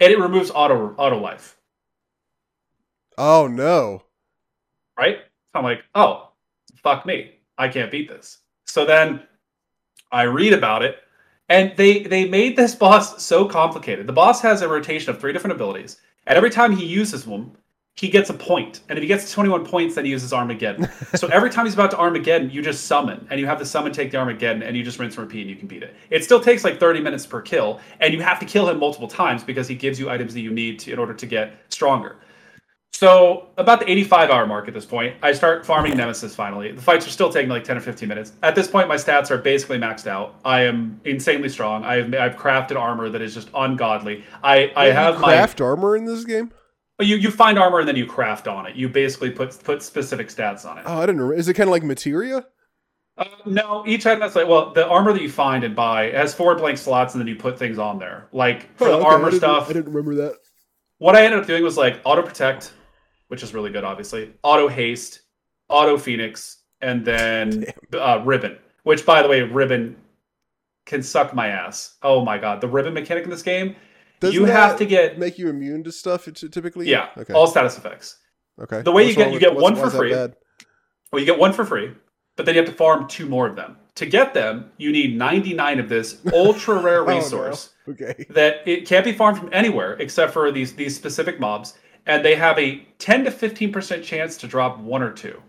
[0.00, 1.56] and it removes auto auto life.
[3.18, 4.02] Oh no.
[4.98, 5.18] right?
[5.52, 6.30] So I'm like, oh,
[6.82, 8.38] fuck me, I can't beat this.
[8.66, 9.22] So then
[10.12, 10.98] I read about it,
[11.48, 14.06] and they they made this boss so complicated.
[14.06, 17.56] The boss has a rotation of three different abilities, and every time he uses one,
[17.96, 18.80] he gets a point.
[18.88, 20.88] And if he gets 21 points, then he uses Armageddon.
[21.14, 23.92] so every time he's about to Armageddon, you just summon, and you have the summon
[23.92, 25.94] take the Armageddon, and you just rinse and repeat, and you can beat it.
[26.10, 29.06] It still takes like 30 minutes per kill, and you have to kill him multiple
[29.06, 32.16] times because he gives you items that you need to, in order to get stronger.
[32.92, 36.70] So about the 85 hour mark at this point, I start farming Nemesis finally.
[36.70, 38.32] The fights are still taking like 10 or 15 minutes.
[38.44, 40.36] At this point, my stats are basically maxed out.
[40.44, 41.84] I am insanely strong.
[41.84, 44.24] I've I've crafted armor that is just ungodly.
[44.44, 46.52] I I Wait, have craft armor in this game.
[47.00, 48.76] You you find armor and then you craft on it.
[48.76, 50.84] You basically put put specific stats on it.
[50.86, 51.16] Oh, I didn't.
[51.20, 51.34] Remember.
[51.34, 52.46] Is it kind of like materia?
[53.16, 56.34] Uh, no, each item that's like well, the armor that you find and buy has
[56.34, 58.28] four blank slots and then you put things on there.
[58.32, 60.34] Like for Huh, the okay, armor didn't- stuff, I didn't remember that.
[60.98, 62.72] what I ended up doing was like auto protect,
[63.28, 64.32] which is really good, obviously.
[64.42, 65.20] Auto haste,
[65.68, 68.58] auto phoenix, and then uh, ribbon.
[68.82, 69.96] Which, by the way, ribbon
[70.84, 71.96] can suck my ass.
[72.02, 73.76] Oh my god, the ribbon mechanic in this game.
[74.20, 76.88] Doesn't you have to get make you immune to stuff typically.
[76.88, 77.32] yeah, Okay.
[77.32, 78.18] all status effects.
[78.60, 78.82] okay.
[78.82, 80.12] the way you get- you get what's- one for free.
[80.12, 81.92] Well, you get one for free,
[82.36, 83.76] but then you have to farm two more of them.
[83.96, 87.16] To get them, you need 99 of this ultra rare Oh, no.
[87.16, 88.26] resource Okay.
[88.30, 91.74] that it can't be farmed from anywhere except for these these specific mobs.
[92.06, 95.40] and they have a 10 to 15% chance to drop one or two.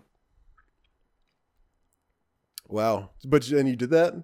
[2.68, 3.10] Wow.
[3.24, 4.14] But and you did that?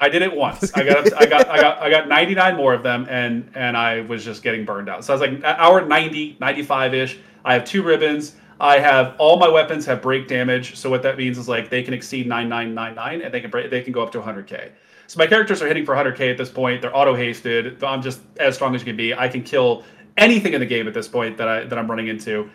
[0.00, 0.72] I did it once.
[0.74, 4.00] I got I got I got I got 99 more of them and and I
[4.02, 5.04] was just getting burned out.
[5.04, 7.18] So I was like hour 90, 95ish.
[7.44, 8.36] I have two ribbons.
[8.58, 10.76] I have all my weapons have break damage.
[10.76, 13.82] So what that means is like they can exceed 9999 and they can break, they
[13.82, 14.70] can go up to 100k.
[15.06, 16.82] So my characters are hitting for 100k at this point.
[16.82, 17.82] They're auto hasted.
[17.82, 19.14] I'm just as strong as you can be.
[19.14, 19.84] I can kill
[20.16, 22.50] anything in the game at this point that I that I'm running into.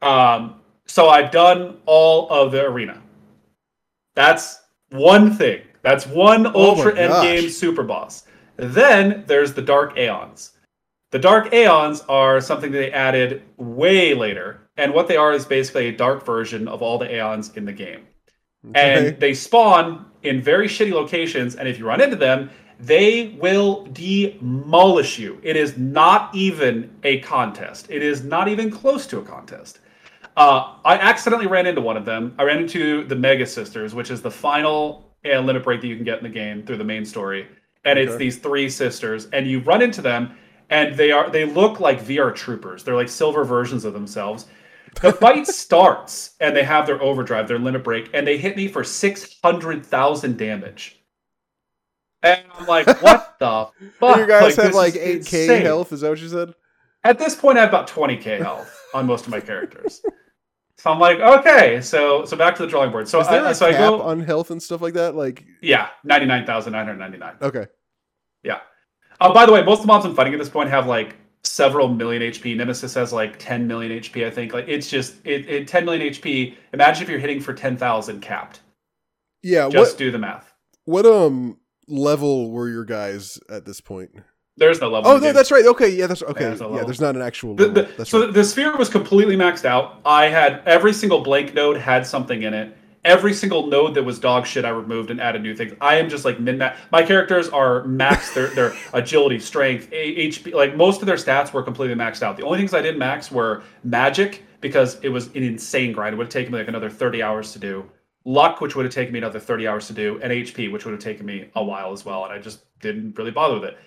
[0.00, 3.00] Um, so I've done all of the arena.
[4.14, 5.62] That's one thing.
[5.82, 8.24] That's one Oh ultra my endgame super boss.
[8.56, 10.52] Then there's the Dark Aeons.
[11.10, 15.88] The Dark Aeons are something they added way later, and what they are is basically
[15.88, 18.06] a dark version of all the Aeons in the game.
[18.70, 19.08] Okay.
[19.08, 22.48] And they spawn in very shitty locations, and if you run into them,
[22.78, 25.38] they will demolish you.
[25.42, 27.86] It is not even a contest.
[27.90, 29.80] It is not even close to a contest.
[30.36, 32.34] Uh, I accidentally ran into one of them.
[32.38, 35.96] I ran into the Magus Sisters, which is the final uh, limit break that you
[35.96, 37.48] can get in the game through the main story.
[37.84, 40.36] And it's these three sisters, and you run into them,
[40.70, 42.84] and they are they look like VR troopers.
[42.84, 44.46] They're like silver versions of themselves.
[45.00, 48.68] The fight starts, and they have their overdrive, their limit break, and they hit me
[48.68, 51.02] for six hundred thousand damage.
[52.22, 53.68] And I'm like, what the
[53.98, 54.16] fuck?
[54.16, 55.62] Your guys have this like 8k insane.
[55.62, 56.54] health, is that what you said?
[57.04, 60.02] At this point, I have about 20k health on most of my characters.
[60.82, 63.06] So I'm like, okay, so so back to the drawing board.
[63.06, 65.14] So Is there I, a so I cap go, on health and stuff like that?
[65.14, 67.34] Like yeah, 99,999.
[67.40, 67.66] okay.
[68.42, 68.58] Yeah.
[69.20, 71.14] Oh, by the way, most of the mobs I'm fighting at this point have like
[71.44, 72.56] several million HP.
[72.56, 74.52] Nemesis has like 10 million HP, I think.
[74.52, 76.56] Like it's just it, it 10 million HP.
[76.72, 78.58] Imagine if you're hitting for 10,000 capped.
[79.44, 80.52] Yeah, Just what do the math.
[80.84, 84.10] what um level were your guys at this point?
[84.56, 85.10] There's no level.
[85.10, 85.64] Oh no, that's right.
[85.64, 86.44] Okay, yeah, that's okay.
[86.44, 88.34] there's a Yeah, there's not an actual The- the- so right.
[88.34, 90.00] the sphere was completely maxed out.
[90.04, 92.76] I had every single blank node had something in it.
[93.04, 95.72] Every single node that was dog shit, I removed and added new things.
[95.80, 96.78] I am just like min max.
[96.92, 98.32] My characters are max.
[98.34, 100.52] Their their agility, strength, HP.
[100.54, 102.36] Like most of their stats were completely maxed out.
[102.36, 106.14] The only things I didn't max were magic because it was an insane grind.
[106.14, 107.84] It would have taken me like another thirty hours to do.
[108.24, 110.92] Luck, which would have taken me another thirty hours to do, and HP, which would
[110.92, 112.22] have taken me a while as well.
[112.24, 113.78] And I just didn't really bother with it.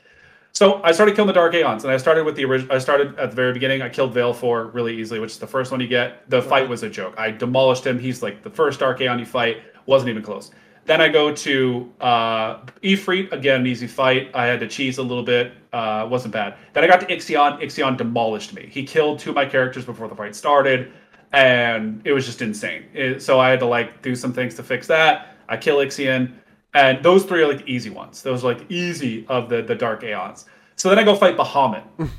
[0.56, 2.74] So I started killing the Dark Aeons, and I started with the original.
[2.74, 3.82] I started at the very beginning.
[3.82, 6.30] I killed Valefor really easily, which is the first one you get.
[6.30, 7.14] The fight was a joke.
[7.18, 8.00] I demolished him.
[8.00, 9.58] He's like the first Dark Aeon you fight.
[9.86, 10.52] Wasn't even close.
[10.86, 14.32] Then I go to uh, Ifrit again, an easy fight.
[14.34, 15.52] I had to cheese a little bit.
[15.74, 16.56] Uh, wasn't bad.
[16.72, 17.62] Then I got to Ixion.
[17.62, 18.70] Ixion demolished me.
[18.72, 20.94] He killed two of my characters before the fight started,
[21.34, 22.86] and it was just insane.
[22.94, 25.36] It- so I had to like do some things to fix that.
[25.50, 26.32] I kill Ixion.
[26.76, 28.22] And those three are like the easy ones.
[28.22, 30.46] Those are like easy of the the dark aeons.
[30.76, 31.84] So then I go fight Bahamut.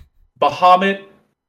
[0.41, 1.05] Bahamut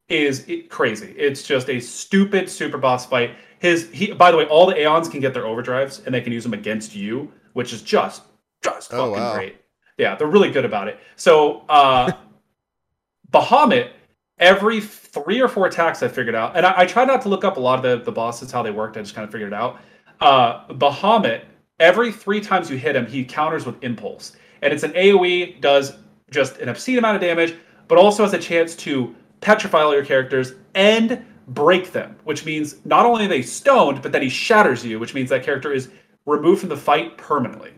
[0.09, 1.13] is crazy.
[1.17, 3.31] It's just a stupid super boss fight.
[3.59, 6.31] His he by the way, all the aeons can get their overdrives and they can
[6.33, 8.23] use them against you, which is just
[8.63, 9.33] just Oh, fucking wow.
[9.35, 9.55] great.
[9.97, 10.99] Yeah, they're really good about it.
[11.15, 12.11] So uh
[13.31, 13.91] Bahamut,
[14.39, 17.43] every three or four attacks I figured out, and I, I try not to look
[17.43, 18.97] up a lot of the, the bosses, how they worked.
[18.97, 19.79] I just kind of figured it out.
[20.21, 21.43] Uh, Bahamut,
[21.79, 24.35] every three times you hit him, he counters with Impulse.
[24.61, 25.93] And it's an AoE, does
[26.31, 27.55] just an obscene amount of damage,
[27.87, 32.83] but also has a chance to petrify all your characters and break them, which means
[32.85, 35.89] not only are they stoned, but then he shatters you, which means that character is
[36.25, 37.71] removed from the fight permanently.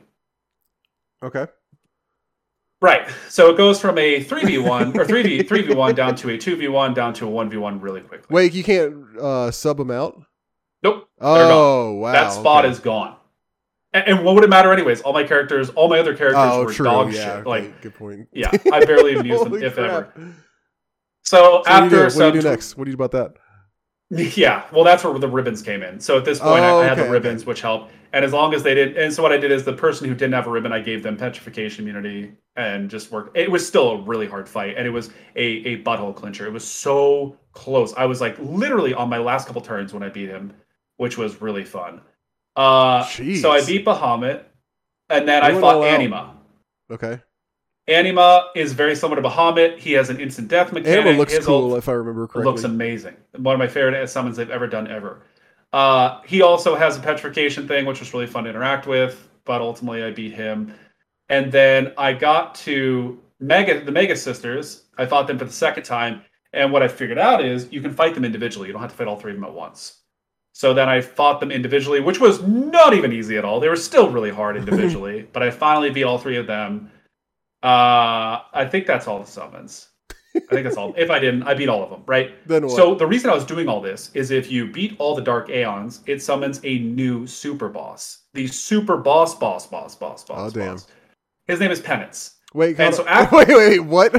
[1.21, 1.45] Okay.
[2.81, 3.09] Right.
[3.27, 7.27] So it goes from a 3v1 or 3v 3v1 down to a 2v1 down to
[7.27, 8.33] a 1v1 really quickly.
[8.33, 10.23] Wait, you can't uh sub them out?
[10.81, 11.09] Nope.
[11.19, 12.13] Oh wow.
[12.13, 12.71] that spot okay.
[12.71, 13.17] is gone.
[13.93, 15.01] And, what would it matter anyways?
[15.01, 16.85] All my characters, all my other characters Oh, were true.
[16.85, 17.29] dog yeah, shit.
[17.37, 18.27] okay, Like, good point.
[18.31, 19.89] yeah, I barely even used them, if crap.
[19.89, 20.13] ever.
[21.23, 22.17] So, So after what do you do?
[22.19, 22.77] What do you do next?
[22.77, 23.33] What do you do about that?
[24.35, 25.99] Yeah, well, that's where the ribbons came in.
[25.99, 27.91] So at this point, Oh, I, I had oh, okay, the ribbons, which helped.
[28.11, 30.15] And as long as they did, and so what I did is the person who
[30.15, 33.37] didn't have a ribbon, I gave them petrification immunity and just worked.
[33.37, 36.47] It was still a really hard fight, and it was a a butthole clincher.
[36.47, 37.93] It was so close.
[37.93, 40.53] I was like literally on my last couple turns when I beat him,
[40.97, 42.01] which was really fun.
[42.59, 43.41] Uh, Jeez.
[43.41, 44.43] so I beat Bahamut,
[45.09, 45.83] and then You I fought out.
[45.85, 46.35] Anima.
[46.91, 47.19] Okay.
[47.87, 49.77] Anima is very similar to Bahamut.
[49.79, 51.05] He has an instant death mechanic.
[51.05, 52.43] Anima looks His cool if I remember correctly.
[52.51, 53.15] looks amazing.
[53.37, 55.21] One of my favorite summons they've ever done ever.
[55.71, 59.61] Uh, he also has a petrification thing, which was really fun to interact with, but
[59.61, 60.73] ultimately I beat him.
[61.29, 64.83] And then I got to Magus the Magus Sisters.
[64.97, 66.23] I fought them for the second time,
[66.53, 68.67] and what I figured out is you can fight them individually.
[68.67, 69.98] You don't have to fight all three of them at once.
[70.59, 73.61] So then I fought them individually, which was not even easy at all.
[73.61, 76.91] They were still really hard individually, but I finally beat all three of them.
[77.63, 79.87] Uh, I think that's all the summons.
[80.35, 80.93] I think that's all.
[80.97, 82.31] If I didn't, I beat all of them, right?
[82.45, 82.75] Then what?
[82.75, 85.49] So the reason I was doing all this is if you beat all the Dark
[85.49, 88.23] Aeons, it summons a new super boss.
[88.33, 90.53] The super boss, boss, boss, boss, boss.
[90.53, 90.73] Oh, damn.
[90.73, 90.87] boss.
[91.47, 92.35] His name is Penance.
[92.53, 94.11] wait, and so after- wait, wait, wait, what?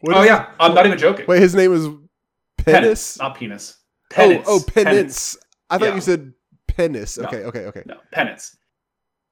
[0.00, 1.26] What oh yeah, I'm not even joking.
[1.28, 1.86] Wait, his name is
[2.56, 3.18] Penance, Penis.
[3.18, 3.77] not penis.
[4.16, 4.46] Oh, oh, Penance.
[4.48, 5.36] oh, penance.
[5.70, 5.94] I thought Yeah.
[5.94, 6.32] you said
[6.66, 7.18] penis.
[7.18, 7.26] No.
[7.28, 7.82] Okay, okay, okay.
[7.86, 8.56] No, penance.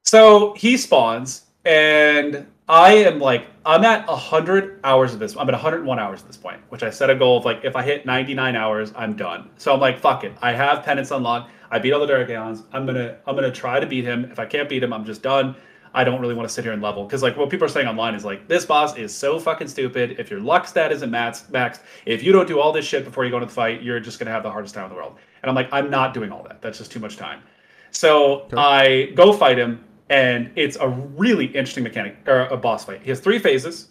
[0.05, 5.35] So he spawns, and I am like, I'm at 100 hours of this.
[5.35, 7.75] I'm at 101 hours at this point, which I set a goal of like, if
[7.75, 9.49] I hit 99 hours, I'm done.
[9.57, 10.33] So I'm like, fuck it.
[10.41, 11.51] I have penance unlocked.
[11.71, 12.63] I beat all the Dark Aeons.
[12.71, 14.25] I'm gonna, I'm gonna try to beat him.
[14.31, 15.55] If I can't beat him, I'm just done.
[15.97, 17.87] I don't really want to sit here and level because like what people are saying
[17.87, 20.19] online is like this boss is so fucking stupid.
[20.19, 23.25] If your luck stat isn't max, maxed, if you don't do all this shit before
[23.25, 25.15] you go into the fight, you're just gonna have the hardest time in the world.
[25.41, 26.61] And I'm like, I'm not doing all that.
[26.61, 27.41] That's just too much time.
[27.89, 28.57] So Okay.
[28.57, 33.01] I go fight him, and it's a really interesting mechanic or a boss fight.
[33.01, 33.89] He has three phases.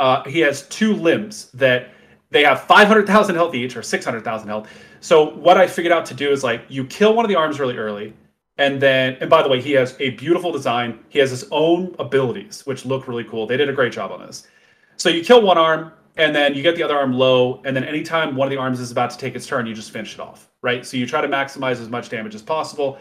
[0.00, 1.90] Uh, he has two limbs that
[2.30, 4.68] they have 500,000 health each or 600,000 health.
[5.00, 7.60] So what I figured out to do is like you kill one of the arms
[7.60, 8.12] really early,
[8.58, 10.98] and then and by the way, he has a beautiful design.
[11.08, 13.46] He has his own abilities, which look really cool.
[13.46, 14.46] They did a great job on this.
[14.96, 17.84] So you kill one arm, and then you get the other arm low, and then
[17.84, 20.20] anytime one of the arms is about to take its turn, you just finish it
[20.20, 20.84] off, right?
[20.84, 22.98] So you try to maximize as much damage as possible.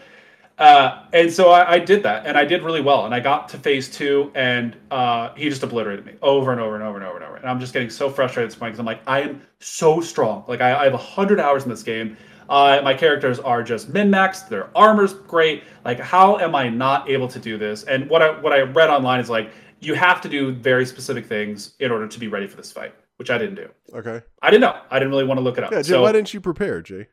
[0.60, 3.06] Uh, and so I, I did that, and I did really well.
[3.06, 6.76] And I got to phase two, and uh, he just obliterated me over and over
[6.76, 7.36] and over and over and over.
[7.38, 10.02] And I'm just getting so frustrated at this point because I'm like, I am so
[10.02, 10.44] strong.
[10.48, 12.18] Like I, I have hundred hours in this game.
[12.50, 14.50] Uh, my characters are just min maxed.
[14.50, 15.64] Their armor's great.
[15.86, 17.84] Like, how am I not able to do this?
[17.84, 21.26] And what I what I read online is like, you have to do very specific
[21.26, 23.70] things in order to be ready for this fight, which I didn't do.
[23.94, 24.22] Okay.
[24.42, 24.80] I didn't know.
[24.90, 25.72] I didn't really want to look it up.
[25.72, 27.08] Yeah, Jay, so, why didn't you prepare, Jay?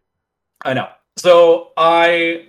[0.64, 0.88] I know.
[1.16, 2.48] So I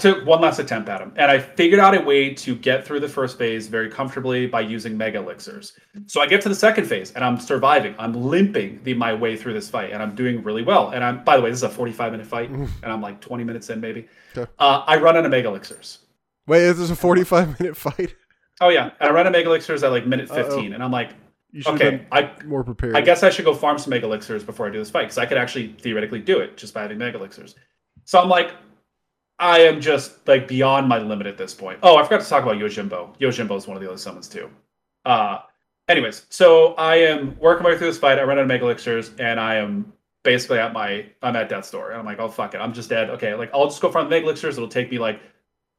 [0.00, 3.00] took one last attempt at him, and I figured out a way to get through
[3.00, 5.72] the first phase very comfortably by using mega elixirs.
[6.06, 7.94] So I get to the second phase, and I'm surviving.
[7.98, 10.90] I'm limping the, my way through this fight, and I'm doing really well.
[10.90, 13.44] And I'm, by the way, this is a 45 minute fight, and I'm like 20
[13.44, 14.08] minutes in, maybe.
[14.36, 14.50] Okay.
[14.58, 15.98] Uh, I run out of mega elixirs.
[16.46, 18.14] Wait, is this a 45 minute fight?
[18.60, 20.44] Oh yeah, and I run out of mega elixirs at like minute Uh-oh.
[20.44, 21.12] 15, and I'm like,
[21.52, 22.96] You okay, I more prepared.
[22.96, 25.18] I guess I should go farm some mega elixirs before I do this fight because
[25.18, 27.54] I could actually theoretically do it just by having mega elixirs.
[28.04, 28.52] So I'm like,
[29.40, 31.78] I am just like beyond my limit at this point.
[31.82, 33.16] Oh, I forgot to talk about Yojimbo.
[33.18, 34.48] Yojimbo is one of the other summons too.
[35.04, 35.38] Uh,
[35.88, 38.18] anyways, so I am working my way through this fight.
[38.18, 39.92] I run out of mega elixirs, and I am
[40.22, 41.90] basically at my I'm at death's door.
[41.90, 43.10] And I'm like, oh fuck it, I'm just dead.
[43.10, 44.56] Okay, like I'll just go farm the mega elixirs.
[44.58, 45.20] It'll take me like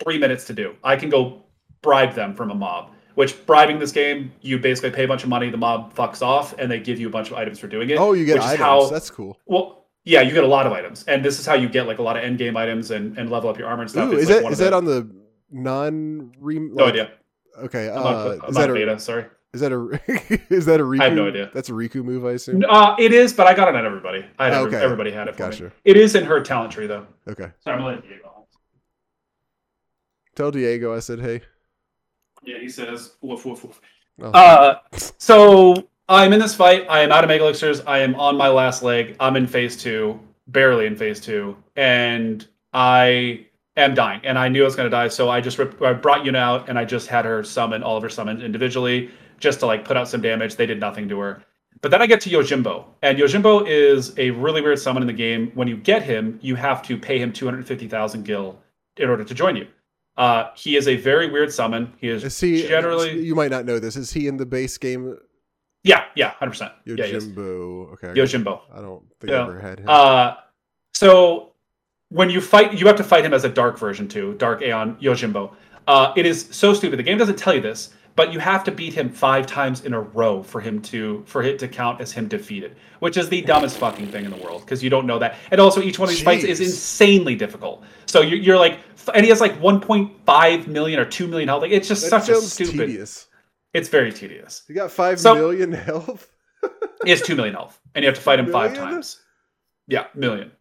[0.03, 0.75] three minutes to do.
[0.83, 1.43] I can go
[1.83, 2.91] bribe them from a mob.
[3.15, 6.57] Which bribing this game, you basically pay a bunch of money, the mob fucks off,
[6.57, 7.97] and they give you a bunch of items for doing it.
[7.99, 8.59] oh, you get items.
[8.59, 9.37] how- That's cool.
[9.45, 11.99] Well, yeah, you get a lot of items, and this is how you get like
[11.99, 14.09] a lot of end game items and, and level up your armor and stuff.
[14.09, 15.15] Ooh, It's is like that one that the- on the
[15.51, 17.11] non re No idea.
[17.59, 18.99] Okay, I'm uh, not, I'm is not that a a beta.
[18.99, 19.25] Sorry.
[19.53, 19.99] is that a
[20.53, 21.01] is that a Rikku?
[21.01, 21.51] I have no idea.
[21.53, 22.63] That's a Rikku move, I assume.
[22.67, 24.25] Uh, it is, but I got it on everybody.
[24.39, 24.83] I had every- Okay.
[24.83, 25.49] everybody had it for me.
[25.51, 25.71] Gotcha.
[25.85, 27.05] It is in her talent tree though.
[27.27, 28.47] Okay, Sorry, I'm letting Diego.
[30.35, 31.41] tell Diego I said hey.
[32.43, 33.81] Yeah, he says woof woof woof.
[34.21, 34.31] Oh.
[34.31, 34.79] Uh,
[35.17, 36.85] so I'm in this fight.
[36.89, 37.81] I am out of mega elixirs.
[37.81, 39.15] I am on my last leg.
[39.19, 43.45] I'm in phase two, barely in phase two, and I
[43.77, 44.21] am dying.
[44.23, 46.37] And I knew I was going to die, so I just ripped, I brought Yuna
[46.37, 49.09] out, and I just had her summon all of her summons individually,
[49.39, 50.55] just to like put out some damage.
[50.55, 51.43] They did nothing to her.
[51.81, 55.13] But then I get to Yojimbo, and Yojimbo is a really weird summon in the
[55.13, 55.51] game.
[55.55, 58.59] When you get him, you have to pay him 250,000 gil
[58.97, 59.67] in order to join you.
[60.17, 61.93] Uh, he is a very weird summon.
[61.97, 63.95] He is, is he generally You might not know this.
[63.95, 65.17] Is he in the base game?
[65.83, 66.71] Yeah, yeah, hundred percent.
[66.85, 66.95] Yeah.
[66.95, 67.93] Yojimbo.
[67.93, 68.07] okay.
[68.07, 68.61] Yojimbo.
[68.73, 69.39] I don't think Yeah.
[69.39, 69.85] I ever had him.
[69.89, 70.35] Uh,
[70.93, 71.53] so
[72.09, 74.95] when you fight, you have to fight him as a dark version too, Dark Aeon
[74.97, 75.53] Yojimbo.
[75.87, 76.99] Uh, it is so stupid.
[76.99, 79.93] The game doesn't tell you this, but you have to beat him five times in
[79.93, 83.41] a row for him to for it to count as him defeated, which is the
[83.41, 85.37] dumbest fucking thing in the world because you don't know that.
[85.49, 87.83] And also, each one of these fights is insanely difficult.
[88.05, 88.79] So you're, you're like,
[89.13, 91.61] and he has like 1.5 million or 2 million health.
[91.61, 92.87] Like it's just that such a stupid.
[92.87, 93.27] tedious.
[93.73, 94.63] It's very tedious.
[94.67, 96.29] You got five So- million health.
[97.03, 99.21] He has two million health, and you have to fight him five times.
[99.87, 100.51] Yeah, million,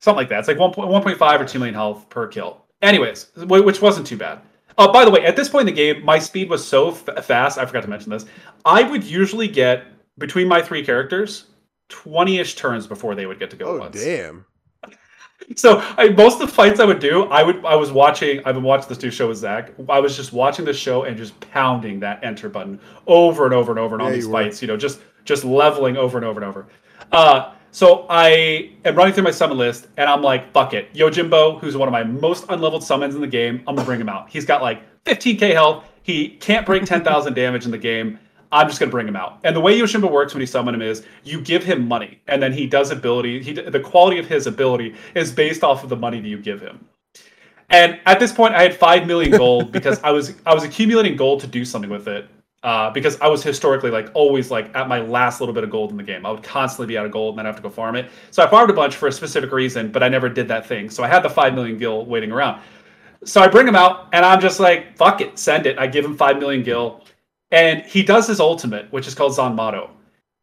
[0.00, 0.38] something like that.
[0.38, 2.64] It's like 1.1.5 or two million health per kill.
[2.82, 4.40] Anyways, which wasn't too bad.
[4.78, 7.24] Oh, by the way, at this point in the game, my speed was so f-
[7.24, 7.58] fast.
[7.58, 8.24] I forgot to mention this.
[8.64, 9.84] I would usually get
[10.18, 11.46] between my three characters
[11.88, 14.00] twenty-ish turns before they would get to go Oh once.
[14.00, 14.46] damn!
[15.56, 18.40] So I, most of the fights I would do, I would I was watching.
[18.44, 19.72] I've been watching this new show with Zach.
[19.88, 23.72] I was just watching the show and just pounding that enter button over and over
[23.72, 24.62] and over and all these you fights.
[24.62, 26.66] You know, just just leveling over and over and over.
[27.12, 31.60] Uh, so I am running through my summon list and I'm like, fuck it, Yojimbo,
[31.60, 33.62] who's one of my most unleveled summons in the game.
[33.66, 34.28] I'm gonna bring him out.
[34.28, 35.84] He's got like 15k health.
[36.02, 38.18] He can't break 10,000 damage in the game.
[38.52, 39.38] I'm just gonna bring him out.
[39.44, 42.42] And the way Yojimbo works when you summon him is you give him money, and
[42.42, 43.42] then he does ability.
[43.42, 46.60] He the quality of his ability is based off of the money that you give
[46.60, 46.84] him.
[47.70, 51.16] And at this point, I had five million gold because I was I was accumulating
[51.16, 52.28] gold to do something with it.
[52.62, 55.92] Uh, because I was historically like always like at my last little bit of gold
[55.92, 56.26] in the game.
[56.26, 58.10] I would constantly be out of gold and then I have to go farm it.
[58.32, 60.90] So I farmed a bunch for a specific reason, but I never did that thing.
[60.90, 62.60] So I had the five million gil waiting around.
[63.24, 65.78] So I bring him out and I'm just like, fuck it, send it.
[65.78, 67.02] I give him five million gil.
[67.50, 69.90] And he does his ultimate, which is called Zanmato.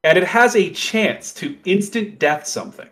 [0.04, 2.88] And it has a chance to instant death something.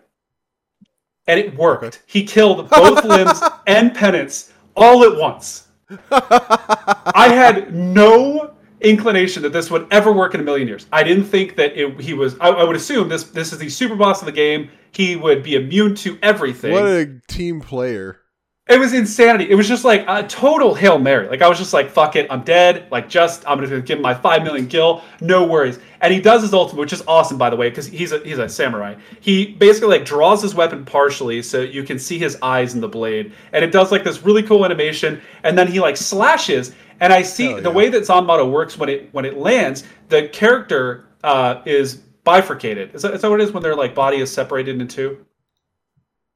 [1.27, 2.01] And it worked.
[2.05, 5.67] He killed both limbs and penance all at once.
[6.11, 10.87] I had no inclination that this would ever work in a million years.
[10.91, 12.37] I didn't think that it, he was.
[12.39, 14.69] I, I would assume this this is the super boss of the game.
[14.91, 16.71] He would be immune to everything.
[16.71, 18.21] what a team player.
[18.67, 19.47] It was insanity.
[19.47, 21.27] It was just like a total hail mary.
[21.27, 24.01] Like I was just like, "Fuck it, I'm dead." Like just I'm gonna give him
[24.01, 25.77] my five million gil, no worries.
[26.01, 28.39] And he does his ultimate, which is awesome, by the way, because he's a he's
[28.39, 28.95] a samurai.
[29.19, 32.87] He basically like draws his weapon partially, so you can see his eyes in the
[32.87, 35.21] blade, and it does like this really cool animation.
[35.43, 38.89] And then he like slashes, and I see Hell the way that Zanmato works when
[38.89, 39.83] it when it lands.
[40.09, 42.95] The character uh, is bifurcated.
[42.95, 45.23] Is that, is that what it is when their like body is separated in two?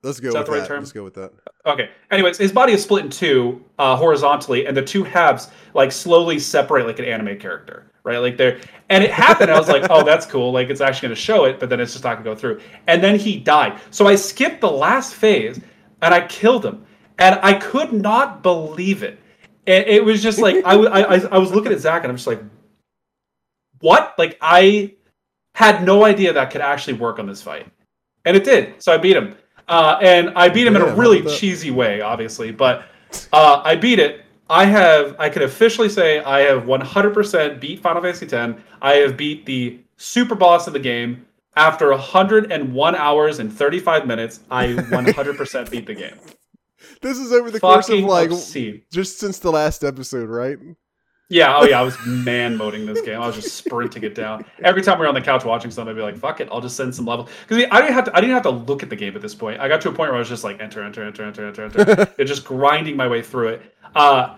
[0.02, 0.68] Let's go Is that with the right that.
[0.68, 0.80] term?
[0.80, 1.34] Let's go with that.
[1.66, 1.90] Okay.
[2.10, 6.40] Anyways, his body is split in two uh, horizontally, and the two halves like slowly
[6.40, 8.18] separate like an anime character, right?
[8.20, 9.52] Like they're and it happened.
[9.52, 10.54] I was like, oh, that's cool.
[10.54, 12.36] Like it's actually going to show it, but then it's just not going to go
[12.36, 12.62] through.
[12.88, 13.80] And then he died.
[13.92, 15.60] So I skipped the last phase,
[16.02, 16.86] and I killed him,
[17.18, 19.20] and I could not believe it.
[19.68, 22.10] And it was just like I, w- I, I I was looking at Zach, and
[22.10, 22.42] I'm just like,
[23.82, 24.16] what?
[24.18, 24.94] Like I
[25.56, 27.68] had no idea that could actually work on this fight,
[28.24, 28.82] and it did.
[28.82, 29.36] So I beat him,
[29.70, 32.84] uh, and I beat him in a really cheesy way, obviously, but
[33.32, 34.26] uh, I beat it.
[34.50, 38.62] I have, I can officially say, I have 100% beat Final Fantasy X.
[38.82, 41.26] I have beat the super boss of the game
[41.56, 44.40] after 101 hours and 35 minutes.
[44.50, 46.16] I 100% beat the game.
[47.02, 48.82] This is over the course of like obscene.
[48.92, 50.58] just since the last episode, right?
[51.32, 53.22] Yeah, oh yeah, I was man moding this game.
[53.22, 54.44] I was just sprinting it down.
[54.64, 56.60] Every time we were on the couch watching something, I'd be like, "Fuck it, I'll
[56.60, 58.18] just send some level." Because I didn't have to.
[58.18, 59.60] I didn't have to look at the game at this point.
[59.60, 61.64] I got to a point where I was just like, enter, enter, enter, enter, enter,
[61.64, 63.76] enter, and just grinding my way through it.
[63.94, 64.38] Uh,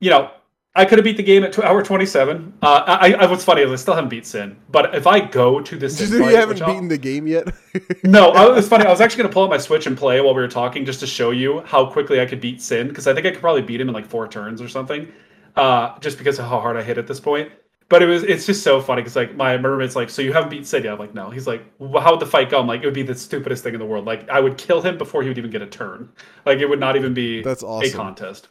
[0.00, 0.32] you know,
[0.74, 2.52] I could have beat the game at two, hour twenty-seven.
[2.62, 5.60] Uh, I, I, what's funny is I still haven't beat Sin, but if I go
[5.60, 7.46] to this, you fight, haven't which I'll- beaten the game yet.
[8.02, 8.84] no, I, it's funny.
[8.86, 10.84] I was actually going to pull up my Switch and play while we were talking
[10.84, 13.40] just to show you how quickly I could beat Sin because I think I could
[13.40, 15.10] probably beat him in like four turns or something,
[15.58, 17.50] uh, just because of how hard I hit at this point.
[17.90, 20.50] But it was it's just so funny because like my roommate's like, so you haven't
[20.50, 20.92] beat Sin yet?
[20.92, 21.30] I'm like, no.
[21.30, 22.60] He's like, well, how would the fight go?
[22.60, 24.04] I'm like, it would be the stupidest thing in the world.
[24.04, 26.10] Like I would kill him before he would even get a turn.
[26.44, 27.90] Like it would not even be That's awesome.
[27.90, 28.48] a contest.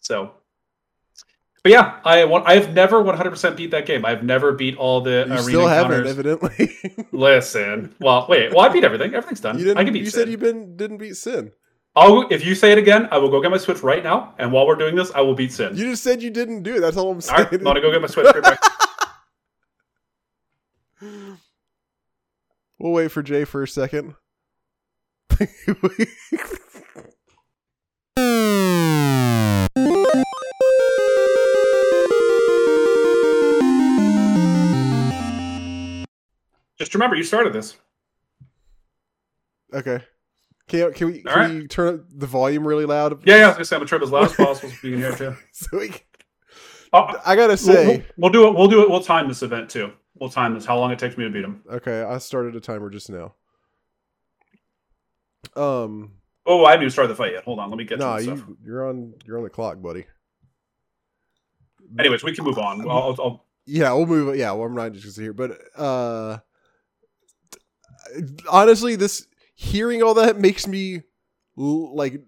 [0.00, 0.30] So.
[1.64, 2.46] But yeah, I want.
[2.46, 4.04] I have never 100% beat that game.
[4.06, 6.12] I've never beat all the You arena still haven't, encounters.
[6.12, 7.06] evidently.
[7.12, 8.54] Listen, well, wait.
[8.54, 9.12] Well, I beat everything.
[9.12, 9.58] Everything's done.
[9.58, 9.78] you didn't.
[9.78, 11.50] I can beat you said you been didn't beat Sin.
[11.98, 14.32] I'll if you say it again, I will go get my Switch right now.
[14.38, 15.76] And while we're doing this, I will beat Sin.
[15.76, 16.80] You just said you didn't do it.
[16.80, 17.42] That's all I'm saying.
[17.42, 18.26] right, I'm gonna go get my Switch.
[22.80, 24.14] We'll wait for Jay for a second.
[36.78, 37.76] Just remember, you started this.
[39.74, 40.04] okay.
[40.68, 41.50] Can can we can right.
[41.50, 43.26] you turn up the volume really loud?
[43.26, 43.44] Yeah, yeah.
[43.44, 45.10] I was gonna say I'm gonna try as loud as possible so you can hear
[45.10, 45.36] it too.
[45.52, 45.92] so we,
[46.92, 48.54] Oh, I gotta we'll, say, we'll, we'll do it.
[48.54, 48.90] We'll do it.
[48.90, 49.92] We'll time this event too.
[50.14, 50.64] We'll time this.
[50.64, 51.62] How long it takes me to beat him.
[51.70, 53.34] okay, I started a timer just now.
[55.56, 56.12] Um,
[56.46, 57.44] Oh, I haven't even started the fight yet.
[57.44, 57.68] Hold on.
[57.68, 58.38] Let me get no, to this stuff.
[58.48, 60.06] you you're on you're on the clock, buddy.
[61.98, 62.80] Anyways, we can move on.
[62.82, 64.34] I'll, I'll, I'll- Yeah, we'll move.
[64.36, 66.38] Yeah, well, I'm not just here, but uh,
[68.50, 69.26] honestly, this
[69.60, 71.02] hearing all that makes me
[71.58, 72.22] l- like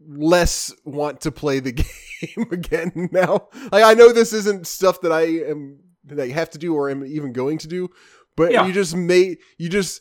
[0.00, 3.48] less want to play the game again now.
[3.72, 6.90] Like, I know this isn't stuff that I am that I have to do or
[6.90, 7.88] am even going to do,
[8.36, 8.66] but Yeah.
[8.66, 10.00] you just made you just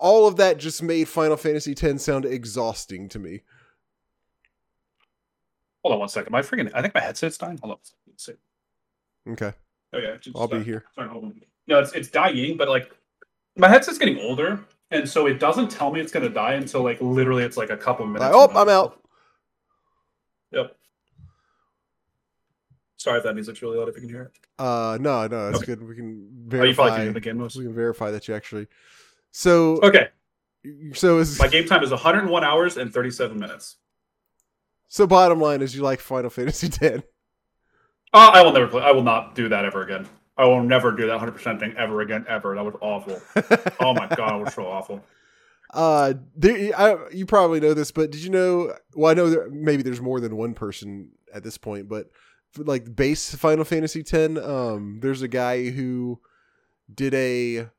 [0.00, 3.42] all of that just made Final Fantasy X sound exhausting to me.
[5.84, 6.32] hold on one second.
[6.32, 6.70] My freaking.
[6.74, 7.58] I think my headset's dying.
[7.62, 8.34] Hold on.
[9.34, 9.52] Okay,
[9.92, 10.16] Oh yeah.
[10.16, 10.84] just- I'll be here.
[10.96, 11.40] Sorry, hold on.
[11.68, 12.90] No, it's it's dying, but like
[13.56, 14.60] my headset's getting older,
[14.90, 17.76] and so it doesn't tell me it's gonna die until like literally it's like a
[17.76, 18.34] couple minutes.
[18.34, 19.00] Like, oh, I'm out.
[20.52, 20.76] Yep.
[22.96, 23.88] Sorry if that music's really loud.
[23.88, 24.32] If you can hear it.
[24.58, 25.74] Uh, no, no, that's Okay.
[25.74, 25.86] good.
[25.88, 27.04] We can Oh, verify.
[27.04, 27.56] can the game most.
[27.56, 28.68] we can verify that you actually.
[29.32, 30.08] So, Okay,
[30.94, 33.76] so is my game time is 101 hours and 37 minutes.
[34.88, 35.06] so.
[35.06, 37.02] Bottom line is, you like Final Fantasy X.
[38.14, 38.82] Uh, I will never play.
[38.82, 40.06] I will not do that ever again.
[40.36, 42.54] I will never do that 100% thing ever again, ever.
[42.54, 43.20] That was awful.
[43.80, 45.04] oh my god, it was so awful.
[45.74, 48.74] Uh, there, I, you probably know this, but did you know?
[48.94, 52.10] Well, I know there, maybe there's more than one person at this point, but
[52.50, 56.20] for, like base Final Fantasy X, um, there's a guy who
[56.94, 57.70] did a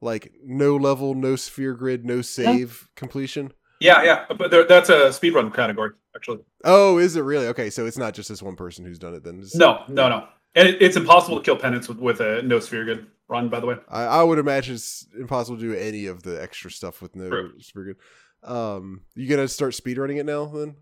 [0.00, 3.52] like no level, no sphere grid, no save completion.
[3.80, 6.38] Yeah, yeah, but there, that's a speedrun category actually.
[6.64, 7.48] Oh, is it really?
[7.48, 9.34] Okay, so it's not just this one person who's done it then.
[9.40, 10.26] It's- No, no, no.
[10.56, 13.48] And it, it's impossible to kill penance with, with a no sphere grid run.
[13.48, 16.70] By the way, I, I would imagine it's impossible to do any of the extra
[16.70, 17.52] stuff with no True.
[17.60, 17.96] sphere grid.
[18.42, 20.76] Um, you gonna start speed running it now then?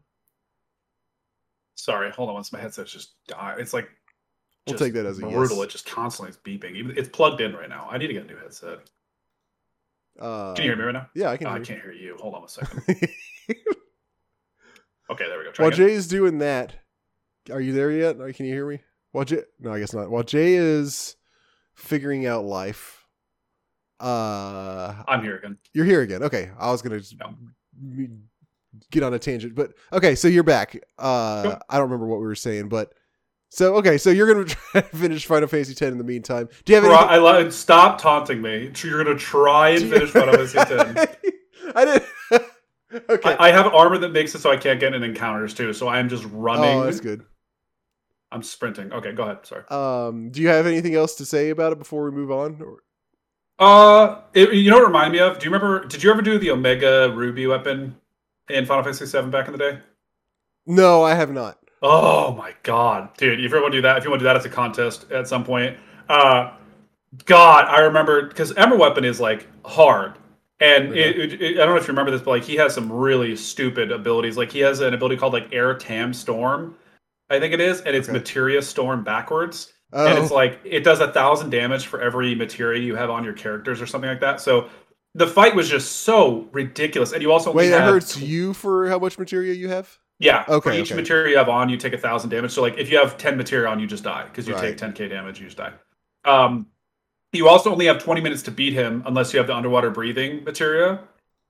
[1.77, 2.35] sorry, hold on.
[2.35, 3.89] Once my headset's just die, it's like
[4.67, 5.59] We'll take that as a brutal.
[5.59, 5.65] yes.
[5.67, 6.75] It just constantly is beeping.
[6.77, 7.87] Even it's plugged in right now.
[7.91, 8.79] I need to get a new headset.
[10.19, 11.09] Uh, Can you hear me right now?
[11.15, 11.49] Yeah, I can.
[11.49, 12.17] Oh, I hear can't hear you.
[12.21, 12.83] Hold on a second.
[15.11, 15.51] Okay, there we go.
[15.53, 15.89] Try While again.
[15.89, 16.73] Jay is doing that,
[17.51, 18.17] are you there yet?
[18.35, 18.81] Can you hear me?
[19.15, 20.11] While Jay, no, I guess not.
[20.11, 21.15] While Jay is
[21.77, 23.07] figuring out life,
[24.01, 25.57] uh, I'm here again.
[25.73, 26.25] you're here again.
[26.25, 27.33] Okay, I was gonna just No.
[28.91, 30.77] get on a tangent, but okay, so you're back.
[30.99, 31.59] Uh, Cool.
[31.71, 32.93] I don't remember what we were saying, but
[33.51, 36.49] so okay, so you're gonna try to finish Final Fantasy X in the meantime.
[36.65, 36.93] Do you have any?
[36.95, 37.55] I love.
[37.55, 38.73] Stop taunting me.
[38.83, 40.71] You're gonna try and finish Final Fantasy X.
[41.77, 42.05] I didn't.
[43.11, 43.37] okay.
[43.37, 45.73] I, I have armor that makes it so I can't get in encounters too.
[45.73, 46.65] So I am just running.
[46.81, 47.25] oh, that's good.
[48.35, 48.93] I'm sprinting.
[48.93, 49.47] Okay, go ahead.
[49.47, 49.63] Sorry.
[49.71, 52.61] Um, do you have anything else to say about it before we move on?
[52.61, 52.83] Or-
[53.59, 55.39] Uh, it, you know what it reminded me of?
[55.39, 55.85] Do you remember?
[55.87, 57.95] Did you ever do the Omega Ruby weapon
[58.51, 59.79] in Final Fantasy VII back in the day?
[60.67, 61.59] No, I have not.
[61.81, 63.35] Oh my god, dude!
[63.35, 64.49] If you ever want to do that, if you want to do that as a
[64.49, 65.77] contest at some point,
[66.09, 66.55] uh,
[67.27, 70.15] God, I remember because Emerald Weapon is like hard,
[70.61, 71.01] and Okay.
[71.11, 72.91] it, it, it- I don't know if you remember this, but like he has some
[72.91, 74.37] really stupid abilities.
[74.37, 76.75] Like he has an ability called like Aire Tam Storm,
[77.35, 78.19] I think it is, and it's Okay.
[78.19, 79.73] Materia Storm backwards.
[79.93, 83.23] Oh, and it's like it does a thousand damage for every materia you have on
[83.25, 84.41] your characters or something like that.
[84.41, 84.69] So
[85.15, 88.99] the fight was just so ridiculous, and you also wait, that hurts you for how
[88.99, 89.99] much material you have?
[90.19, 90.45] Yeah.
[90.49, 91.01] Okay, For each okay.
[91.01, 92.53] materia you have on, you take a thousand damage.
[92.53, 94.63] So like if you have ten materia on, you just die because you Right.
[94.71, 95.73] take ten k damage, you just die.
[96.25, 96.67] Um,
[97.33, 100.45] you also only have twenty minutes to beat him unless you have the underwater breathing
[100.45, 101.01] materia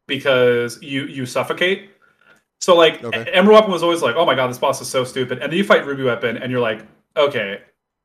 [0.06, 1.90] because you you suffocate.
[2.60, 3.24] So like Okay.
[3.32, 5.58] Emerald Weapon was always like, oh my god, this boss is so stupid, and then
[5.58, 6.86] you fight Ruby Weapon, and you're like,
[7.16, 7.60] okay,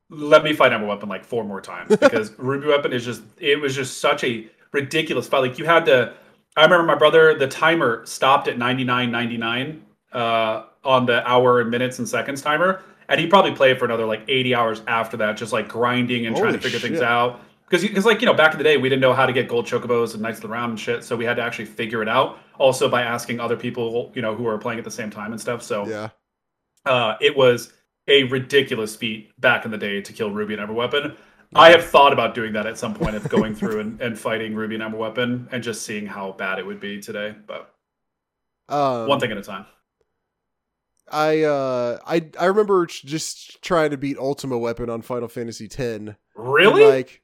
[0.09, 3.59] let me fight Emerald Weapon like four more times because Ruby Weapon is just it
[3.59, 5.39] was just such a ridiculous fight.
[5.39, 6.13] Like you had to.
[6.57, 7.37] I remember my brother.
[7.37, 12.09] The timer stopped at ninety nine ninety nine uh, on the hour and minutes and
[12.09, 15.67] seconds timer, and he probably played for another like eighty hours after that, just like
[15.69, 17.41] grinding and trying to figure things out.
[17.69, 19.47] Because, because like you know, back in the day, we didn't know how to get
[19.47, 22.01] gold chocobos and knights of the round and shit, so we had to actually figure
[22.01, 22.39] it out.
[22.57, 25.39] Also by asking other people, you know, who were playing at the same time and
[25.39, 25.61] stuff.
[25.61, 26.09] So Yeah.
[26.85, 27.71] uh, it was
[28.07, 31.15] a ridiculous feat back in the day to kill Ruby and Emerald Weapon.
[31.55, 34.53] I have thought about doing that at some point of going through and, and fighting
[34.55, 37.35] Ruby and Emerald Weapon and just seeing how bad it would be today.
[37.47, 37.73] But
[38.67, 39.65] Um, one thing at a time.
[41.11, 46.15] I uh I I remember just trying to beat Ultima Weapon on Final Fantasy X.
[46.35, 46.83] Really?
[46.85, 47.21] Like,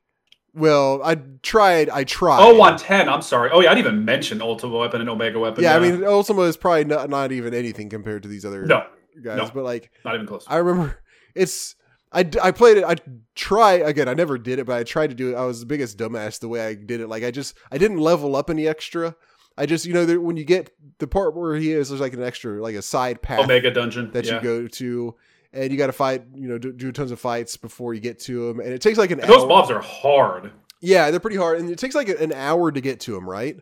[0.56, 1.90] well, I tried.
[1.90, 2.40] I tried.
[2.42, 3.10] oh, on 10.
[3.10, 3.52] I'm sorry.
[3.52, 5.64] Oh, yeah, I didn't even mention Ultima Weapon and Omega Weapon.
[5.64, 8.86] Yeah, I mean, Ultima is probably not not even anything compared to these other no,
[9.22, 9.38] guys.
[9.38, 9.52] no.
[9.54, 10.46] But like, not even close.
[10.48, 11.00] I remember
[11.36, 11.76] it's.
[12.12, 12.86] I, I played it.
[12.86, 12.96] I
[13.34, 14.08] try again.
[14.08, 15.36] I never did it, but I tried to do it.
[15.36, 17.08] I was the biggest dumbass the way I did it.
[17.08, 19.16] Like I just I didn't level up any extra.
[19.58, 22.14] I just you know there, when you get the part where he is, there's like
[22.14, 24.12] an extra like a side path Omega Dungeon.
[24.12, 24.36] that yeah.
[24.36, 25.16] you go to,
[25.56, 26.24] and you got to fight.
[26.36, 28.98] You know, do, do tons of fights before you get to him, and it takes
[28.98, 29.48] like an those hour.
[29.48, 30.52] mobs are hard.
[30.82, 33.58] Yeah, they're pretty hard, and it takes like an hour to get to him, right?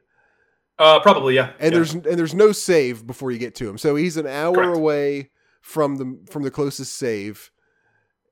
[0.80, 1.52] Uh, probably, yeah.
[1.60, 1.78] And yeah.
[1.78, 4.78] there's and there's no save before you get to him, so he's an hour Correct.
[4.78, 5.30] away
[5.62, 7.52] from the from the closest save,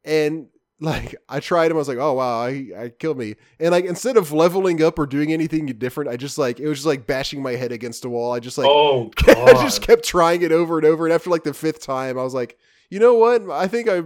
[0.04, 0.48] and
[0.82, 3.86] like I tried him, I was like, oh wow, I I killed me, and like
[3.86, 7.06] instead of leveling up or doing anything different, I just like it was just like
[7.06, 8.34] bashing my head against a wall.
[8.34, 11.44] I just like oh, I just kept trying it over and over, and after like
[11.44, 12.58] the fifth time, I was like,
[12.92, 13.50] you know what?
[13.50, 14.04] I think I,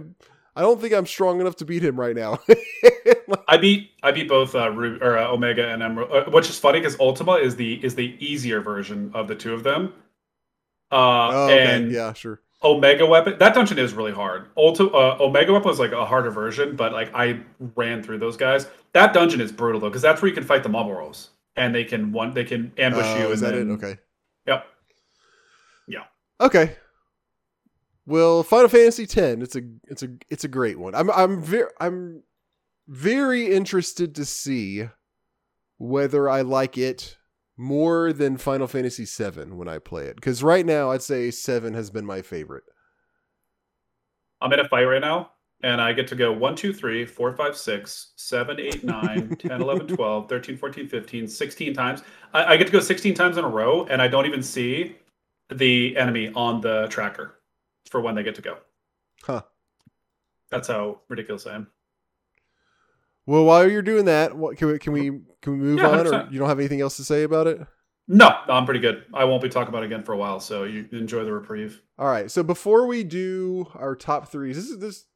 [0.56, 2.40] I don't think I'm strong enough to beat him right now.
[3.48, 6.58] I beat I beat both uh, Ru- or uh, Omega and Emerald, uh, which is
[6.58, 9.92] funny because Ultima is the is the easier version of the two of them.
[10.90, 12.40] Uh, oh, okay, and yeah, sure.
[12.64, 14.54] Omega Weapon that dungeon is really hard.
[14.56, 17.40] Ulti- uh, Omega Weapon was like a harder version, but like I
[17.74, 18.66] ran through those guys.
[18.92, 21.84] That dungeon is brutal though because that's where you can fight the Malboros and they
[21.84, 23.32] can one they can ambush Oh, you.
[23.32, 23.74] is and that then, it?
[23.74, 23.98] Okay.
[24.46, 24.66] Yep.
[25.88, 26.04] Yeah.
[26.40, 26.76] Okay.
[28.06, 30.94] Well, Final Fantasy X, it's a it's a it's a great one.
[30.94, 32.22] I'm I'm very I'm
[32.86, 34.88] very interested to see
[35.78, 37.16] whether I like it
[37.56, 40.16] more than Final Fantasy VII when I play it.
[40.16, 42.64] Because right now, I'd say seven has been my favorite.
[44.40, 45.30] I'm in a fight right now.
[45.62, 49.62] and I get to go 1, 2, 3, 4, 5, 6, 7, 8, 9, 10,
[49.62, 52.02] 11, 12, 13, 14, 15, 16 times.
[52.34, 54.96] I, I get to go 16 times in a row, and I don't even see
[55.52, 57.35] the enemy on the tracker
[57.90, 58.58] for when they get to go.
[59.22, 59.42] Huh.
[60.50, 61.68] That's how ridiculous I am.
[63.26, 65.10] Well, while you're doing that, what can we can we
[65.42, 66.32] can we move Yeah, on, or 100%.
[66.32, 67.60] you don't have anything else to say about it?
[68.08, 69.04] No, I'm pretty good.
[69.12, 71.82] I won't be talking about it again for a while, so you enjoy the reprieve.
[71.98, 72.30] All right.
[72.30, 75.06] So before we do our top threes, this is this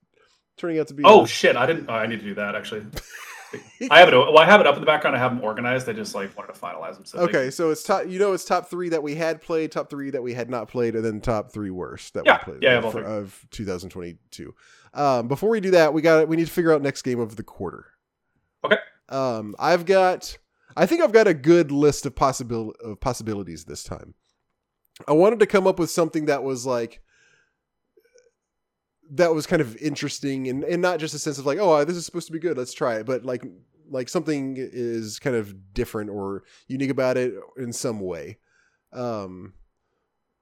[0.57, 1.55] turning out to be Oh shit!
[1.55, 1.87] I didn't.
[1.89, 2.85] Oh, I need to do that actually.
[3.91, 4.13] I have it.
[4.17, 5.17] Well, I have it up in the background.
[5.17, 5.89] I have them organized.
[5.89, 7.05] I just like wanted to finalize them.
[7.05, 7.51] So they- okay.
[7.51, 8.07] So it's top.
[8.07, 10.69] You know, it's top three that we had played, top three that we had not
[10.69, 14.55] played, and then top three worst that Yeah, we played yeah, of, for- of 2022.
[14.95, 17.37] Um, before we do that, we got we need to figure out next game of
[17.37, 17.87] the quarter.
[18.65, 18.79] Okay.
[19.09, 20.37] Um, I've got.
[20.77, 24.15] I think I've got a good list of possibil of possibilities this time.
[25.09, 27.01] I wanted to come up with something that was like
[29.13, 31.97] that was kind of interesting and, and not just a sense of like oh this
[31.97, 33.45] is supposed to be good let's try it but like
[33.91, 38.39] like something is kind of different or unique about it in some way.
[38.93, 39.55] Um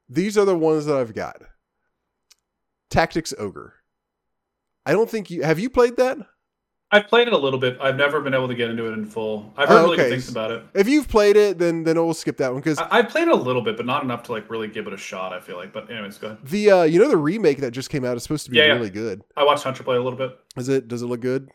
[0.08, 1.42] these are the ones that i've got.
[2.90, 3.74] Tactics ogre.
[4.86, 6.18] I don't think you have you played that
[6.90, 7.76] I've played it a little bit.
[7.82, 9.52] I've never been able to get into it in full.
[9.58, 10.62] I've Oh, heard really good things about it.
[10.74, 13.32] if you've played it then then we'll skip that one because I, I've played it
[13.34, 15.32] a little bit, but not enough to like really give it a shot.
[15.34, 15.72] I feel like.
[15.72, 16.38] But anyways, go ahead.
[16.44, 18.66] the uh you know the remake that just came out is supposed to be Yeah,
[18.66, 18.72] yeah.
[18.74, 20.38] really good I watched Hunter play a little bit.
[20.56, 21.48] is it does it look good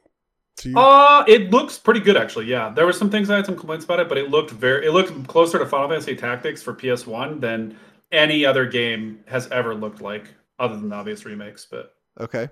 [0.57, 2.45] to you Uh it looks pretty good actually.
[2.45, 4.85] Yeah, there were some things I had some complaints about it, but it looked very.
[4.85, 7.75] It looked closer to Final Fantasy Tactics for PS One than
[8.11, 10.25] any other game has ever looked like,
[10.59, 11.65] other than the obvious remakes.
[11.69, 12.49] But Okay.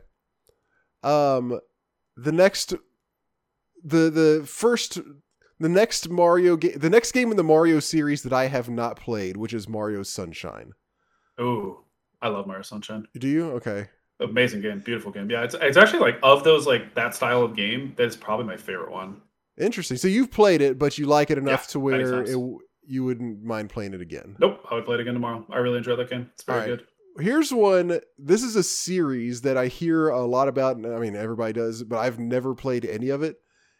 [1.04, 1.60] Um,
[2.22, 2.74] the next,
[3.84, 5.00] the the first,
[5.60, 8.98] the next Mario game, the next game in the Mario series that I have not
[8.98, 10.74] played, which is Mario Sunshine.
[11.40, 11.80] ooh,
[12.22, 13.08] I love Mario Sunshine.
[13.18, 13.52] Do you?
[13.52, 13.88] Okay.
[14.20, 15.30] Amazing game, beautiful game.
[15.32, 18.46] Yeah, it's it's actually like of those like that style of game, that is probably
[18.46, 19.22] my favorite one.
[19.58, 19.98] Interesting.
[19.98, 22.38] So you've played it, but you like it enough Yeah, to where it,
[22.86, 24.36] you wouldn't mind playing it again.
[24.40, 25.46] Nope, I would play it again tomorrow.
[25.50, 26.30] I really enjoy that game.
[26.34, 26.68] It's very right.
[26.68, 26.88] good.
[27.20, 28.00] Here's one.
[28.18, 30.78] This is a series that I hear a lot about.
[30.78, 33.38] and I mean, everybody does, but I've never played any of it,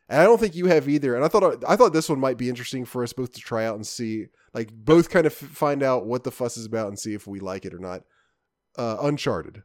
[0.10, 1.16] and I don't think you have either.
[1.16, 3.66] And I thought I thought this one might be interesting for us both to try
[3.66, 6.88] out and see, like, both kind of f- find out what the fuss is about
[6.90, 8.04] and see if we like it or not.
[8.78, 9.64] Uh, Uncharted.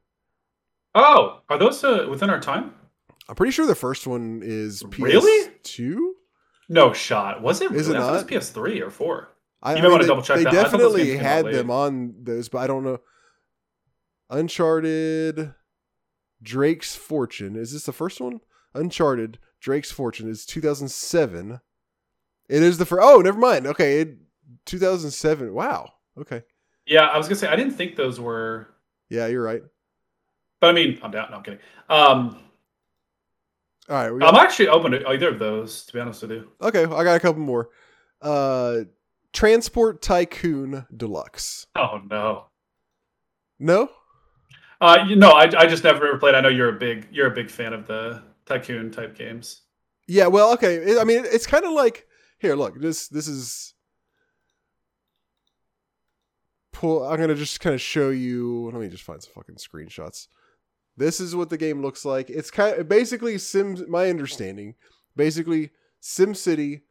[0.94, 2.72] Oh, are those uh, within our time?
[3.28, 4.98] I'm pretty sure the first one is PS2.
[5.02, 6.12] Really?
[6.68, 7.42] No shot.
[7.42, 7.70] Was it?
[7.72, 8.08] Is it not?
[8.08, 9.28] it was PS3 or four.
[9.62, 10.54] I, You I might wanna they- double check They that.
[10.54, 12.98] I thought those definitely games came out had them on those, but I don't know.
[14.30, 15.54] Uncharted,
[16.42, 17.56] Drake's Fortune.
[17.56, 18.40] Is this the first one?
[18.74, 21.60] Uncharted, Drake's Fortune is 2007.
[22.48, 23.02] It is the first.
[23.04, 23.66] Oh, never mind.
[23.66, 24.18] Okay, it,
[24.66, 25.52] 2007.
[25.52, 25.92] Wow.
[26.18, 26.42] Okay.
[26.86, 28.68] Yeah, I was gonna say I didn't think those were,
[29.08, 29.62] Yeah, you're right.
[30.60, 31.30] but I mean, I'm down.
[31.30, 31.58] No, I'm kidding.
[31.88, 32.38] Um,
[33.88, 34.20] All right.
[34.20, 35.84] Got, I'm actually open to either of those.
[35.86, 36.50] To be honest with you.
[36.62, 37.70] okay, I got a couple more.
[38.22, 38.80] Uh,
[39.32, 41.66] Transport Tycoon Deluxe.
[41.74, 42.46] Oh no.
[43.58, 43.90] No.
[44.80, 46.34] Uh, you know, I, I just never ever played.
[46.34, 49.62] I know you're a big you're a big fan of the tycoon type games.
[50.06, 50.98] Yeah, well, okay.
[50.98, 52.06] I mean, it's kind of like
[52.38, 52.54] here.
[52.54, 53.74] Look, this this is
[56.72, 57.04] pull.
[57.04, 58.70] I'm gonna just kind of show you.
[58.72, 60.28] Let me just find some fucking screenshots.
[60.96, 62.30] This is what the game looks like.
[62.30, 63.84] It's kind of basically Sim.
[63.88, 64.74] My understanding,
[65.16, 65.70] basically
[66.00, 66.82] Sim City,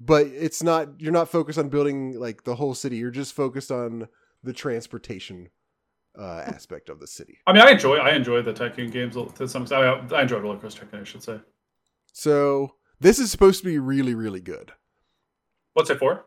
[0.00, 1.00] but it's not.
[1.00, 2.96] You're not focused on building like the whole city.
[2.96, 4.08] You're just focused on
[4.42, 5.50] the transportation
[6.18, 7.38] uh, aspect of the city.
[7.46, 10.12] I mean, I enjoy I enjoy the tycoon games to some extent.
[10.12, 11.38] I, I enjoy Roller Coaster Tycoon, I should say.
[12.12, 14.72] So this is supposed to be really, really good.
[15.74, 16.26] What's it for?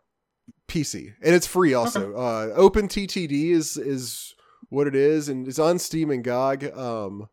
[0.68, 2.16] PC and it's free also.
[2.16, 4.34] Uh, Open TTD is is
[4.70, 6.64] what it is, and it's on Steam and GOG.
[6.78, 7.28] Um,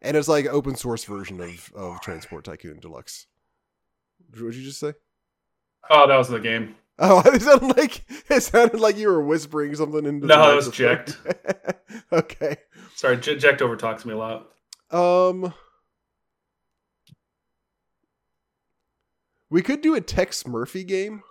[0.00, 3.26] and it's like open source version of of Transport Tycoon Deluxe.
[4.30, 4.94] What did you just say?
[5.90, 6.76] Oh, that was the game.
[6.98, 10.26] Oh, it sounded like it sounded like you were whispering something into.
[10.26, 11.74] No, the that was microphone.
[12.12, 12.56] okay.
[12.94, 14.48] Sorry, J- Jack over talks me a lot.
[14.90, 15.52] Um,
[19.50, 21.22] we could do a Tex Murphy game.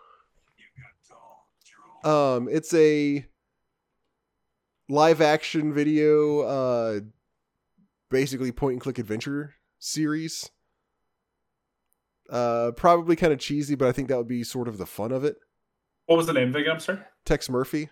[2.03, 3.26] Um, it's a
[4.90, 6.99] live action video, uh,
[8.10, 10.49] basically point and click adventure series.
[12.30, 15.14] Uh, probably kind of cheesy, but I think that would be sort of the fun
[15.14, 15.38] of it.
[16.05, 16.73] What was the name again?
[16.73, 16.99] I'm sorry.
[17.25, 17.89] Tex Murphy.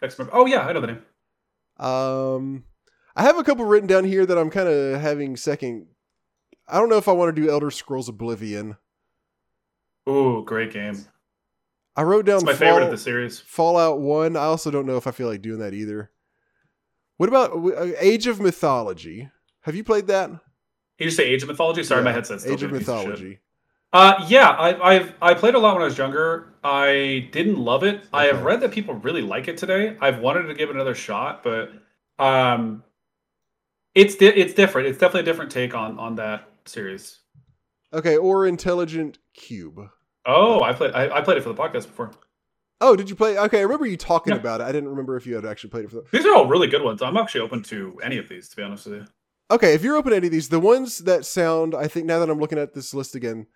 [0.00, 0.30] Tex Murphy.
[0.34, 1.02] Oh yeah, I know the name.
[1.78, 2.64] Um,
[3.14, 5.86] I have a couple written down here that I'm kind of having second.
[6.68, 8.76] I don't know if I want to do Elder Scrolls Oblivion.
[10.08, 11.04] Ooh, great game.
[11.96, 13.40] I wrote down It's my Fall- favorite of the series.
[13.40, 14.36] Fallout One.
[14.36, 16.10] I also don't know if I feel like doing that either.
[17.16, 19.30] What about uh, Age of Mythology?
[19.62, 20.30] Have you played that?
[20.98, 21.82] you just say Age of Mythology?
[21.82, 22.72] Sorry, Yeah, my headset's still Age of.
[22.72, 23.38] Mythology.
[23.96, 26.52] Uh, yeah, I, I've I played a lot when I was younger.
[26.62, 28.04] I didn't love it.
[28.12, 29.96] I have read that people really like it today.
[30.02, 31.70] I've wanted to give it another shot, but
[32.18, 32.84] um,
[33.94, 34.88] it's di- it's different.
[34.88, 37.20] It's definitely a different take on on that series.
[37.94, 39.88] Okay, or Intelligent Qube.
[40.26, 42.10] Oh, I played I, I played it for the podcast before.
[42.82, 43.38] Oh, did you play?
[43.38, 44.40] Okay, I remember you talking Yeah.
[44.40, 44.64] about it.
[44.64, 46.04] I didn't remember if you had actually played it for the.
[46.12, 47.00] These are all really good ones.
[47.00, 49.04] I'm actually open to any of these, to be honest with you.
[49.50, 52.18] Okay, if you're open to any of these, the ones that sound, I think now
[52.18, 53.46] that I'm looking at this list again,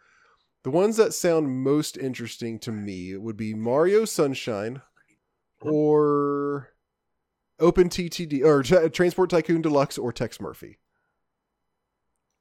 [0.63, 4.83] the ones that sound most interesting to me would be Mario Sunshine
[5.61, 6.71] or
[7.59, 10.79] Open TTD or Tra- Transport Tycoon Deluxe or Tex Murphy.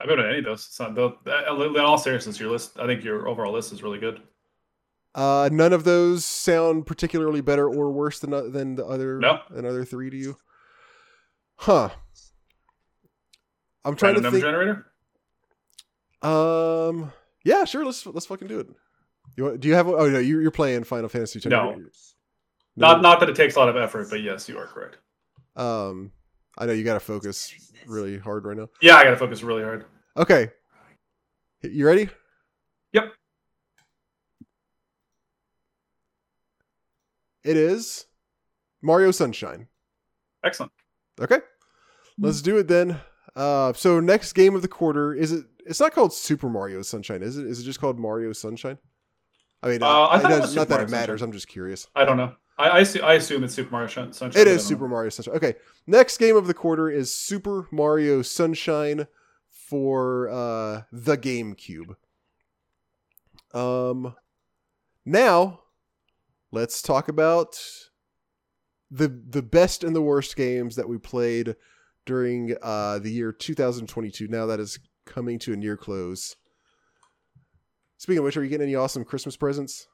[0.01, 0.65] I've been to any of those.
[0.67, 2.79] It's not, though, in all seriousness, your list.
[2.79, 4.21] I think your overall list is really good.
[5.13, 9.39] Uh, none of those sound particularly better or worse than uh, than the other No.
[9.49, 10.37] than other three to you.
[11.57, 11.89] Huh.
[13.83, 14.45] I'm trying Random to number think.
[14.45, 14.85] generator.
[16.21, 17.11] Um.
[17.49, 17.85] Yeah, sure.
[17.85, 18.67] Let's let's fucking do it.
[19.35, 19.87] You want, do you have?
[19.87, 21.39] Oh no, you're, you're playing Final Fantasy.
[21.39, 21.45] X.
[21.45, 21.75] No.
[22.75, 24.97] Not not that it takes a lot of effort, but yes, you are correct.
[25.55, 26.11] Um.
[26.57, 27.53] I know you got to focus
[27.87, 28.67] really hard right now.
[28.81, 29.85] Yeah, I got to focus really hard.
[30.17, 30.49] Okay.
[31.61, 32.09] You ready?
[32.91, 33.13] Yep.
[37.45, 38.07] It is
[38.81, 39.67] Mario Sunshine.
[40.43, 40.73] Excellent.
[41.21, 41.39] Okay.
[42.17, 42.99] Let's do it then.
[43.35, 45.45] Uh, so next game of the quarter is it?
[45.65, 47.45] It's not called Super Mario Sunshine, is it?
[47.45, 48.77] Is it just called Mario Sunshine?
[49.61, 51.19] I mean, Uh, I it not that it matters.
[51.19, 51.27] Sunshine.
[51.27, 51.87] I'm just curious.
[51.95, 52.33] I don't know.
[52.57, 54.31] I I, I assume it's Super Mario Sunshine.
[54.35, 54.89] It is Super know.
[54.91, 55.35] Mario Sunshine.
[55.35, 55.55] Okay,
[55.87, 59.07] next game of the quarter is Super Mario Sunshine
[59.49, 61.95] for uh, the GameCube.
[63.53, 64.15] Um,
[65.05, 65.61] now
[66.51, 67.59] let's talk about
[68.91, 71.55] the the best and the worst games that we played
[72.05, 74.27] during uh, the year 2022.
[74.27, 76.35] Now that is coming to a near close.
[77.97, 79.87] Speaking of which, are you getting any awesome Christmas presents?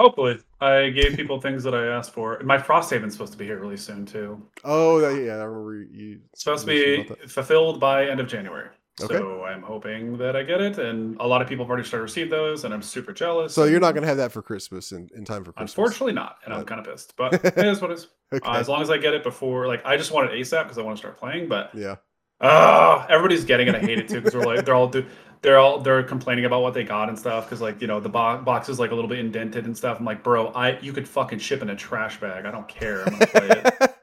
[0.00, 2.40] Hopefully, I gave people things that I asked for.
[2.42, 4.42] My Frost Frosthaven's supposed to be here really soon too.
[4.64, 6.20] Oh, yeah, I remember you.
[6.32, 8.68] It's supposed to be fulfilled by end of January.
[9.02, 9.16] Okay.
[9.16, 12.00] So I'm hoping that I get it, and a lot of people have already started
[12.00, 13.54] to receive those, and I'm super jealous.
[13.54, 15.72] So you're not going to have that for Christmas in, in time for Christmas.
[15.72, 17.14] Unfortunately, not, and I'm kind of pissed.
[17.16, 18.08] But it is what it is.
[18.32, 18.48] Okay.
[18.48, 20.78] Uh, as long as I get it before, like, I just want it ASAP because
[20.78, 21.48] I want to start playing.
[21.48, 21.96] But yeah.
[22.40, 23.74] Ah, everybody's getting it.
[23.74, 25.04] I hate it too because they're like they're all do,
[25.42, 28.08] they're all they're complaining about what they got and stuff because like you know the
[28.08, 29.98] bo- box is like a little bit indented and stuff.
[29.98, 32.46] I'm like, bro, I you could fucking ship in a trash bag.
[32.46, 33.02] I don't care.
[33.04, 33.96] I'm gonna play it.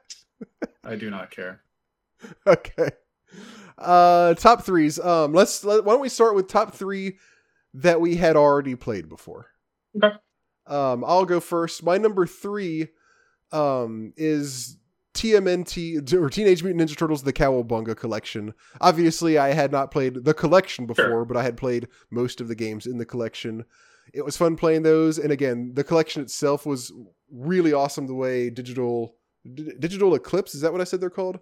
[0.84, 1.62] I do not care.
[2.46, 2.90] okay.
[3.78, 5.00] Uh, top threes.
[5.00, 7.18] Um, let's let, why don't we start with top three
[7.74, 9.48] that we had already played before.
[9.96, 10.16] Okay.
[10.66, 11.84] Um, I'll go first.
[11.84, 12.88] My number three,
[13.52, 14.78] um, is
[15.14, 18.54] TMNT or Teenage Mutant Ninja Turtles: The Cowabunga Collection.
[18.82, 21.26] Obviously, I had not played the collection before, Sure.
[21.26, 23.66] but I had played most of the games in the collection.
[24.14, 26.92] It was fun playing those, and again, the collection itself was
[27.32, 28.08] really awesome.
[28.08, 29.16] The way digital
[29.54, 31.40] D- digital eclipse is that what I said they're called?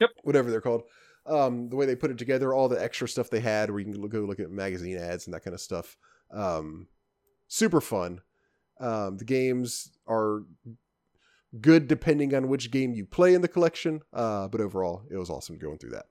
[0.00, 0.10] Yep.
[0.24, 0.82] Whatever they're called.
[1.26, 3.92] Um, the way they put it together, all the extra stuff they had, where you
[3.92, 5.96] can go look at magazine ads and that kind of stuff.
[6.30, 6.88] Um,
[7.48, 8.20] super fun.
[8.78, 10.42] Um, the games are
[11.60, 14.02] good depending on which game you play in the collection.
[14.12, 16.06] Uh, but overall, it was awesome going through that.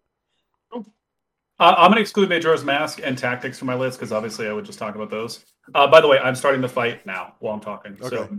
[1.59, 4.65] Uh, I'm gonna exclude Majora's Mask and Tactics from my list because obviously I would
[4.65, 5.45] just talk about those.
[5.75, 7.95] Uh, by the way, I'm starting to fight now while I'm talking.
[8.01, 8.35] So, Okay.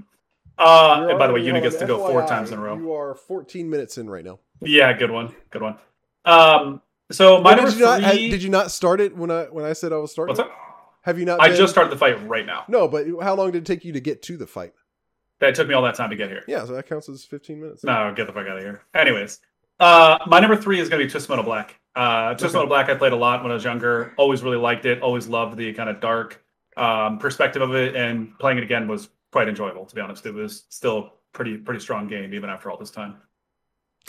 [0.59, 2.77] uh, and by the way, on gets to go four times in a row.
[2.77, 4.41] You are 14 minutes in right now.
[4.61, 5.79] Yeah, good one, good one.
[6.25, 6.81] Um,
[7.11, 8.03] so my did you not?
[8.03, 8.31] three.
[8.31, 10.37] did you not start it when I when I said I was starting?
[10.37, 10.53] what's up?
[11.03, 11.41] Have you not?
[11.41, 12.65] I been- just started the fight right now.
[12.69, 14.73] No, but how long did it take you to get to the fight?
[15.41, 16.43] That took me all that time to get here.
[16.49, 17.85] Yeah, so that counts as 15 minutes.
[17.85, 18.83] No, get the fuck out of here.
[18.95, 19.41] Anyways,
[19.81, 21.79] uh, my number three is going to be Twisted Metal Black.
[21.95, 22.53] Uh, Twisted Okay.
[22.55, 24.15] Metal Black I played a lot when I was younger.
[24.17, 25.03] Always really liked it.
[25.03, 26.43] Always loved the kind of dark
[26.79, 29.85] um, perspective of it, and playing it again was quite enjoyable.
[29.85, 32.91] To be honest, it was still a pretty pretty strong game even after all this
[32.93, 33.17] time.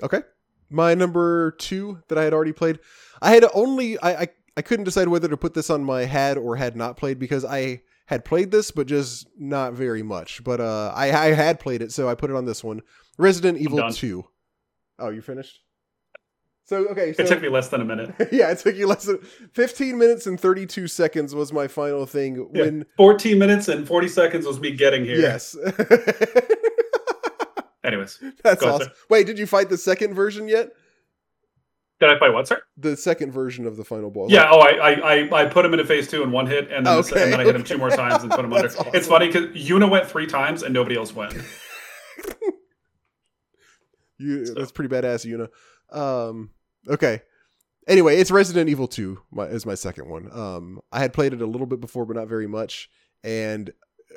[0.03, 0.21] Okay.
[0.69, 2.79] My number two that I had already played.
[3.21, 4.27] I had only I, I
[4.57, 7.43] I couldn't decide whether to put this on my had or had not played because
[7.45, 10.43] I had played this, but just not very much.
[10.43, 12.81] But uh I, I had played it, so I put it on this one.
[13.17, 14.25] Resident Evil 2.
[14.99, 15.59] Oh, you finished?
[16.67, 18.15] So okay, so it took me less than a minute.
[18.31, 19.19] yeah, it took you less than
[19.53, 22.61] 15 minutes and 32 seconds was my final thing Yeah.
[22.63, 25.19] when 14 minutes and 40 seconds was me getting here.
[25.19, 25.55] yes.
[27.85, 28.91] Anyways, That's awesome.
[29.09, 30.69] Wait, did you fight the second version yet?
[32.01, 32.61] did I fight what, sir?
[32.77, 34.29] The second version of the final boss.
[34.29, 34.49] Yeah.
[34.51, 34.91] Oh, I,
[35.23, 37.39] I I put him into phase two in one hit, and then, Okay, and then
[37.39, 38.67] I hit him two more times and put him under.
[38.67, 38.87] Awesome.
[38.93, 41.33] It's funny because Yuna went three times and nobody else went.
[44.17, 45.49] You, So- That's pretty badass, Yuna.
[45.97, 46.51] Um,
[46.87, 47.21] okay.
[47.87, 50.29] anyway, it's Resident Evil 2 my, is my second one.
[50.31, 52.89] Um, I had played it a little bit before, but not very much.
[53.23, 53.71] And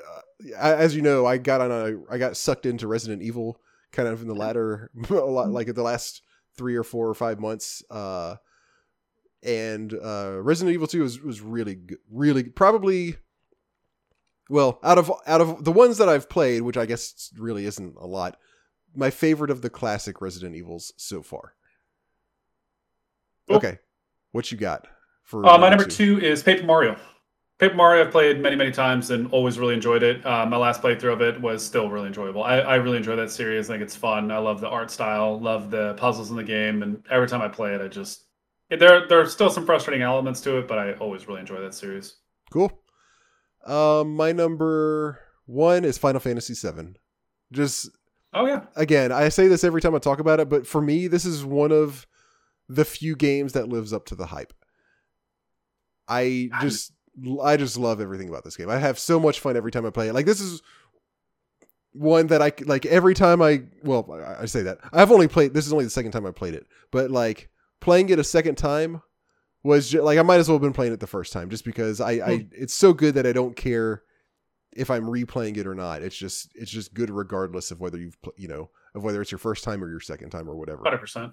[0.06, 3.60] uh, as you know, I got on a I got sucked into Resident Evil
[3.92, 6.22] kind of in the latter a lot like the last
[6.56, 7.82] three or four or five months.
[7.90, 8.36] Uh,
[9.42, 13.16] and uh, Resident Evil 2 was was really good, really probably
[14.50, 17.94] well out of out of the ones that I've played, which I guess really isn't
[17.96, 18.36] a lot.
[18.94, 21.54] My favorite of the classic Resident Evils so far.
[23.48, 23.58] Cool.
[23.58, 23.78] Okay,
[24.32, 24.88] what you got
[25.22, 26.96] for Uh, my number two is Paper Mario.
[27.58, 30.24] Paper Mario I've played many, many times and always really enjoyed it.
[30.24, 32.44] Uh, my last playthrough of it was still really enjoyable.
[32.44, 33.68] I, I really enjoy that series.
[33.68, 34.30] I think it's fun.
[34.30, 37.48] I love the art style, love the puzzles in the game, and every time I
[37.48, 38.24] play it, I just
[38.70, 41.74] there there are still some frustrating elements to it, but I always really enjoy that
[41.74, 42.16] series.
[42.52, 42.70] Cool.
[43.66, 46.94] Um, my number one is Final Fantasy VII.
[47.50, 47.90] Just
[48.34, 51.08] Oh yeah, again, I say this every time I talk about it, but for me,
[51.08, 52.06] this is one of
[52.68, 54.52] the few games that lives up to the hype.
[56.06, 56.92] I just,
[57.42, 58.70] I just love everything about this game.
[58.70, 60.14] I have so much fun every time I play it.
[60.14, 60.62] Like this is
[61.92, 63.62] one that I like every time I.
[63.82, 65.54] Well, I I say that I've only played.
[65.54, 67.48] This is only the second time I played it, but like
[67.80, 69.02] playing it a second time
[69.62, 71.64] was just, like I might as well have been playing it the first time, just
[71.64, 72.48] because I, I hmm.
[72.52, 74.02] it's so good that I don't care
[74.72, 76.02] if I'm replaying it or not.
[76.02, 79.32] It's just it's just good regardless of whether you've pl- you know of whether it's
[79.32, 80.82] your first time or your second time or whatever.
[80.84, 81.32] hundred percent.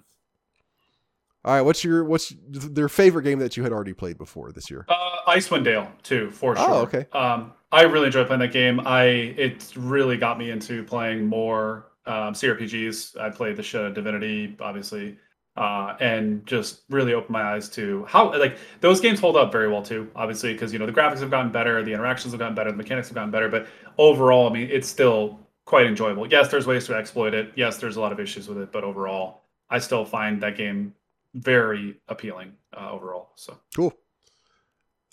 [1.46, 4.68] All right, what's your what's their favorite game that you had already played before this
[4.68, 4.84] year?
[4.88, 6.66] Uh, Icewind Dale too, for sure.
[6.68, 7.06] Oh, okay.
[7.12, 8.80] Um, I really enjoyed playing that game.
[8.84, 13.20] I it really got me into playing more um, CRPGs.
[13.20, 15.18] I played the shit out of Divinity, obviously,
[15.56, 19.68] uh, and just really opened my eyes to how like those games hold up very
[19.68, 20.10] well too.
[20.16, 22.76] Obviously, because you know the graphics have gotten better, the interactions have gotten better, the
[22.76, 23.68] mechanics have gotten better, but
[23.98, 26.26] overall, I mean, it's still quite enjoyable.
[26.26, 27.52] Yes, there's ways to exploit it.
[27.54, 30.92] Yes, there's a lot of issues with it, but overall, I still find that game
[31.36, 33.30] very appealing uh, overall.
[33.36, 33.56] So.
[33.74, 33.92] Cool.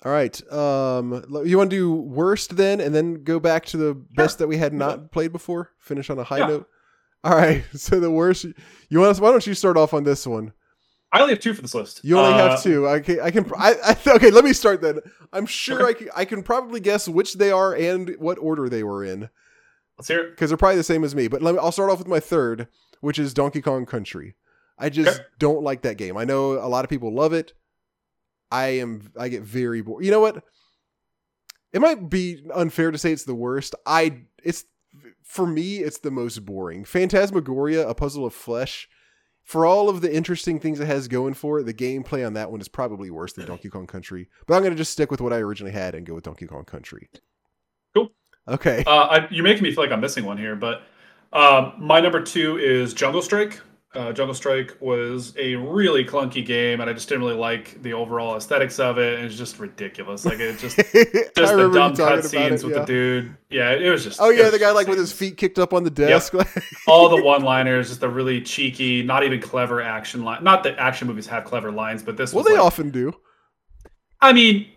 [0.05, 0.51] All right.
[0.51, 4.47] Um, you want to do worst then, and then go back to the best that
[4.47, 5.71] we had not played before.
[5.79, 6.47] Finish on a high Yeah.
[6.47, 6.69] note.
[7.23, 7.63] All right.
[7.73, 8.45] So the worst.
[8.89, 9.19] You want us?
[9.19, 10.51] Why don't you start off on this one?
[11.11, 12.01] I only have two for this list.
[12.03, 12.87] You only Uh, have two.
[12.87, 13.19] I can.
[13.21, 13.49] I can.
[13.57, 14.31] I, I, okay.
[14.31, 14.99] Let me start then.
[15.31, 15.89] I'm sure Okay.
[15.89, 16.09] I can.
[16.17, 19.29] I can probably guess which they are and what order they were in
[19.97, 20.31] Let's hear it.
[20.31, 21.27] because they're probably the same as me.
[21.29, 21.59] But let me.
[21.61, 22.67] I'll start off with my third,
[22.99, 24.35] which is Donkey Kong Country.
[24.83, 25.25] I just Okay.
[25.39, 26.17] don't like that game.
[26.17, 27.53] I know a lot of people love it.
[28.51, 29.11] I am.
[29.17, 30.03] I get very bored.
[30.05, 30.43] You know what?
[31.71, 33.73] It might be unfair to say it's the worst.
[33.85, 34.23] I.
[34.43, 34.65] It's
[35.23, 35.77] for me.
[35.77, 36.85] It's the most boring.
[36.85, 38.87] Phantasmagoria, a puzzle of flesh.
[39.43, 42.49] For all of the interesting things it has going for it, the gameplay on that
[42.51, 44.29] one is probably worse than Donkey Kong Country.
[44.47, 46.45] But I'm going to just stick with what I originally had and go with Donkey
[46.45, 47.09] Kong Country.
[47.93, 48.09] Cool.
[48.47, 48.85] Okay.
[48.87, 50.83] Uh, I, you're making me feel like I'm missing one here, but
[51.33, 53.59] um, my number two is Jungle Strike.
[53.95, 57.93] Uh, Jungle Strike was a really clunky game, and I just didn't really like the
[57.93, 59.19] overall aesthetics of it.
[59.19, 60.25] And it's just ridiculous.
[60.25, 62.79] Like it just just the dumb cutscenes with yeah.
[62.79, 63.37] the dude.
[63.51, 64.19] Yeah, it was just.
[64.19, 66.33] Oh yeah, the guy like with his feet kicked up on the desk.
[66.87, 70.43] all the one-liners, just the really cheeky, not even clever action line.
[70.43, 73.13] Not that action movies have clever lines, but this well, they like, often do.
[74.21, 74.71] I mean,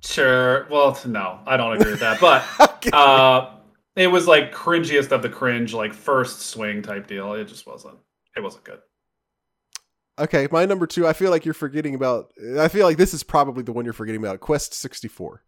[0.00, 0.66] sure.
[0.70, 2.20] Well, no, I don't agree with that.
[2.20, 2.44] But
[2.76, 2.90] Okay.
[2.92, 3.50] uh,
[3.96, 7.34] it was like cringiest of the cringe, like first swing type deal.
[7.34, 7.98] It just wasn't.
[8.36, 8.80] It wasn't good.
[10.18, 11.06] okay, my number two.
[11.06, 12.30] I feel like you're forgetting about.
[12.58, 14.40] I feel like this is probably the one you're forgetting about.
[14.40, 15.42] Quest 64.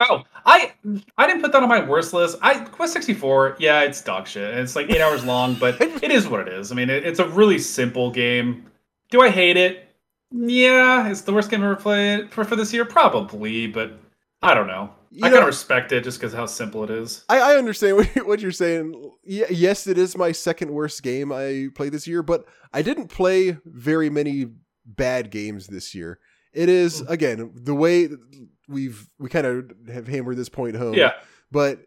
[0.00, 0.72] Oh, I
[1.16, 2.38] I didn't put that on my worst list.
[2.40, 3.56] I Quest sixty four.
[3.58, 4.54] Yeah, it's dog shit.
[4.56, 6.70] It's like eight hours long, but it is what it is.
[6.70, 8.64] I mean, it, it's a really simple game.
[9.10, 9.88] Do I hate it?
[10.30, 13.66] Yeah, it's the worst game I've ever played for, for this year, probably.
[13.66, 13.98] But
[14.42, 14.90] I don't know.
[15.10, 17.24] You I kind of respect it just because how simple it is.
[17.28, 19.10] I, I understand what you're saying.
[19.24, 23.56] Yes, it is my second worst game I played this year, but I didn't play
[23.64, 24.46] very many
[24.84, 26.18] bad games this year.
[26.52, 27.12] It is Hmm.
[27.12, 28.08] again the way
[28.68, 30.94] we've we kind of have hammered this point home.
[30.94, 31.12] Yeah,
[31.50, 31.80] but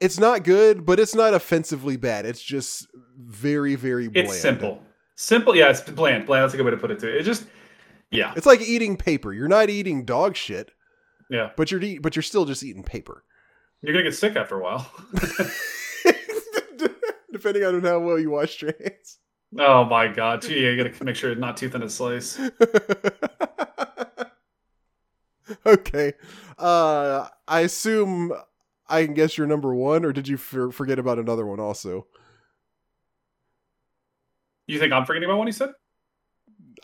[0.00, 2.26] it's not good, but it's not offensively bad.
[2.26, 2.86] It's just
[3.18, 4.28] very, very bland.
[4.28, 4.82] it's simple.
[5.16, 5.56] Simple.
[5.56, 6.26] Yeah, it's bland.
[6.26, 6.42] Bland.
[6.44, 7.08] That's a good way to put it too.
[7.08, 7.44] It just.
[8.10, 8.32] Yeah.
[8.36, 9.32] It's like eating paper.
[9.32, 10.70] You're not eating dog shit,
[11.30, 11.50] Yeah.
[11.56, 13.24] but you're eat, but you're still just eating paper.
[13.82, 14.90] You're gonna get sick after a while.
[17.32, 19.18] Depending on how well you wash your hands.
[19.58, 20.42] oh my god.
[20.42, 22.40] Gee, you gotta make sure it's not too thin a slice.
[25.66, 26.12] okay.
[26.58, 28.32] Uh, I assume
[28.88, 32.06] I can guess your number one, or did you for- forget about another one also?
[34.66, 35.46] You think I'm forgetting about one?
[35.46, 35.70] He said.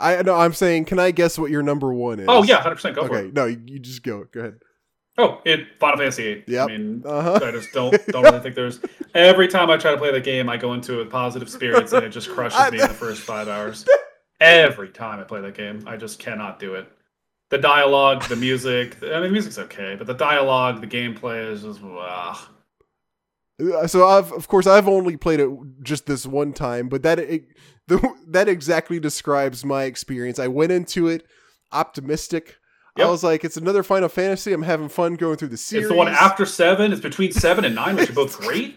[0.03, 2.27] I no, I'm saying, can I guess what your number one is?
[2.29, 2.97] Oh yeah, hundred percent.
[2.97, 3.35] Go for Okay, it.
[3.35, 4.25] no, you, you just go.
[4.33, 4.55] Go ahead.
[5.19, 6.45] Oh, it Final Fantasy VIII.
[6.49, 6.69] Yep.
[6.69, 7.41] I mean, Uh huh.
[7.43, 8.81] I just don't don't really think there's.
[9.15, 11.93] Every time I try to play the game, I go into it with positive spirits,
[11.93, 13.85] and it just crushes I- me in the first five hours.
[14.41, 15.85] every time I play that game.
[15.87, 16.89] I just cannot do it.
[17.51, 18.97] The dialogue, the music.
[19.03, 21.81] I mean, the music's okay, but the dialogue, the gameplay is just.
[23.61, 25.51] Uh, So I've, of course, I've only played it
[25.83, 27.45] just this one time, but that it,
[27.89, 30.39] the, that exactly describes my experience.
[30.39, 31.27] I went into it
[31.73, 32.57] optimistic.
[32.99, 34.53] I was like, it's another Final Fantasy.
[34.53, 35.87] I'm having fun going through the series.
[35.87, 36.93] It's the one after seven.
[36.93, 38.77] It's between seven and nine, which are both great.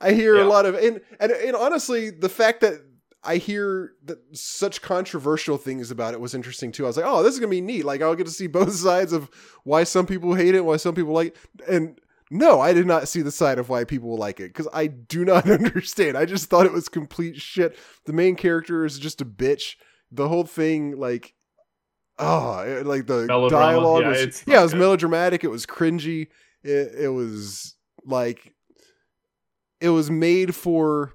[0.00, 2.80] I hear a lot of and, and and honestly, the fact that
[3.22, 6.84] I hear that such controversial things about it was interesting too.
[6.84, 7.84] I was like, oh, this is gonna be neat.
[7.84, 9.30] Like I'll get to see both sides of
[9.64, 11.68] why some people hate it, why some people like it.
[11.68, 12.00] and
[12.32, 15.24] no, I did not see the side of why people like it because I do
[15.24, 16.16] not understand.
[16.16, 17.76] I just thought it was complete shit.
[18.06, 19.76] The main character is just a bitch.
[20.10, 21.34] The whole thing, like,
[22.18, 24.78] oh, like the dialogue Yeah, was, yeah, it was good.
[24.78, 25.44] melodramatic.
[25.44, 26.28] It was cringy.
[26.62, 28.54] It, it was like,
[29.80, 31.12] it was made for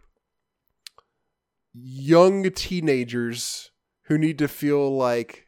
[1.74, 3.72] young teenagers
[4.04, 5.46] who need to feel like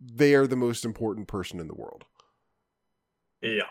[0.00, 2.04] they are the most important person in the world.
[3.42, 3.62] Yeah.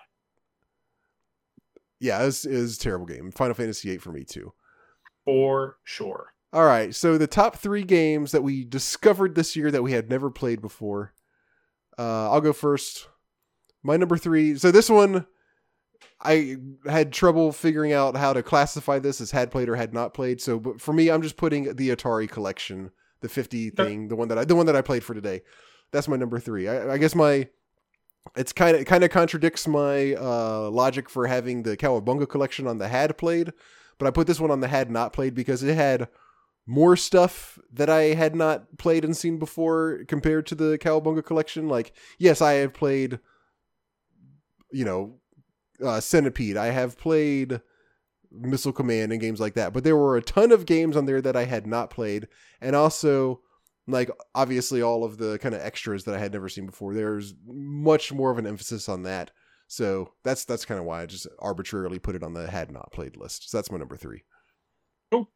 [2.00, 3.32] Yeah, this is a terrible game.
[3.32, 4.54] Final Fantasy VIII for me too.
[5.24, 6.34] For sure.
[6.54, 10.10] All right, so the top three games that we discovered this year that we had
[10.10, 11.14] never played before.
[11.98, 13.10] Uh, I'll go first.
[13.84, 14.58] My number three.
[14.58, 15.26] So this one,
[16.22, 20.14] I had trouble figuring out how to classify this as had played or had not
[20.14, 20.42] played.
[20.42, 24.30] So, but for me, I'm just putting the Atari collection, the 50 thing, the one
[24.30, 25.42] that I, the one that I played for today.
[25.92, 26.68] That's my number three.
[26.68, 27.50] I, I guess my,
[28.36, 32.68] it's kind of it kind of contradicts my uh, logic for having the Cowabunga collection
[32.68, 33.54] on the had played,
[33.98, 36.08] but I put this one on the had not played because it had
[36.68, 41.68] more stuff that I had not played and seen before compared to the Cowabunga collection.
[41.68, 43.20] Like, yes, I have played,
[44.72, 45.20] you know,
[45.84, 46.58] uh, Centipede.
[46.58, 47.62] I have played
[48.32, 51.22] Missile Command and games like that, but there were a ton of games on there
[51.22, 52.28] that I had not played,
[52.60, 53.42] and also
[53.88, 56.94] like obviously all of the kind of extras that I had never seen before.
[56.94, 59.32] There's much more of an emphasis on that.
[59.68, 62.92] So that's that's kind of why I just arbitrarily put it on the had not
[62.92, 63.50] played list.
[63.50, 64.24] So that's my number three.
[65.12, 65.30] Cool.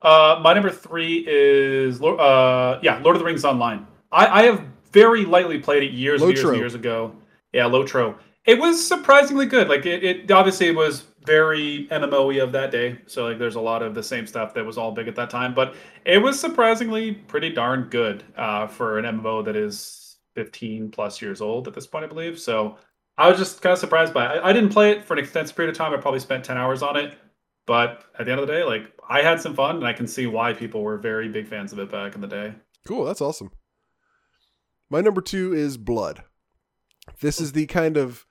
[0.00, 3.86] Uh, my number three is Lord- uh, yeah, Lord of the Rings Online.
[4.10, 7.14] I, I have very lightly played it years and years and years ago.
[7.52, 8.16] Yeah, Lotro.
[8.44, 9.68] It was surprisingly good.
[9.68, 12.98] Like it, it obviously was very MMO-y of that day.
[13.06, 15.30] So like there's a lot of the same stuff that was all big at that
[15.30, 15.74] time, but
[16.04, 21.40] it was surprisingly pretty darn good uh, for an MMO that is 15 plus years
[21.40, 22.38] old at this point, I believe.
[22.38, 22.76] So
[23.18, 24.38] I was just kind of surprised by it.
[24.38, 25.92] I, I didn't play it for an extensive period of time.
[25.92, 27.16] I probably spent 10 hours on it.
[27.66, 30.06] But at the end of the day, like I had some fun, and I can
[30.06, 32.54] see why people were very big fans of it back in the day.
[32.86, 33.52] Cool, that's awesome.
[34.90, 36.24] My number two is Blood.
[37.20, 38.26] This is the kind of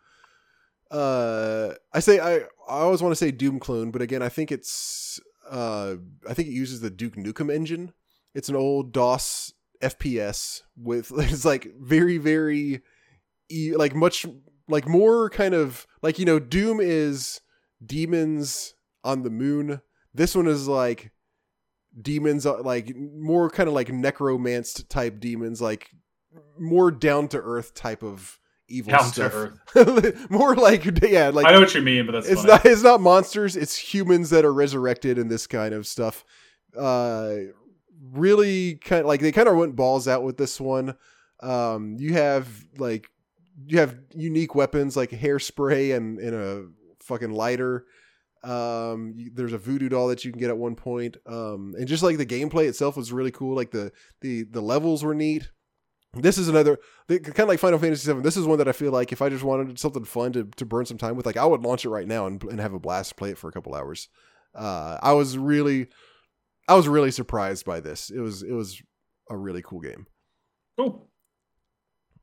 [0.91, 2.38] uh I say I
[2.68, 5.19] I always want to say Doom clone, but again I think it's
[5.49, 5.95] uh
[6.30, 7.93] I think it uses the Duke Nukem engine.
[8.34, 12.81] It's an old DOS FPS with it's like very very
[13.76, 14.26] like much
[14.68, 17.41] like more kind of like you know Doom is
[17.84, 19.81] demons on the moon.
[20.13, 21.11] This one is like
[21.99, 25.89] demons uh, like more kind of like necromanced type demons like
[26.57, 28.39] more down to earth type of
[28.72, 29.49] evil Down stuff.
[30.30, 32.53] more like yeah like I know what you mean, but that's it's funny.
[32.53, 36.23] not it's not monsters it's humans that are resurrected and this kind of stuff.
[36.77, 37.35] Uh
[38.11, 40.95] really kind of like they kind of went balls out with this one.
[41.41, 43.07] Um you have like
[43.68, 46.65] you have unique weapons like hairspray and, and a
[47.03, 47.85] fucking lighter.
[48.43, 51.18] Um you- there's a voodoo doll that you can get at one point.
[51.27, 53.56] Um and just like the gameplay itself was really cool.
[53.56, 53.91] Like the
[54.22, 55.52] the the levels were neat
[56.13, 56.77] this is another
[57.07, 58.21] kind of like Final Fantasy VII.
[58.21, 60.65] This is one that I feel like if I just wanted something fun to, to
[60.65, 62.79] burn some time with, like I would launch it right now and, and have a
[62.79, 64.09] blast, play it for a couple hours.
[64.53, 65.88] Uh, I was really,
[66.67, 68.09] I was really surprised by this.
[68.09, 68.81] It was it was
[69.29, 70.05] a really cool game.
[70.77, 71.07] Cool.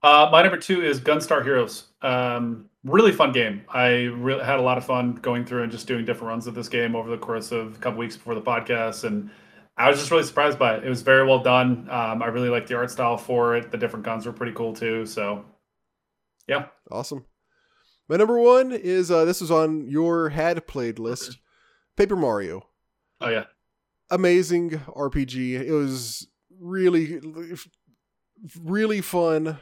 [0.02, 1.88] Uh, my number two is Gunstar Heroes.
[2.02, 3.62] Um, really fun game.
[3.68, 4.10] I
[4.44, 6.94] had a lot of fun going through and just doing different runs of this game
[6.94, 9.30] over the course of a couple weeks before the podcast, and
[9.78, 10.84] I was just really surprised by it.
[10.84, 11.88] It was very well done.
[11.90, 13.70] Um, I really liked the art style for it.
[13.70, 15.06] The different guns were pretty cool too.
[15.06, 15.44] So,
[16.48, 17.24] yeah, Awesome.
[18.08, 21.38] My number one is uh, this was on your had played list,
[21.96, 22.66] Paper Mario.
[23.20, 23.44] oh yeah,
[24.10, 25.60] amazing RPG.
[25.60, 26.26] It was
[26.58, 27.20] really,
[28.60, 29.58] really fun.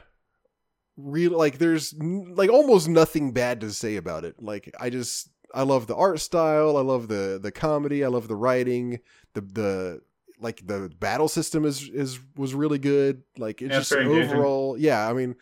[0.95, 4.41] Real like there's like almost nothing bad to say about it.
[4.41, 6.77] Like I just I love the art style.
[6.77, 8.03] I love the the comedy.
[8.03, 8.99] I love the writing.
[9.33, 10.01] The the
[10.39, 13.23] like the battle system is is was really good.
[13.37, 14.31] Like it's Yeah, just very engaging.
[14.31, 14.77] overall.
[14.77, 15.35] Yeah, I mean,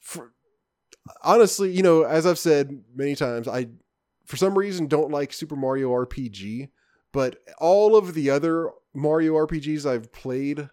[0.00, 0.32] for,
[1.22, 3.68] honestly, you know, as I've said many times, I
[4.26, 6.70] for some reason don't like Super Mario RPG
[7.12, 10.68] but all of the other Mario RPGs I've played,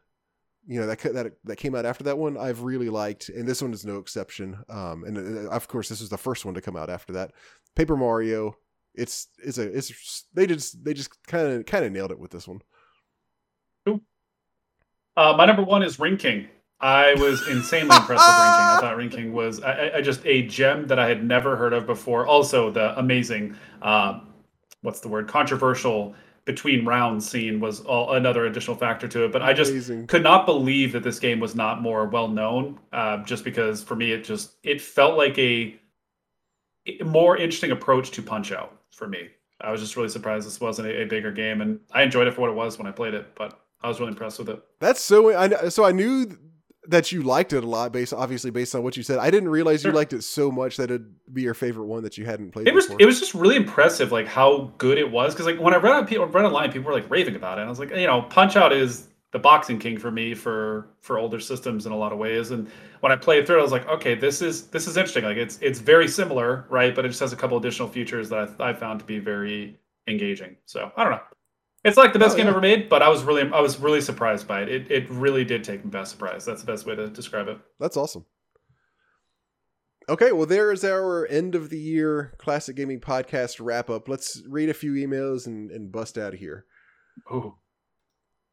[0.68, 3.62] you know that that that came out after that one, I've really liked, and this
[3.62, 4.64] one is no exception.
[4.70, 7.32] Um, and uh, of course, this was the first one to come out after that.
[7.76, 8.56] Paper Mario,
[8.94, 12.32] it's it's a it's they just they just kind of kind of nailed it with
[12.32, 12.62] this one.
[15.18, 16.48] Uh, my number one is Ring King.
[16.80, 18.68] I was insanely impressed with Ring King.
[18.68, 21.74] I thought Ring King was I, I, just a gem that I had never heard
[21.74, 22.28] of before.
[22.28, 24.20] Also, the amazing, uh,
[24.84, 26.14] what's the word, controversial
[26.46, 29.32] between rounds scene was all, another additional factor to it.
[29.32, 32.80] But I just could not believe that this game was not more well known.
[32.94, 35.80] Uh, just because for me, it just it felt like a
[37.04, 39.30] more interesting approach to Punch Out for me.
[39.60, 42.36] I was just really surprised this wasn't a, a bigger game, and I enjoyed it
[42.36, 43.34] for what it was when I played it.
[43.34, 44.62] But I was really impressed with it.
[44.80, 45.36] That's so.
[45.36, 46.38] I so I knew
[46.88, 49.20] that you liked it a lot, based obviously based on what you said.
[49.20, 49.92] I didn't realize sure.
[49.92, 52.68] you liked it so much that it'd be your favorite one that you hadn't played.
[52.68, 52.98] It was before.
[53.02, 55.34] it was just really impressive, like how good it was.
[55.34, 57.62] Because like when I read on people read online, people were like raving about it.
[57.62, 60.88] And I was like, you know, Punch Out is the boxing king for me for
[61.02, 62.52] for older systems in a lot of ways.
[62.52, 62.70] And
[63.02, 65.26] when I played through, it, I was like, okay, this is this is interesting.
[65.26, 66.96] Like it's it's very similar, right?
[66.96, 69.78] But it just has a couple additional features that I, I found to be very
[70.08, 70.56] engaging.
[70.66, 71.22] So I don't know.
[71.88, 72.52] It's like the best oh, game yeah.
[72.52, 74.70] ever made, but I was really I was really surprised by it.
[74.70, 76.44] It it really did take me by surprise.
[76.44, 77.58] That's the best way to describe it.
[77.80, 78.26] That's awesome.
[80.10, 84.10] Okay, well there is our end of the year classic gaming podcast wrap up.
[84.10, 86.66] Let's read a few emails and, and bust out of here.
[87.32, 87.56] Oh.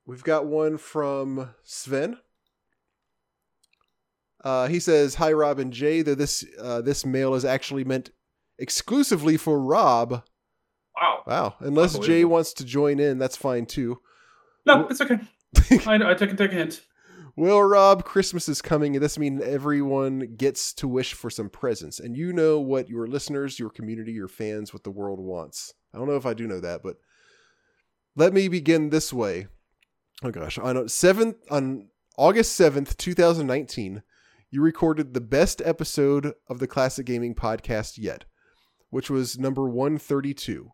[0.06, 2.19] We've got one from Sven.
[4.44, 6.02] Uh, he says, "Hi Rob and Jay.
[6.02, 8.11] Though this uh, this mail is actually meant
[8.61, 10.23] exclusively for Rob,
[11.01, 11.23] Wow.
[11.27, 11.55] Wow.
[11.61, 14.01] Unless Jay wants to join in, that's fine too.
[14.66, 15.19] No, it's okay.
[15.87, 16.83] I, I took, take a hint.
[17.37, 21.99] Well, Rob, Christmas is coming, and this means everyone gets to wish for some presents.
[21.99, 25.75] And you know what your listeners, your community, your fans, what the world wants.
[25.93, 26.97] I don't know if I do know that, but
[28.15, 29.49] let me begin this way.
[30.23, 34.05] Oh gosh, on seventh on August seventh, two thousand nineteen,
[34.51, 38.25] you recorded the best episode of the Classic Gaming Podcast yet,
[38.91, 40.71] which was number one thirty two.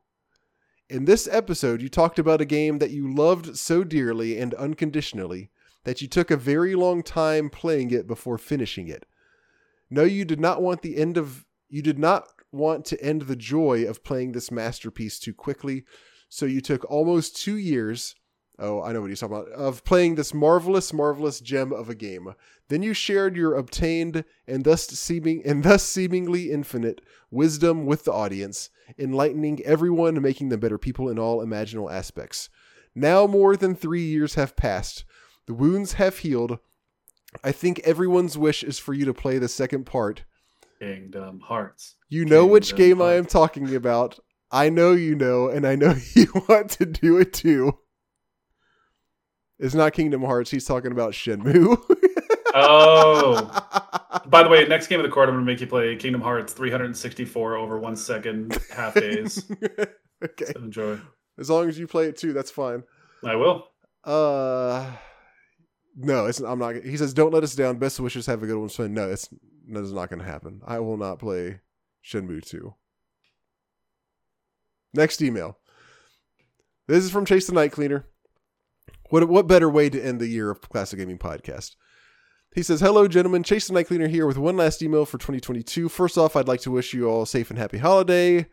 [0.90, 5.52] In this episode, you talked about a game that you loved so dearly and unconditionally
[5.84, 9.06] that you took a very long time playing it before finishing it.
[9.88, 13.36] No, you did not want the end of you did not want to end the
[13.36, 15.84] joy of playing this masterpiece too quickly,
[16.28, 18.16] so you took almost 2 years
[18.62, 19.48] Oh, I know what he's talking about.
[19.48, 22.34] Of playing this marvelous, marvelous gem of a game.
[22.68, 27.00] Then you shared your obtained and thus seeming and thus seemingly infinite
[27.30, 28.68] wisdom with the audience,
[28.98, 32.48] enlightening everyone and making them better people in all imaginable aspects.
[32.94, 35.04] Now more than three years have passed.
[35.46, 36.58] The wounds have healed.
[37.44, 40.24] I think everyone's wish is for you to play the second part.
[40.80, 41.96] Kingdom Hearts.
[42.08, 43.10] You know Kingdom which game Hearts.
[43.10, 44.18] I am talking about.
[44.50, 47.78] I know you know, and I know you want to do it too.
[49.58, 50.50] It's not Kingdom Hearts.
[50.50, 51.78] He's talking about Shenmue.
[52.54, 54.20] oh.
[54.26, 56.20] By the way, next game of the court, I'm going to make you play Kingdom
[56.20, 59.50] Hearts 364 over one second, half days.
[60.24, 60.52] okay.
[60.52, 61.00] So enjoy.
[61.38, 62.82] As long as you play it too, that's fine.
[63.24, 63.68] I will.
[64.04, 64.90] Uh,
[65.96, 66.76] no, it's I'm not.
[66.76, 67.78] He says, "Don't let us down.
[67.78, 68.26] Best wishes.
[68.26, 69.28] Have a good one, Sven." No, it's
[69.68, 70.60] that is not going to happen.
[70.66, 71.60] I will not play
[72.04, 72.74] Shenmue 2.
[74.94, 75.58] Next email.
[76.88, 78.06] This is from Chase the Night Cleaner.
[79.10, 81.76] What what better way to end the year of Classic Gaming Podcast?
[82.52, 83.44] He says, Hello, gentlemen.
[83.44, 85.88] Chase the Night Cleaner here with one last email for 2022.
[85.88, 88.46] First off, I'd like to wish you all a safe and happy holiday.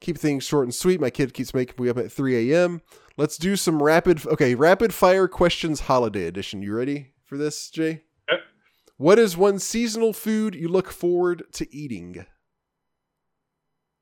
[0.00, 1.00] Keep things short and sweet.
[1.00, 2.82] My kid keeps making me up at 3 a.m.
[3.16, 6.62] Let's do some rapid, okay, rapid fire questions holiday edition.
[6.62, 8.02] You ready for this, Jay?
[8.30, 8.40] Yep.
[8.98, 12.26] What is one seasonal food you look forward to eating?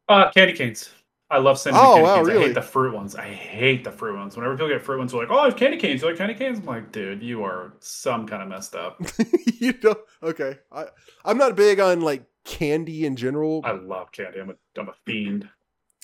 [0.08, 0.90] Uh, candy canes.
[1.28, 2.28] I love cinnamon oh, candy wow, canes.
[2.28, 2.38] Really?
[2.38, 3.16] I hate the fruit ones.
[3.16, 4.36] I hate the fruit ones.
[4.36, 6.34] Whenever people get fruit ones, they're like, "Oh, I have candy canes." You like candy
[6.34, 6.60] canes?
[6.60, 9.00] I'm like, dude, you are some kind of messed up.
[9.58, 9.96] you know?
[10.22, 10.86] Okay, I
[11.24, 13.60] I'm not big on like candy in general.
[13.64, 14.38] I love candy.
[14.40, 15.48] I'm a I'm a fiend.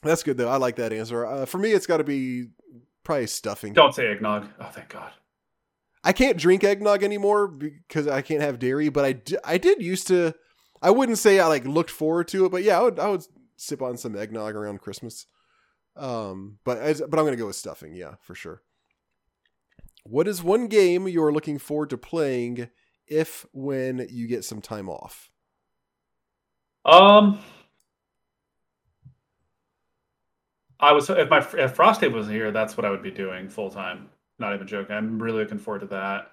[0.03, 0.49] That's good though.
[0.49, 1.25] I like that answer.
[1.25, 2.49] Uh, for me, it's got to be
[3.05, 3.73] probably stuffing.
[3.73, 4.49] Don't say eggnog.
[4.61, 5.13] Oh, thank God.
[6.05, 8.89] I can't drink eggnog anymore because I can't have dairy.
[8.89, 10.35] But I, d- I did used to.
[10.81, 13.25] I wouldn't say I like looked forward to it, but yeah, I would I would
[13.57, 15.27] sip on some eggnog around Christmas.
[15.97, 17.95] Um, but as, but I'm gonna go with stuffing.
[17.95, 18.63] Yeah, for sure.
[20.05, 22.69] What is one game you are looking forward to playing
[23.07, 25.31] if when you get some time off?
[26.85, 27.39] Um,
[30.81, 33.71] I was if my if Frosthaven was here, that's what I would be doing full
[33.71, 34.09] time.
[34.39, 34.97] Not even joking.
[34.97, 36.33] I'm really looking forward to that.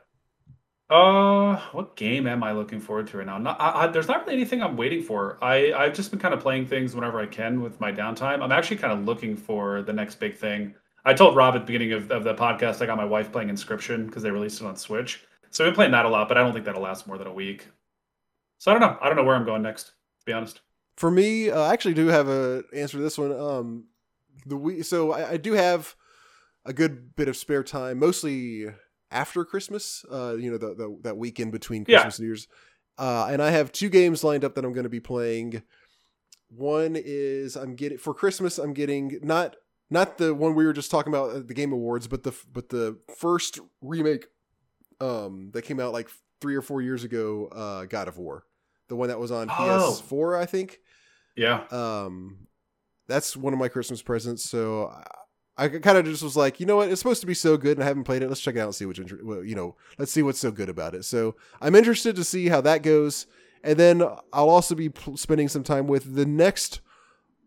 [0.90, 3.38] Uh, what game am I looking forward to right now?
[3.38, 5.38] Not, I, I, there's not really anything I'm waiting for.
[5.40, 8.42] I I've just been kind of playing things whenever I can with my downtime.
[8.42, 10.74] I'm actually kind of looking for the next big thing.
[11.06, 13.50] I told Rob at the beginning of, of the podcast I got my wife playing
[13.50, 15.24] Inscryption because they released it on Switch.
[15.52, 17.28] So I've been playing that a lot, but I don't think that'll last more than
[17.28, 17.68] a week.
[18.58, 18.98] So I don't know.
[19.00, 19.86] I don't know where I'm going next.
[19.86, 20.62] To be honest.
[20.98, 23.32] For me, uh, I actually do have a answer to this one.
[23.32, 23.86] Um,
[24.46, 25.96] the we so I, I do have
[26.66, 28.68] a good bit of spare time, mostly
[29.12, 30.06] after Christmas.
[30.12, 31.98] Uh, you know, the, the that weekend between Yeah.
[31.98, 32.48] Christmas and New Year's.
[32.98, 35.64] Uh, and I have two games lined up that I'm going to be playing.
[36.50, 38.58] One is I'm getting for Christmas.
[38.58, 39.56] I'm getting not
[39.90, 42.70] not the one we were just talking about at the Game Awards, but the but
[42.70, 44.26] the first remake
[45.00, 46.10] um, that came out like
[46.42, 47.48] three or four years ago.
[47.48, 48.44] Uh, God of War,
[48.88, 50.00] the one that was on Oh.
[50.04, 50.80] PS4, I think
[51.36, 51.64] Yeah.
[51.72, 52.48] um
[53.08, 55.04] that's one of my christmas presents so i,
[55.60, 57.78] I kind of just was like you know what it's supposed to be so good
[57.78, 59.56] and i haven't played it let's check it out and see what's inter- well, you
[59.56, 62.82] know let's see what's so good about it so i'm interested to see how that
[62.82, 63.28] goes
[63.64, 66.80] and then i'll also be pl- spending some time with the next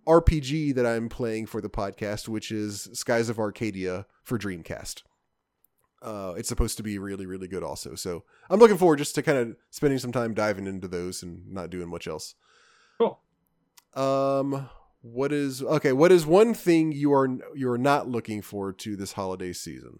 [0.06, 5.02] rpg that i'm playing for the podcast which is skies of arcadia for dreamcast
[6.02, 7.94] uh, it's supposed to be really, really good, also.
[7.94, 11.48] So I'm looking forward just to kind of spending some time diving into those and
[11.48, 12.34] not doing much else.
[12.98, 13.20] Cool.
[13.94, 14.68] Um,
[15.02, 15.92] what is okay?
[15.92, 19.98] What is one thing you are you are not looking forward to this holiday season?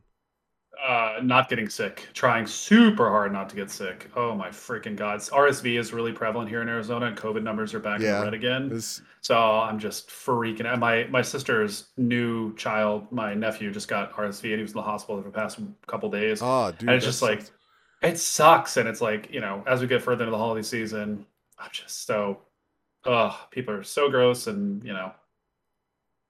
[0.83, 2.09] Uh, not getting sick.
[2.13, 4.11] Trying super hard not to get sick.
[4.17, 5.21] Oh my freaking god!
[5.21, 8.19] RSV is really prevalent here in Arizona, and COVID numbers are back in Yeah.
[8.19, 8.69] the red again.
[8.69, 10.81] This So I'm just freaking out.
[10.81, 14.83] My my sister's new child, my nephew, just got RSV and he was in the
[14.83, 16.43] hospital for the past couple days.
[16.43, 17.45] ah, dude, And it's just like-
[18.03, 21.27] It sucks, and it's like you know, as we get further into the holiday season,
[21.61, 22.41] I'm just so,
[23.05, 25.13] ugh, people are so gross, and you know,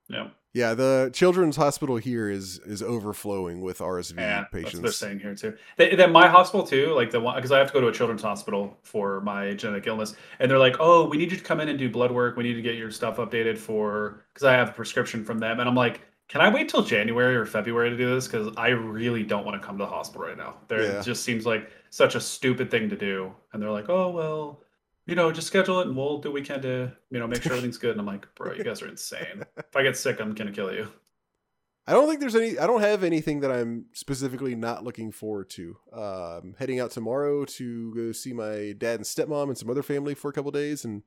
[0.08, 4.62] yeah, yeah, the children's hospital here is is overflowing with RSV yeah, that's what they're
[4.64, 4.96] patients.
[4.96, 5.56] saying here too.
[5.78, 7.92] They, then my hospital too, like the one because I have to go to a
[7.92, 11.60] children's hospital for my genetic illness, and they're like, "Oh, we need you to come
[11.60, 12.36] in and do blood work.
[12.36, 15.60] We need to get your stuff updated for because I have a prescription from them."
[15.60, 18.26] And I'm like, "Can I wait till January or February to do this?
[18.26, 20.56] Because I really don't want to come to the hospital right now.
[20.68, 20.98] There Yeah.
[21.00, 24.64] it just seems like such a stupid thing to do." And they're like, "Oh well."
[25.06, 27.42] You know, just schedule it and we'll do what we can to, you know, make
[27.42, 27.92] sure everything's good.
[27.92, 29.44] And I'm like, bro, you guys are insane.
[29.56, 30.88] If I get sick, I'm gonna kill you.
[31.86, 32.58] I don't think there's any.
[32.58, 35.76] I don't have anything that I'm specifically not looking forward to.
[35.92, 40.14] Um, heading out tomorrow to go see my dad and stepmom and some other family
[40.14, 41.02] for a couple days, and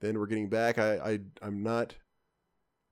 [0.00, 0.78] then we're getting back.
[0.78, 1.96] I, I I'm not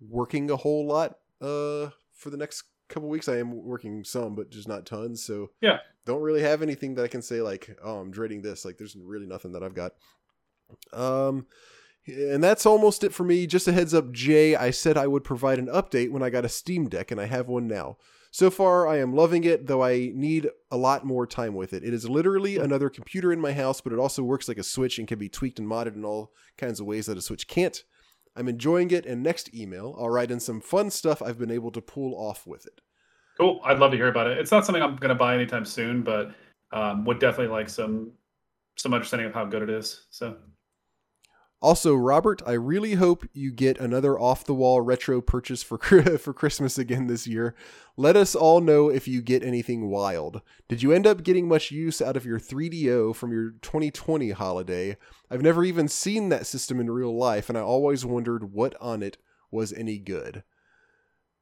[0.01, 3.29] working a whole lot uh, for the next couple weeks.
[3.29, 5.25] I am working some, but just not tons.
[5.25, 5.79] So Yeah.
[6.05, 8.65] don't really have anything that I can say like, oh, I'm dreading this.
[8.65, 9.93] Like, there's really nothing that I've got.
[10.93, 11.47] Um,
[12.07, 13.47] and that's almost it for me.
[13.47, 16.45] Just a heads up, Jay, I said I would provide an update when I got
[16.45, 17.97] a Steam Deck, and I have one now.
[18.31, 21.85] So far, I am loving it, though I need a lot more time with it.
[21.85, 24.99] It is literally another computer in my house, but it also works like a Switch
[24.99, 27.85] and can be tweaked and modded in all kinds of ways that a Switch can't.
[28.37, 31.71] I'm enjoying it, and next email, I'll write in some fun stuff I've been able
[31.71, 32.81] to pull off with it.
[33.39, 33.61] Cool.
[33.65, 34.39] I'd love to hear about it.
[34.39, 36.33] It's not something I'm going to buy anytime soon, but
[36.73, 38.13] um, would definitely like some
[38.77, 40.07] some understanding of how good it is.
[40.11, 40.37] So
[41.65, 45.79] Also, Robert, I really hope you get another off the wall retro purchase for
[46.19, 47.55] for Christmas again this year.
[47.97, 50.43] Let us all know if you get anything wild.
[50.69, 54.99] Did you end up getting much use out of your 3DO from your 2020 holiday?
[55.31, 59.03] I've never even seen that system in real life, and I always wondered what on
[59.03, 59.17] it
[59.51, 60.43] was any good.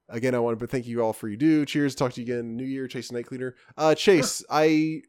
[0.09, 1.67] Again, I want to thank you all for you do.
[1.67, 1.97] Cheers.
[1.97, 2.57] Talk to you again.
[2.57, 3.57] New Year, Chase Night Cleaner.
[3.76, 5.02] Uh, Chase, I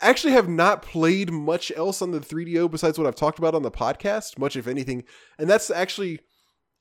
[0.00, 3.62] actually have not played much else on the 3DO besides what I've talked about on
[3.62, 5.04] the podcast, much if anything.
[5.38, 6.20] And that's actually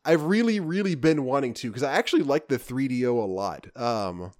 [0.03, 3.67] I've really really been wanting to because I actually like the 3DO a lot.
[3.75, 4.31] Um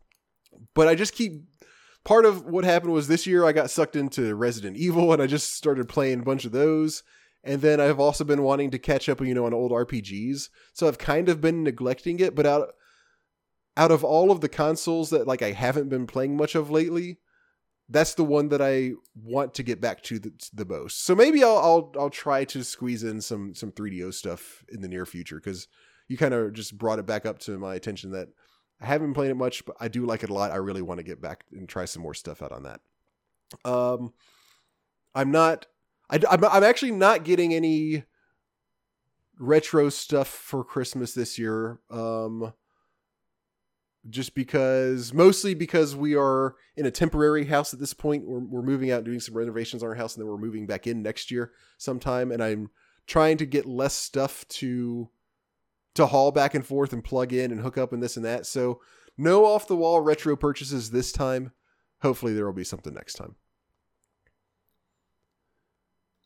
[0.73, 1.43] but I just keep
[2.03, 5.27] part of what happened was this year I got sucked into Resident Evil and I
[5.27, 7.03] just started playing a bunch of those.
[7.43, 10.49] And then I've also been wanting to catch up, you know, on old RPGs.
[10.73, 12.69] So I've kind of been neglecting it, but out
[13.77, 17.19] out of all of the consoles that like I haven't been playing much of lately,
[17.89, 21.05] that's the one that I want to get back to the, the most.
[21.05, 24.87] So maybe I'll, I'll I'll try to squeeze in some some 3DO stuff in the
[24.87, 25.67] near future because
[26.07, 28.29] you kind of just brought it back up to my attention that
[28.81, 30.51] I haven't played it much, but I do like it a lot.
[30.51, 32.81] I really want to get back and try some more stuff out on that.
[33.63, 34.13] Um,
[35.13, 35.67] I'm not.
[36.09, 38.03] I, I'm, I'm actually not getting any
[39.39, 41.79] retro stuff for Christmas this year.
[41.89, 42.53] Um,
[44.09, 48.27] just because mostly because we are in a temporary house at this point.
[48.27, 50.67] We're, we're moving out and doing some renovations on our house and then we're moving
[50.67, 52.31] back in next year sometime.
[52.31, 52.69] And i'm
[53.07, 55.09] trying to get less stuff to
[55.95, 58.45] to haul back and forth and plug in and hook up and this and that.
[58.45, 58.81] So
[59.17, 61.51] no off the wall retro purchases this time.
[62.01, 63.35] Hopefully there will be something next time.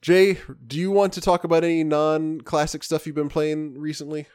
[0.02, 4.28] Jay do you want to talk about any non-classic stuff you've been playing recently?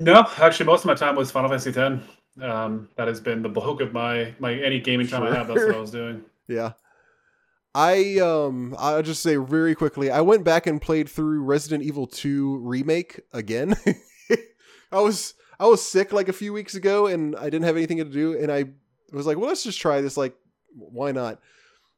[0.00, 2.04] No, actually, most of my time was Final Fantasy X.
[2.42, 5.48] Um, that has been the bulk of my my any gaming time I have.
[5.48, 6.24] That's what I was doing.
[6.50, 6.72] Yeah.
[7.74, 12.06] I um I'll just say very quickly, I went back and played through Resident Evil
[12.06, 13.76] 2 remake again.
[14.90, 17.98] I was I was sick like a few weeks ago and I didn't have anything
[17.98, 18.64] to do and I
[19.12, 20.34] was like, well let's just try this like
[20.74, 21.38] why not?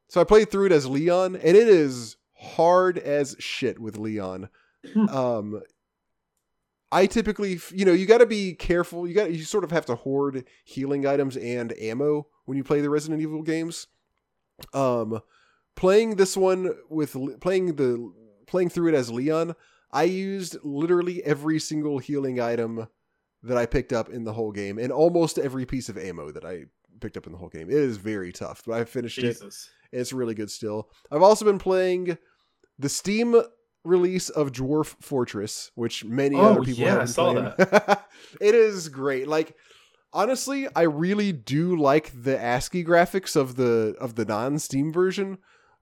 [0.08, 4.48] So I played through it as Leon and it is hard as shit with Leon.
[5.08, 5.62] um
[6.92, 9.06] I typically, you know, you got to be careful.
[9.06, 12.80] You got you sort of have to hoard healing items and ammo when you play
[12.80, 13.86] the Resident Evil games.
[14.74, 15.20] Um
[15.76, 18.12] playing this one with playing the
[18.46, 19.54] playing through it as Leon,
[19.92, 22.88] I used literally every single healing item
[23.42, 26.44] that I picked up in the whole game and almost every piece of ammo that
[26.44, 26.64] I
[27.00, 27.70] picked up in the whole game.
[27.70, 29.70] It is very tough, but I finished Jesus.
[29.92, 29.98] it.
[29.98, 30.90] It's really good still.
[31.10, 32.18] I've also been playing
[32.78, 33.40] the Steam
[33.84, 38.06] release of Dwarf Fortress, which many oh, other people yeah, have I saw that.
[38.40, 39.28] it is great.
[39.28, 39.56] Like
[40.12, 45.38] honestly, I really do like the ASCII graphics of the of the non-Steam version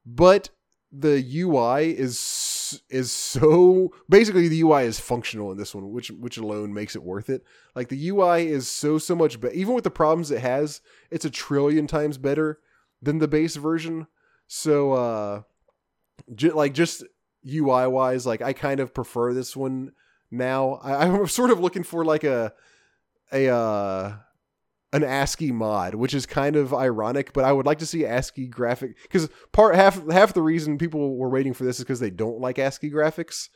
[0.09, 0.49] but
[0.91, 6.39] the UI is is so basically the UI is functional in this one, which which
[6.39, 7.45] alone makes it worth it.
[7.75, 11.27] Like the UI is so so much better, even with the problems it has, it's
[11.27, 12.61] a trillion times better
[13.03, 14.07] than the base version.
[14.47, 15.43] So uh,
[16.35, 17.05] j- like just
[17.47, 19.93] UI wise, like I kind of prefer this one
[20.31, 20.81] now.
[20.83, 22.53] I, I'm sort of looking for like a
[23.33, 24.17] a uh
[24.93, 28.47] an ASCII mod, which is kind of ironic, but I would like to see ASCII
[28.47, 32.11] graphic because part half half the reason people were waiting for this is because they
[32.11, 33.49] don't like ASCII graphics.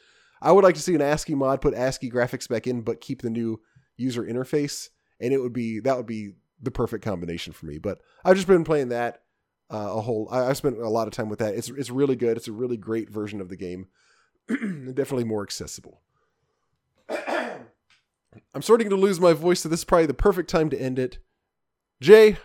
[0.42, 3.22] I would like to see an ASCII mod put ASCII graphics back in, but keep
[3.22, 3.60] the new
[3.96, 4.88] user interface,
[5.20, 7.78] and it would be that would be the perfect combination for me.
[7.78, 9.21] But I've just been playing that
[9.72, 10.28] uh, a whole.
[10.30, 11.54] I, have spent a lot of time with that.
[11.54, 12.36] It's it's really good.
[12.36, 13.88] It's a really great version of the game.
[14.48, 16.02] Definitely more accessible.
[17.08, 20.98] I'm starting to lose my voice, so this is probably the perfect time to end
[20.98, 21.18] it.
[22.00, 22.36] Jay,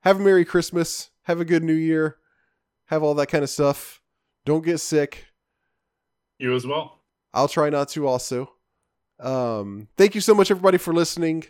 [0.00, 1.10] have a Merry Christmas.
[1.24, 2.16] Have a good New Year.
[2.86, 4.00] Have all that kind of stuff.
[4.44, 5.26] Don't get sick.
[6.38, 7.00] You as well.
[7.34, 8.52] I'll try not to also.
[9.20, 11.44] Um, thank you so much, everybody, for listening.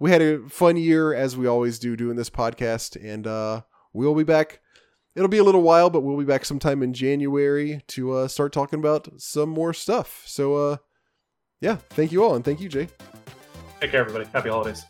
[0.00, 3.62] We had a fun year, as we always do, doing this podcast, and uh,
[3.94, 4.60] we'll be back.
[5.16, 8.52] It'll be a little while, but we'll be back sometime in January to uh, start
[8.52, 10.24] talking about some more stuff.
[10.26, 10.76] So, uh,
[11.60, 12.88] yeah, thank you all, and thank you, Jay.
[13.80, 14.28] Take care, everybody.
[14.32, 14.84] Happy holidays.